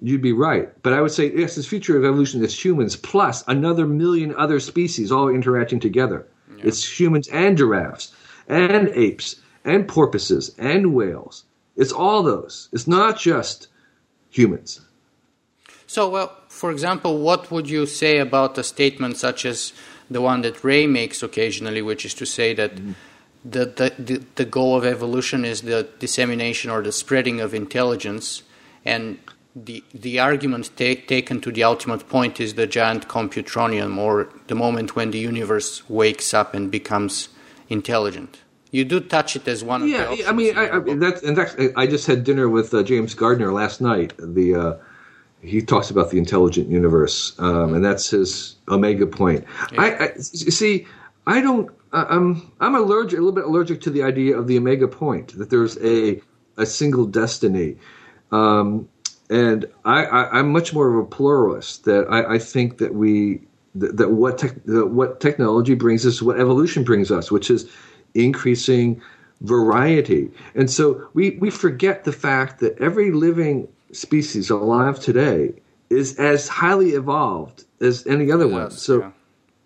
you'd 0.00 0.22
be 0.22 0.32
right. 0.32 0.70
But 0.82 0.92
I 0.92 1.00
would 1.00 1.10
say, 1.10 1.32
yes, 1.34 1.56
the 1.56 1.62
future 1.62 1.96
of 1.96 2.04
evolution 2.04 2.42
is 2.42 2.64
humans 2.64 2.96
plus 2.96 3.44
another 3.46 3.86
million 3.86 4.34
other 4.36 4.60
species 4.60 5.12
all 5.12 5.28
interacting 5.28 5.80
together. 5.80 6.26
Yeah. 6.56 6.64
It's 6.66 7.00
humans 7.00 7.28
and 7.28 7.56
giraffes 7.56 8.12
and 8.48 8.88
apes 8.88 9.36
and 9.64 9.86
porpoises 9.86 10.54
and 10.58 10.94
whales. 10.94 11.44
It's 11.76 11.92
all 11.92 12.22
those. 12.22 12.68
It's 12.72 12.86
not 12.86 13.18
just 13.18 13.68
humans. 14.30 14.80
So, 15.90 16.08
well, 16.08 16.36
for 16.46 16.70
example, 16.70 17.18
what 17.18 17.50
would 17.50 17.68
you 17.68 17.84
say 17.84 18.18
about 18.18 18.56
a 18.56 18.62
statement 18.62 19.16
such 19.16 19.44
as 19.44 19.72
the 20.08 20.20
one 20.20 20.42
that 20.42 20.62
Ray 20.62 20.86
makes 20.86 21.20
occasionally, 21.20 21.82
which 21.82 22.04
is 22.04 22.14
to 22.14 22.26
say 22.26 22.54
that 22.54 22.76
mm-hmm. 22.76 22.92
the, 23.44 23.64
the, 23.64 23.94
the, 23.98 24.24
the 24.36 24.44
goal 24.44 24.76
of 24.76 24.84
evolution 24.84 25.44
is 25.44 25.62
the 25.62 25.88
dissemination 25.98 26.70
or 26.70 26.80
the 26.80 26.92
spreading 26.92 27.40
of 27.40 27.54
intelligence, 27.54 28.44
and 28.84 29.18
the 29.56 29.82
the 29.92 30.20
argument 30.20 30.70
take, 30.76 31.08
taken 31.08 31.40
to 31.40 31.50
the 31.50 31.64
ultimate 31.64 32.08
point 32.08 32.38
is 32.38 32.54
the 32.54 32.68
giant 32.68 33.08
computronium, 33.08 33.98
or 33.98 34.28
the 34.46 34.54
moment 34.54 34.94
when 34.94 35.10
the 35.10 35.18
universe 35.18 35.82
wakes 35.90 36.32
up 36.32 36.54
and 36.54 36.70
becomes 36.70 37.30
intelligent. 37.68 38.38
You 38.70 38.84
do 38.84 39.00
touch 39.00 39.34
it 39.34 39.48
as 39.48 39.64
one 39.64 39.88
yeah, 39.88 40.02
of 40.02 40.18
the 40.18 40.26
I 40.26 40.30
mean, 40.30 40.56
I, 40.56 40.76
I, 40.76 40.78
that's 40.78 41.22
in 41.22 41.34
fact, 41.34 41.56
I 41.76 41.88
just 41.88 42.06
had 42.06 42.22
dinner 42.22 42.48
with 42.48 42.72
uh, 42.72 42.84
James 42.84 43.12
Gardner 43.14 43.52
last 43.52 43.80
night. 43.80 44.12
The 44.16 44.54
uh, 44.54 44.74
he 45.42 45.62
talks 45.62 45.90
about 45.90 46.10
the 46.10 46.18
intelligent 46.18 46.68
universe, 46.68 47.34
um, 47.38 47.74
and 47.74 47.84
that's 47.84 48.10
his 48.10 48.56
omega 48.68 49.06
point. 49.06 49.44
Yeah. 49.72 49.82
I, 49.82 50.04
I 50.04 50.16
see. 50.18 50.86
I 51.26 51.40
don't. 51.40 51.70
I'm 51.92 52.52
I'm 52.60 52.74
allergic, 52.74 53.18
a 53.18 53.22
little 53.22 53.34
bit 53.34 53.44
allergic 53.44 53.80
to 53.82 53.90
the 53.90 54.02
idea 54.02 54.36
of 54.36 54.46
the 54.46 54.58
omega 54.58 54.86
point 54.86 55.36
that 55.38 55.50
there's 55.50 55.78
a 55.82 56.20
a 56.56 56.66
single 56.66 57.06
destiny. 57.06 57.76
Um, 58.32 58.88
and 59.28 59.64
I, 59.84 60.38
am 60.38 60.52
much 60.52 60.74
more 60.74 60.90
of 60.90 61.04
a 61.04 61.06
pluralist. 61.06 61.84
That 61.84 62.06
I, 62.10 62.34
I 62.34 62.38
think 62.38 62.78
that 62.78 62.94
we 62.94 63.40
that, 63.74 63.96
that 63.96 64.10
what 64.10 64.38
tech, 64.38 64.62
that 64.64 64.88
what 64.88 65.20
technology 65.20 65.74
brings 65.74 66.04
us, 66.04 66.20
what 66.20 66.38
evolution 66.38 66.84
brings 66.84 67.10
us, 67.10 67.30
which 67.30 67.50
is 67.50 67.70
increasing 68.14 69.00
variety. 69.40 70.30
And 70.54 70.70
so 70.70 71.08
we 71.14 71.30
we 71.40 71.50
forget 71.50 72.04
the 72.04 72.12
fact 72.12 72.60
that 72.60 72.78
every 72.78 73.10
living 73.10 73.68
species 73.92 74.50
alive 74.50 75.00
today 75.00 75.54
is 75.88 76.16
as 76.16 76.48
highly 76.48 76.90
evolved 76.90 77.64
as 77.80 78.06
any 78.06 78.30
other 78.30 78.46
yes, 78.46 78.52
one. 78.52 78.70
So, 78.70 79.00
yeah. 79.00 79.10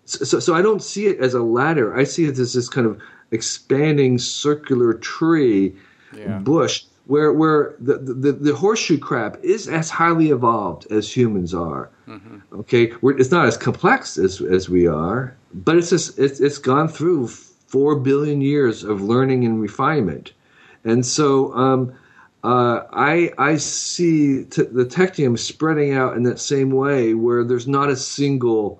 so 0.05 0.39
so 0.39 0.53
I 0.55 0.61
don't 0.61 0.81
see 0.81 1.07
it 1.07 1.19
as 1.19 1.33
a 1.33 1.41
ladder. 1.41 1.95
I 1.95 2.03
see 2.03 2.25
it 2.25 2.37
as 2.39 2.53
this 2.53 2.69
kind 2.69 2.87
of 2.87 2.99
expanding 3.31 4.17
circular 4.17 4.93
tree 4.93 5.75
yeah. 6.15 6.39
bush 6.39 6.85
where 7.05 7.31
where 7.31 7.75
the, 7.79 7.97
the, 7.97 8.31
the 8.31 8.55
horseshoe 8.55 8.97
crab 8.97 9.39
is 9.43 9.67
as 9.67 9.89
highly 9.89 10.29
evolved 10.29 10.91
as 10.91 11.15
humans 11.15 11.53
are. 11.53 11.89
Mm-hmm. 12.07 12.59
Okay, 12.61 12.91
we're, 13.01 13.17
it's 13.17 13.31
not 13.31 13.45
as 13.45 13.57
complex 13.57 14.17
as 14.17 14.41
as 14.41 14.69
we 14.69 14.87
are, 14.87 15.35
but 15.53 15.77
it's 15.77 15.89
just 15.89 16.17
it's 16.17 16.39
it's 16.39 16.57
gone 16.57 16.87
through 16.87 17.27
four 17.27 17.95
billion 17.95 18.41
years 18.41 18.83
of 18.83 19.01
learning 19.01 19.45
and 19.45 19.61
refinement, 19.61 20.33
and 20.83 21.05
so. 21.05 21.53
Um, 21.53 21.93
uh, 22.45 22.85
I 22.93 23.31
I 23.39 23.57
see 23.57 24.43
t- 24.43 24.61
the 24.61 24.85
technium 24.85 25.37
spreading 25.39 25.93
out 25.93 26.15
in 26.15 26.21
that 26.23 26.39
same 26.39 26.69
way, 26.69 27.15
where 27.15 27.43
there's 27.43 27.67
not 27.67 27.89
a 27.89 27.95
single 27.95 28.79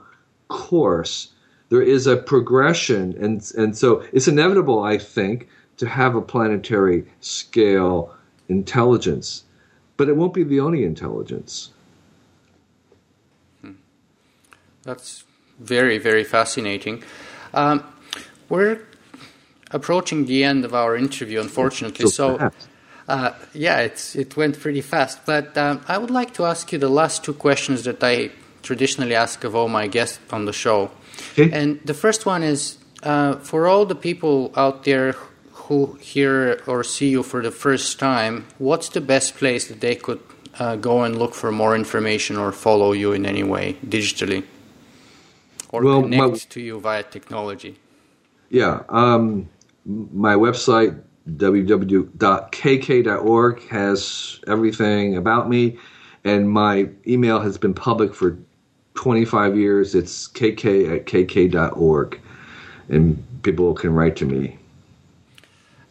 course. 0.49 1.29
There 1.69 1.81
is 1.81 2.05
a 2.05 2.15
progression, 2.15 3.15
and 3.19 3.51
and 3.57 3.75
so 3.75 4.03
it's 4.13 4.27
inevitable, 4.27 4.83
I 4.83 4.99
think, 4.99 5.49
to 5.77 5.87
have 5.87 6.13
a 6.13 6.21
planetary 6.21 7.05
scale 7.21 8.15
intelligence, 8.47 9.45
but 9.97 10.09
it 10.09 10.15
won't 10.15 10.35
be 10.35 10.43
the 10.43 10.59
only 10.59 10.83
intelligence. 10.83 11.71
Hmm. 13.61 13.71
That's 14.83 15.23
very, 15.59 15.97
very 15.97 16.23
fascinating. 16.23 17.03
Um, 17.51 17.83
we're 18.47 18.81
approaching 19.71 20.27
the 20.27 20.43
end 20.43 20.65
of 20.65 20.75
our 20.75 20.95
interview, 20.95 21.39
unfortunately. 21.41 22.05
So, 22.11 22.37
so 22.37 22.51
uh, 23.07 23.31
yeah, 23.53 23.79
it's 23.79 24.15
it 24.15 24.35
went 24.35 24.59
pretty 24.59 24.81
fast. 24.81 25.19
But 25.25 25.57
um, 25.57 25.81
I 25.87 25.97
would 25.97 26.11
like 26.11 26.33
to 26.35 26.45
ask 26.45 26.71
you 26.71 26.79
the 26.79 26.89
last 26.89 27.23
two 27.23 27.33
questions 27.33 27.83
that 27.83 28.03
I 28.03 28.31
traditionally 28.63 29.15
ask 29.15 29.43
of 29.43 29.55
all 29.55 29.69
my 29.69 29.87
guests 29.87 30.19
on 30.31 30.45
the 30.45 30.53
show. 30.53 30.91
Okay. 31.33 31.51
And 31.51 31.79
the 31.85 31.93
first 31.93 32.25
one 32.25 32.43
is 32.43 32.77
uh, 33.03 33.35
for 33.35 33.67
all 33.67 33.85
the 33.85 33.95
people 33.95 34.51
out 34.55 34.83
there 34.83 35.15
who 35.51 35.97
hear 36.01 36.61
or 36.67 36.83
see 36.83 37.09
you 37.09 37.23
for 37.23 37.41
the 37.41 37.51
first 37.51 37.99
time, 37.99 38.45
what's 38.57 38.89
the 38.89 39.01
best 39.01 39.35
place 39.35 39.67
that 39.67 39.81
they 39.81 39.95
could 39.95 40.19
uh, 40.59 40.75
go 40.75 41.03
and 41.03 41.17
look 41.17 41.33
for 41.33 41.51
more 41.51 41.75
information 41.75 42.37
or 42.37 42.51
follow 42.51 42.91
you 42.91 43.13
in 43.13 43.25
any 43.25 43.43
way 43.43 43.77
digitally 43.85 44.43
or 45.69 45.83
well, 45.83 46.01
connect 46.01 46.21
my, 46.21 46.37
to 46.49 46.61
you 46.61 46.79
via 46.79 47.03
technology? 47.03 47.77
Yeah, 48.49 48.83
um, 48.89 49.49
my 49.85 50.35
website 50.35 51.01
www.kk.org 51.29 52.17
has 53.69 54.39
everything 54.47 55.17
about 55.17 55.49
me, 55.49 55.77
and 56.23 56.49
my 56.49 56.89
email 57.07 57.39
has 57.39 57.57
been 57.57 57.73
public 57.73 58.13
for 58.13 58.37
25 58.93 59.57
years. 59.57 59.95
It's 59.95 60.27
kk 60.27 60.95
at 60.95 61.05
kk.org, 61.05 62.21
and 62.89 63.23
people 63.41 63.73
can 63.73 63.93
write 63.93 64.15
to 64.17 64.25
me. 64.25 64.59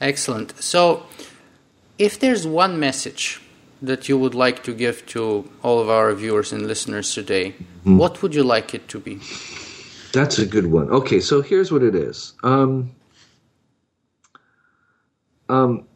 Excellent. 0.00 0.54
So, 0.62 1.04
if 1.98 2.18
there's 2.18 2.46
one 2.46 2.78
message 2.78 3.40
that 3.82 4.08
you 4.08 4.18
would 4.18 4.34
like 4.34 4.62
to 4.64 4.74
give 4.74 5.04
to 5.06 5.50
all 5.62 5.80
of 5.80 5.88
our 5.88 6.12
viewers 6.14 6.52
and 6.52 6.66
listeners 6.66 7.12
today, 7.14 7.50
mm-hmm. 7.50 7.98
what 7.98 8.22
would 8.22 8.34
you 8.34 8.42
like 8.42 8.74
it 8.74 8.88
to 8.88 8.98
be? 8.98 9.20
That's 10.12 10.38
a 10.38 10.46
good 10.46 10.66
one. 10.66 10.90
Okay, 10.90 11.20
so 11.20 11.42
here's 11.42 11.72
what 11.72 11.82
it 11.82 11.94
is. 11.94 12.34
Um, 12.42 12.92
um, 15.48 15.86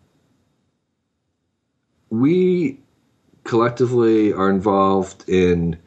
we 2.10 2.80
collectively 3.44 4.32
are 4.32 4.50
involved 4.50 5.28
in 5.28 5.78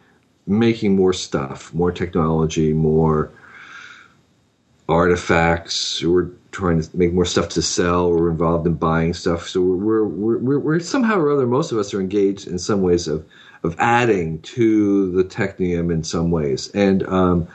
making 0.48 0.96
more 0.96 1.14
stuff, 1.14 1.74
more 1.74 1.92
technology, 1.92 2.74
more 2.74 3.32
artifacts. 4.90 6.04
We're 6.04 6.30
trying 6.52 6.82
to 6.82 6.98
make 6.98 7.14
more 7.14 7.26
stuff 7.26 7.50
to 7.50 7.62
sell. 7.62 8.12
We're 8.12 8.30
involved 8.30 8.68
in 8.68 8.74
buying 8.76 9.14
stuff. 9.14 9.48
So 9.48 9.62
we're 9.62 10.04
we're 10.04 10.38
we're, 10.38 10.60
we're 10.60 10.80
somehow 10.80 11.20
or 11.20 11.32
other. 11.32 11.48
Most 11.48 11.72
of 11.72 11.78
us 11.78 11.94
are 11.94 12.02
engaged 12.02 12.48
in 12.48 12.60
some 12.60 12.82
ways 12.82 13.08
of 13.08 13.26
of 13.64 13.76
adding 13.80 14.42
to 14.42 15.12
the 15.12 15.24
technium 15.24 15.94
in 15.94 16.04
some 16.04 16.32
ways, 16.32 16.70
and 16.72 17.04
um, 17.08 17.48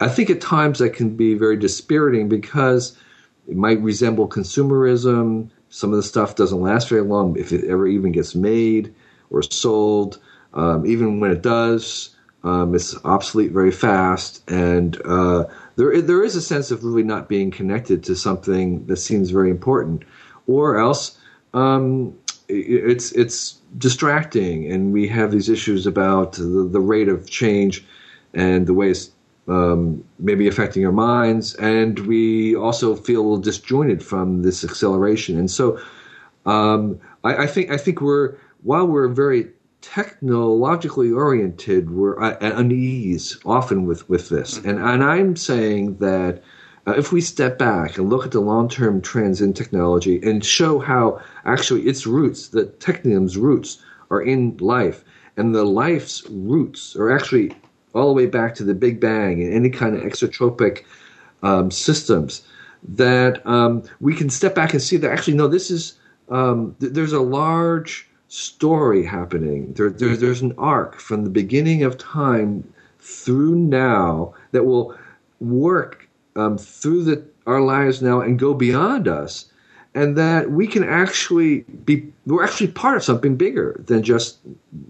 I 0.00 0.08
think 0.08 0.30
at 0.30 0.40
times 0.40 0.78
that 0.78 0.90
can 0.90 1.16
be 1.16 1.34
very 1.34 1.56
dispiriting 1.56 2.28
because 2.28 2.96
it 3.50 3.56
might 3.56 3.80
resemble 3.80 4.28
consumerism. 4.28 5.50
Some 5.68 5.90
of 5.90 5.96
the 5.96 6.02
stuff 6.02 6.36
doesn't 6.36 6.60
last 6.60 6.88
very 6.88 7.02
long 7.02 7.36
if 7.36 7.52
it 7.52 7.64
ever 7.64 7.86
even 7.86 8.12
gets 8.12 8.34
made 8.34 8.94
or 9.30 9.42
sold. 9.42 10.18
Um, 10.54 10.86
even 10.86 11.20
when 11.20 11.32
it 11.32 11.42
does, 11.42 12.16
um, 12.44 12.74
it's 12.74 12.96
obsolete 13.04 13.52
very 13.52 13.70
fast, 13.70 14.48
and 14.50 15.00
uh, 15.04 15.44
there 15.76 16.00
there 16.00 16.24
is 16.24 16.36
a 16.36 16.42
sense 16.42 16.70
of 16.70 16.82
really 16.82 17.02
not 17.02 17.28
being 17.28 17.50
connected 17.50 18.02
to 18.04 18.16
something 18.16 18.86
that 18.86 18.96
seems 18.96 19.30
very 19.30 19.50
important, 19.50 20.02
or 20.46 20.78
else 20.78 21.18
um, 21.54 22.16
it's 22.48 23.12
it's 23.12 23.58
distracting, 23.78 24.70
and 24.72 24.92
we 24.92 25.06
have 25.08 25.30
these 25.30 25.48
issues 25.48 25.86
about 25.86 26.32
the, 26.32 26.68
the 26.72 26.80
rate 26.80 27.08
of 27.08 27.28
change 27.28 27.84
and 28.34 28.66
the 28.66 28.74
way 28.74 28.90
it's 28.90 29.10
um, 29.50 30.04
maybe 30.18 30.48
affecting 30.48 30.86
our 30.86 30.92
minds, 30.92 31.54
and 31.56 31.98
we 32.00 32.54
also 32.54 32.94
feel 32.94 33.20
a 33.20 33.22
little 33.22 33.38
disjointed 33.38 34.02
from 34.02 34.42
this 34.42 34.64
acceleration. 34.64 35.38
And 35.38 35.50
so, 35.50 35.78
um, 36.46 37.00
I, 37.24 37.44
I 37.44 37.46
think 37.46 37.70
I 37.70 37.76
think 37.76 38.00
we're 38.00 38.36
while 38.62 38.86
we're 38.86 39.08
very 39.08 39.48
technologically 39.80 41.10
oriented, 41.10 41.90
we're 41.90 42.20
at 42.22 42.42
unease 42.42 43.38
often 43.44 43.86
with, 43.86 44.08
with 44.08 44.28
this. 44.28 44.58
Mm-hmm. 44.58 44.68
And, 44.68 44.78
and 44.78 45.04
I'm 45.04 45.36
saying 45.36 45.96
that 45.98 46.42
uh, 46.86 46.92
if 46.92 47.12
we 47.12 47.20
step 47.20 47.58
back 47.58 47.98
and 47.98 48.10
look 48.10 48.24
at 48.24 48.32
the 48.32 48.40
long 48.40 48.68
term 48.68 49.00
trends 49.00 49.40
in 49.40 49.52
technology 49.52 50.20
and 50.22 50.44
show 50.44 50.78
how 50.78 51.20
actually 51.44 51.82
its 51.82 52.06
roots, 52.06 52.48
the 52.48 52.66
technium's 52.66 53.36
roots, 53.36 53.82
are 54.10 54.22
in 54.22 54.56
life, 54.58 55.04
and 55.36 55.54
the 55.54 55.64
life's 55.64 56.28
roots 56.30 56.96
are 56.96 57.12
actually 57.12 57.54
all 57.94 58.08
the 58.08 58.14
way 58.14 58.26
back 58.26 58.54
to 58.56 58.64
the 58.64 58.74
Big 58.74 59.00
Bang 59.00 59.42
and 59.42 59.52
any 59.52 59.70
kind 59.70 59.96
of 59.96 60.02
exotropic 60.02 60.84
um, 61.42 61.70
systems, 61.70 62.42
that 62.88 63.44
um, 63.46 63.82
we 64.00 64.14
can 64.14 64.30
step 64.30 64.54
back 64.54 64.72
and 64.72 64.82
see 64.82 64.96
that 64.96 65.10
actually, 65.10 65.34
no, 65.34 65.48
this 65.48 65.70
is, 65.70 65.94
um, 66.28 66.74
th- 66.80 66.92
there's 66.92 67.12
a 67.12 67.20
large 67.20 68.08
story 68.28 69.04
happening. 69.04 69.72
There, 69.74 69.90
there, 69.90 70.16
there's 70.16 70.40
an 70.40 70.54
arc 70.56 71.00
from 71.00 71.24
the 71.24 71.30
beginning 71.30 71.82
of 71.82 71.98
time 71.98 72.72
through 72.98 73.56
now 73.56 74.34
that 74.52 74.64
will 74.64 74.96
work 75.40 76.08
um, 76.36 76.56
through 76.56 77.04
the, 77.04 77.24
our 77.46 77.60
lives 77.60 78.00
now 78.00 78.20
and 78.20 78.38
go 78.38 78.54
beyond 78.54 79.08
us. 79.08 79.46
And 79.92 80.16
that 80.16 80.52
we 80.52 80.68
can 80.68 80.84
actually 80.84 81.62
be, 81.84 82.12
we're 82.24 82.44
actually 82.44 82.68
part 82.68 82.96
of 82.96 83.02
something 83.02 83.34
bigger 83.34 83.82
than 83.86 84.04
just 84.04 84.38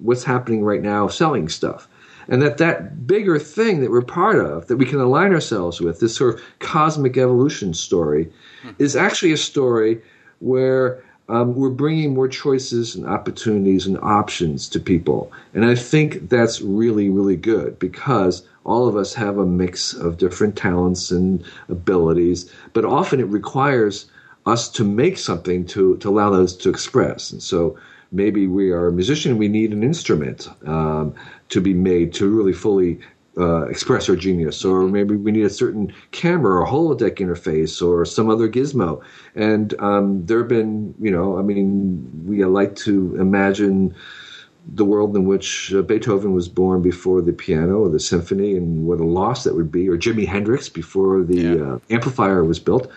what's 0.03 0.25
happening 0.25 0.63
right 0.63 0.83
now 0.83 1.09
selling 1.09 1.49
stuff. 1.49 1.89
And 2.29 2.43
that 2.43 2.59
that 2.59 3.07
bigger 3.07 3.39
thing 3.39 3.81
that 3.81 3.91
we're 3.91 4.03
part 4.03 4.39
of, 4.39 4.67
that 4.67 4.77
we 4.77 4.87
can 4.87 5.01
align 5.01 5.33
ourselves 5.33 5.81
with, 5.81 6.01
this 6.01 6.15
sort 6.15 6.35
of 6.35 6.43
cosmic 6.59 7.17
evolution 7.17 7.75
story, 7.75 8.31
hmm. 8.63 8.71
is 8.79 8.97
actually 8.97 9.33
a 9.33 9.37
story 9.37 10.01
where 10.41 11.03
um, 11.31 11.55
we're 11.55 11.71
bringing 11.71 12.13
more 12.13 12.29
choices 12.29 12.97
and 12.97 13.07
opportunities 13.07 13.87
and 13.87 13.99
options 13.99 14.69
to 14.69 14.81
people. 14.81 15.31
And 15.55 15.65
I 15.65 15.77
think 15.77 16.29
that's 16.29 16.61
really, 16.61 17.09
really 17.09 17.37
good 17.37 17.79
because 17.79 18.43
all 18.65 18.89
of 18.89 18.97
us 18.97 19.15
have 19.15 19.39
a 19.39 19.47
mix 19.47 19.95
of 19.95 20.19
different 20.19 20.57
talents 20.57 21.11
and 21.13 21.45
abilities, 21.69 22.53
but 22.73 22.85
often 22.85 23.21
it 23.21 23.29
requires 23.29 24.11
us 24.47 24.69
to 24.71 24.85
make 24.85 25.19
something 25.19 25.65
to, 25.67 25.97
to 25.99 26.09
allow 26.09 26.31
those 26.31 26.57
to 26.57 26.69
express. 26.69 27.31
And 27.31 27.43
so 27.43 27.79
maybe 28.13 28.47
we 28.47 28.71
are 28.71 28.89
a 28.89 28.93
musician, 28.93 29.39
we 29.39 29.49
need 29.49 29.73
an 29.73 29.83
instrument 29.83 30.49
um, 30.67 31.15
to 31.49 31.61
be 31.61 31.75
made 31.75 32.13
to 32.15 32.29
really 32.29 32.53
fully 32.53 32.99
uh, 33.39 33.63
express 33.67 34.09
our 34.09 34.17
genius, 34.17 34.65
or 34.65 34.89
maybe 34.89 35.15
we 35.17 35.31
need 35.31 35.45
a 35.45 35.51
certain 35.51 35.93
camera 36.11 36.61
or 36.61 36.67
holodeck 36.67 37.17
interface 37.17 37.81
or 37.87 38.05
some 38.05 38.29
other 38.29 38.49
gizmo. 38.49 39.01
And 39.35 39.79
um, 39.81 40.27
there 40.27 40.39
have 40.39 40.49
been, 40.49 40.95
you 41.01 41.11
know, 41.11 41.39
I 41.39 41.43
mean, 41.43 42.25
we 42.27 42.45
like 42.45 42.75
to 42.77 43.17
imagine 43.17 43.95
the 44.75 44.85
world 44.85 45.17
in 45.17 45.25
which 45.25 45.73
uh, 45.73 45.83
Beethoven 45.83 46.35
was 46.35 46.49
born 46.49 46.83
before 46.83 47.23
the 47.23 47.33
piano 47.33 47.79
or 47.79 47.89
the 47.89 48.01
symphony, 48.01 48.57
and 48.57 48.87
what 48.87 49.01
a 49.01 49.05
loss 49.05 49.45
that 49.45 49.55
would 49.55 49.73
be, 49.73 49.89
or 49.89 49.97
Jimi 49.97 50.27
Hendrix 50.27 50.69
before 50.69 51.23
the 51.23 51.41
yeah. 51.41 51.73
uh, 51.73 51.79
amplifier 51.89 52.45
was 52.45 52.59
built. 52.59 52.91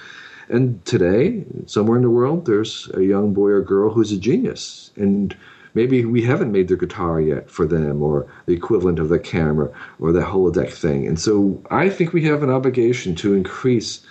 And 0.49 0.83
today, 0.85 1.45
somewhere 1.65 1.97
in 1.97 2.03
the 2.03 2.09
world, 2.09 2.45
there's 2.45 2.89
a 2.93 3.03
young 3.03 3.33
boy 3.33 3.49
or 3.49 3.61
girl 3.61 3.91
who's 3.91 4.11
a 4.11 4.17
genius, 4.17 4.91
and 4.95 5.35
maybe 5.73 6.05
we 6.05 6.21
haven't 6.21 6.51
made 6.51 6.67
the 6.67 6.75
guitar 6.75 7.19
yet 7.19 7.49
for 7.49 7.65
them 7.65 8.01
or 8.01 8.27
the 8.45 8.53
equivalent 8.53 8.99
of 8.99 9.09
the 9.09 9.19
camera 9.19 9.69
or 9.99 10.11
the 10.11 10.21
holodeck 10.21 10.71
thing. 10.71 11.07
And 11.07 11.19
so 11.19 11.61
I 11.71 11.89
think 11.89 12.13
we 12.13 12.25
have 12.25 12.43
an 12.43 12.49
obligation 12.49 13.15
to 13.15 13.33
increase 13.33 14.05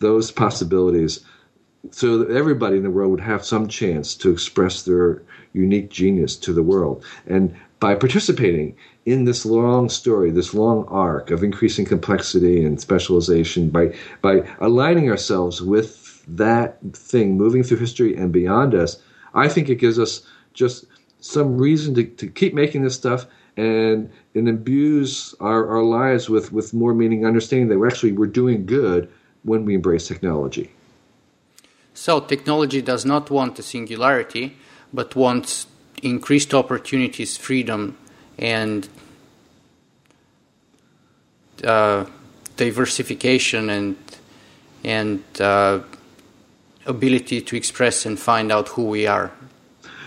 those 0.00 0.30
possibilities 0.30 1.20
so 1.90 2.18
that 2.18 2.30
everybody 2.30 2.78
in 2.78 2.82
the 2.82 2.90
world 2.90 3.10
would 3.10 3.20
have 3.20 3.44
some 3.44 3.68
chance 3.68 4.14
to 4.16 4.30
express 4.30 4.82
their 4.82 5.22
unique 5.52 5.90
genius 5.90 6.36
to 6.36 6.52
the 6.52 6.62
world. 6.62 7.04
And 7.26 7.54
by 7.84 7.94
participating 7.94 8.74
in 9.04 9.26
this 9.26 9.44
long 9.44 9.90
story, 9.90 10.30
this 10.30 10.54
long 10.54 10.86
arc 10.88 11.30
of 11.30 11.44
increasing 11.44 11.84
complexity 11.84 12.64
and 12.64 12.80
specialization, 12.80 13.68
by 13.68 13.94
by 14.22 14.34
aligning 14.60 15.10
ourselves 15.10 15.60
with 15.60 16.24
that 16.26 16.78
thing 16.94 17.36
moving 17.36 17.62
through 17.62 17.76
history 17.76 18.16
and 18.16 18.32
beyond 18.32 18.74
us, 18.74 18.96
I 19.34 19.50
think 19.50 19.68
it 19.68 19.74
gives 19.74 19.98
us 19.98 20.22
just 20.54 20.86
some 21.20 21.58
reason 21.58 21.94
to, 21.96 22.04
to 22.20 22.26
keep 22.26 22.54
making 22.54 22.84
this 22.84 22.94
stuff 22.94 23.26
and 23.58 24.10
and 24.34 24.48
imbues 24.48 25.34
our, 25.40 25.68
our 25.68 25.82
lives 25.82 26.30
with, 26.30 26.52
with 26.52 26.72
more 26.72 26.94
meaning, 26.94 27.26
understanding 27.26 27.68
that 27.68 27.78
we're 27.78 27.92
actually 27.92 28.12
we're 28.12 28.34
doing 28.42 28.64
good 28.64 29.10
when 29.42 29.66
we 29.66 29.74
embrace 29.74 30.08
technology. 30.08 30.70
So 31.92 32.20
technology 32.20 32.80
does 32.80 33.04
not 33.04 33.30
want 33.30 33.58
a 33.58 33.62
singularity, 33.62 34.56
but 34.90 35.14
wants 35.14 35.66
increased 36.04 36.54
opportunities, 36.54 37.36
freedom, 37.36 37.96
and 38.38 38.88
uh, 41.64 42.04
diversification 42.56 43.70
and 43.70 43.96
and 44.84 45.22
uh, 45.40 45.80
ability 46.86 47.40
to 47.40 47.56
express 47.56 48.04
and 48.04 48.18
find 48.18 48.52
out 48.52 48.68
who 48.68 48.84
we 48.84 49.06
are. 49.06 49.32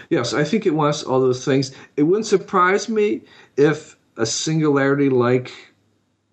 Yes, 0.09 0.33
I 0.33 0.43
think 0.43 0.65
it 0.65 0.75
wants 0.75 1.03
all 1.03 1.19
those 1.19 1.43
things. 1.43 1.73
It 1.97 2.03
wouldn't 2.03 2.27
surprise 2.27 2.87
me 2.87 3.21
if 3.57 3.97
a 4.17 4.25
singularity 4.25 5.09
like 5.09 5.51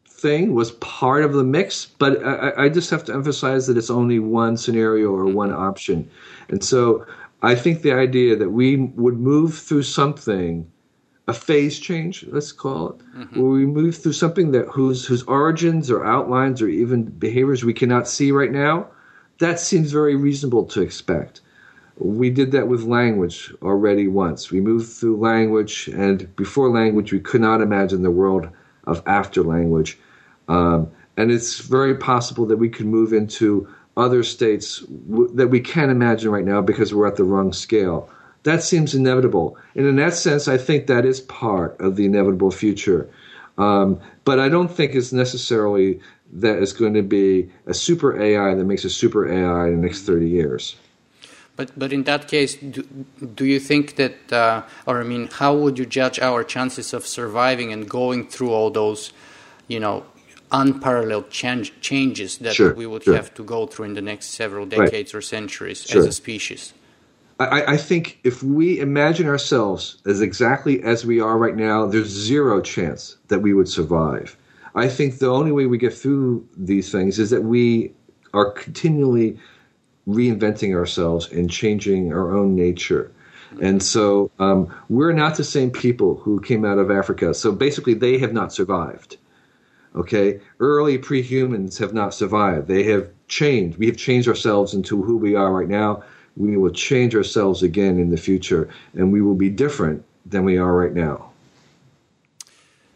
thing 0.07 0.55
was 0.55 0.73
part 0.73 1.25
of 1.25 1.33
the 1.33 1.45
mix, 1.45 1.87
but 1.87 2.25
I, 2.25 2.65
I, 2.65 2.69
just 2.71 2.89
have 2.91 3.05
to 3.05 3.13
emphasize 3.13 3.67
that 3.67 3.77
it's 3.77 3.91
only 3.91 4.19
one 4.19 4.57
scenario 4.57 5.11
or 5.11 5.27
one 5.27 5.53
option. 5.53 6.09
And 6.49 6.65
so 6.65 7.05
I 7.45 7.55
think 7.55 7.83
the 7.83 7.93
idea 7.93 8.37
that 8.37 8.51
we 8.51 8.77
would 8.77 9.19
move 9.19 9.59
through 9.59 9.83
something, 9.83 10.71
a 11.29 11.35
phase 11.35 11.79
change, 11.79 12.25
let's 12.29 12.53
call 12.53 12.91
it, 12.91 12.99
mm-hmm. 12.99 13.41
where 13.41 13.51
we 13.51 13.67
move 13.67 13.97
through 13.97 14.15
something 14.15 14.53
that 14.53 14.67
whose 14.69 15.05
whose 15.05 15.23
origins 15.25 15.91
or 15.91 16.07
outlines 16.07 16.63
or 16.63 16.69
even 16.69 17.05
behaviors 17.05 17.63
we 17.63 17.75
cannot 17.75 18.09
see 18.09 18.33
right 18.33 18.51
now, 18.51 18.89
that 19.39 19.61
seems 19.61 19.93
very 19.93 20.17
reasonable 20.17 20.65
to 20.65 20.81
expect. 20.81 21.43
We 21.99 22.31
did 22.31 22.51
that 22.53 22.67
with 22.67 22.83
language 22.83 23.53
already 23.63 24.09
once. 24.09 24.51
We 24.51 24.61
moved 24.61 24.91
through 24.93 25.19
language, 25.19 25.89
and 25.89 26.35
before 26.37 26.71
language, 26.71 27.13
we 27.13 27.21
could 27.21 27.41
not 27.41 27.61
imagine 27.61 28.03
the 28.03 28.11
world 28.11 28.49
of 28.85 29.03
after 29.07 29.43
language. 29.43 29.99
Um, 30.49 30.91
and 31.17 31.31
it's 31.31 31.61
very 31.61 31.97
possible 31.97 32.47
that 32.47 32.57
we 32.57 32.69
could 32.69 32.87
move 32.87 33.13
into 33.13 33.69
other 33.97 34.23
states 34.23 34.81
w- 34.81 35.35
that 35.35 35.49
we 35.49 35.61
can't 35.61 35.91
imagine 35.91 36.31
right 36.31 36.45
now 36.45 36.61
because 36.61 36.95
we're 36.95 37.07
at 37.07 37.17
the 37.17 37.25
wrong 37.25 37.53
scale. 37.53 38.09
That 38.43 38.63
seems 38.63 38.95
inevitable. 38.95 39.57
And 39.75 39.87
in 39.87 39.97
that 39.97 40.15
sense, 40.15 40.49
I 40.49 40.59
think 40.59 40.87
that 40.87 41.05
is 41.05 41.21
part 41.23 41.81
of 41.81 41.97
the 41.97 42.05
inevitable 42.05 42.51
future. 42.51 43.09
Um, 43.57 44.01
but 44.25 44.39
I 44.39 44.49
don't 44.49 44.71
think 44.71 44.95
it's 44.95 45.13
necessarily 45.13 46.01
that 46.33 46.61
it's 46.61 46.73
going 46.73 46.95
to 46.95 47.03
be 47.03 47.49
a 47.67 47.75
super 47.75 48.21
AI 48.21 48.55
that 48.55 48.65
makes 48.65 48.85
a 48.85 48.91
super 48.91 49.29
AI 49.29 49.69
in 49.69 49.81
the 49.81 49.87
next 49.87 50.03
30 50.03 50.29
years. 50.29 50.77
But 51.57 51.71
but 51.79 51.93
in 51.93 52.03
that 52.05 52.27
case, 52.27 52.57
do, 52.57 52.83
do 53.35 53.45
you 53.45 53.61
think 53.61 53.95
that, 53.95 54.33
uh, 54.33 54.63
or 54.87 55.01
I 55.01 55.05
mean, 55.05 55.29
how 55.29 55.55
would 55.55 55.79
you 55.79 55.87
judge 55.87 56.19
our 56.19 56.43
chances 56.43 56.93
of 56.93 57.07
surviving 57.07 57.73
and 57.73 57.89
going 57.89 58.27
through 58.27 58.51
all 58.51 58.71
those, 58.71 59.13
you 59.69 59.79
know, 59.79 60.05
unparalleled 60.55 61.31
change, 61.31 61.73
changes 61.81 62.39
that 62.39 62.55
sure, 62.55 62.75
we 62.75 62.87
would 62.87 63.03
sure. 63.03 63.17
have 63.17 63.35
to 63.35 63.45
go 63.45 63.67
through 63.67 63.87
in 63.87 63.95
the 63.95 64.03
next 64.03 64.27
several 64.29 64.65
decades 64.65 65.13
right. 65.13 65.19
or 65.19 65.21
centuries 65.21 65.83
sure. 65.85 66.01
as 66.01 66.07
a 66.07 66.13
species? 66.13 66.73
I, 67.41 67.73
I, 67.75 67.77
think 67.77 68.21
if 68.23 68.45
we 68.45 68.79
imagine 68.79 69.27
ourselves 69.27 70.01
as 70.07 70.21
exactly 70.21 70.81
as 70.85 71.05
we 71.05 71.21
are 71.21 71.37
right 71.37 71.57
now, 71.57 71.85
there's 71.85 72.07
zero 72.07 72.61
chance 72.61 73.17
that 73.27 73.41
we 73.41 73.53
would 73.53 73.69
survive. 73.69 74.37
I 74.77 74.89
think 74.89 75.19
the 75.19 75.31
only 75.31 75.51
way 75.51 75.67
we 75.67 75.77
get 75.77 75.93
through 75.93 76.47
these 76.57 76.93
things 76.93 77.19
is 77.19 77.31
that 77.31 77.43
we 77.43 77.93
are 78.33 78.53
continually 78.53 79.37
reinventing 80.07 80.75
ourselves 80.77 81.31
and 81.33 81.51
changing 81.51 82.13
our 82.13 82.33
own 82.37 82.55
nature. 82.55 83.11
And 83.61 83.83
so 83.83 84.31
um, 84.39 84.73
we're 84.89 85.13
not 85.13 85.37
the 85.37 85.45
same 85.45 85.71
people 85.71 86.17
who 86.17 86.41
came 86.41 86.65
out 86.65 86.79
of 86.79 86.91
Africa. 86.91 87.35
So 87.35 87.53
basically, 87.53 87.95
they 87.95 88.19
have 88.19 88.33
not 88.33 88.53
survived. 88.53 89.17
Okay, 89.95 90.41
early 90.59 90.99
prehumans 90.99 91.79
have 91.79 91.95
not 91.95 92.15
survived. 92.15 92.67
They 92.67 92.83
have 92.85 93.09
changed. 93.29 93.79
We 93.79 93.87
have 93.87 93.97
changed 93.97 94.29
ourselves 94.29 94.75
into 94.75 95.03
who 95.03 95.17
we 95.17 95.37
are 95.37 95.53
right 95.53 95.69
now. 95.69 96.03
We 96.37 96.57
will 96.57 96.73
change 96.73 97.15
ourselves 97.15 97.63
again 97.63 97.99
in 97.99 98.11
the 98.11 98.17
future, 98.17 98.69
and 98.95 99.13
we 99.13 99.23
will 99.23 99.37
be 99.37 99.51
different 99.51 100.05
than 100.27 100.45
we 100.45 100.59
are 100.59 100.75
right 100.75 100.93
now. 100.93 101.31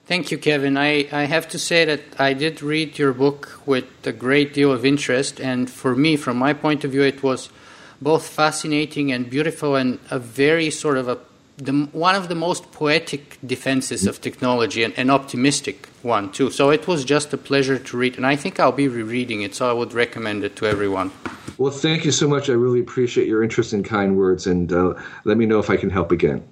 Thank 0.06 0.30
you, 0.30 0.38
Kevin. 0.38 0.76
I, 0.76 1.06
I 1.12 1.24
have 1.24 1.48
to 1.48 1.58
say 1.58 1.84
that 1.84 2.00
I 2.18 2.32
did 2.32 2.62
read 2.62 2.98
your 2.98 3.12
book 3.12 3.60
with 3.66 3.84
a 4.04 4.12
great 4.12 4.54
deal 4.54 4.72
of 4.72 4.84
interest, 4.84 5.38
and 5.38 5.70
for 5.70 5.94
me, 5.94 6.16
from 6.16 6.36
my 6.36 6.52
point 6.52 6.82
of 6.82 6.90
view, 6.90 7.02
it 7.02 7.22
was 7.22 7.50
both 8.00 8.26
fascinating 8.26 9.12
and 9.12 9.28
beautiful, 9.28 9.76
and 9.76 10.00
a 10.10 10.18
very 10.18 10.70
sort 10.70 10.96
of 10.96 11.08
a 11.08 11.18
the, 11.58 11.88
one 11.92 12.14
of 12.14 12.28
the 12.28 12.34
most 12.34 12.70
poetic 12.72 13.38
defenses 13.44 14.06
of 14.06 14.20
technology 14.20 14.84
and 14.84 14.96
an 14.96 15.10
optimistic 15.10 15.88
one 16.02 16.30
too. 16.30 16.50
So 16.50 16.70
it 16.70 16.86
was 16.86 17.04
just 17.04 17.32
a 17.32 17.36
pleasure 17.36 17.78
to 17.78 17.96
read, 17.96 18.16
and 18.16 18.24
I 18.24 18.36
think 18.36 18.60
I'll 18.60 18.72
be 18.72 18.88
rereading 18.88 19.42
it. 19.42 19.54
So 19.54 19.68
I 19.68 19.72
would 19.72 19.92
recommend 19.92 20.44
it 20.44 20.56
to 20.56 20.66
everyone. 20.66 21.10
Well, 21.58 21.72
thank 21.72 22.04
you 22.04 22.12
so 22.12 22.28
much. 22.28 22.48
I 22.48 22.52
really 22.52 22.80
appreciate 22.80 23.26
your 23.26 23.42
interest 23.42 23.72
and 23.72 23.84
kind 23.84 24.16
words, 24.16 24.46
and 24.46 24.72
uh, 24.72 24.94
let 25.24 25.36
me 25.36 25.44
know 25.44 25.58
if 25.58 25.70
I 25.70 25.76
can 25.76 25.90
help 25.90 26.12
again. 26.12 26.48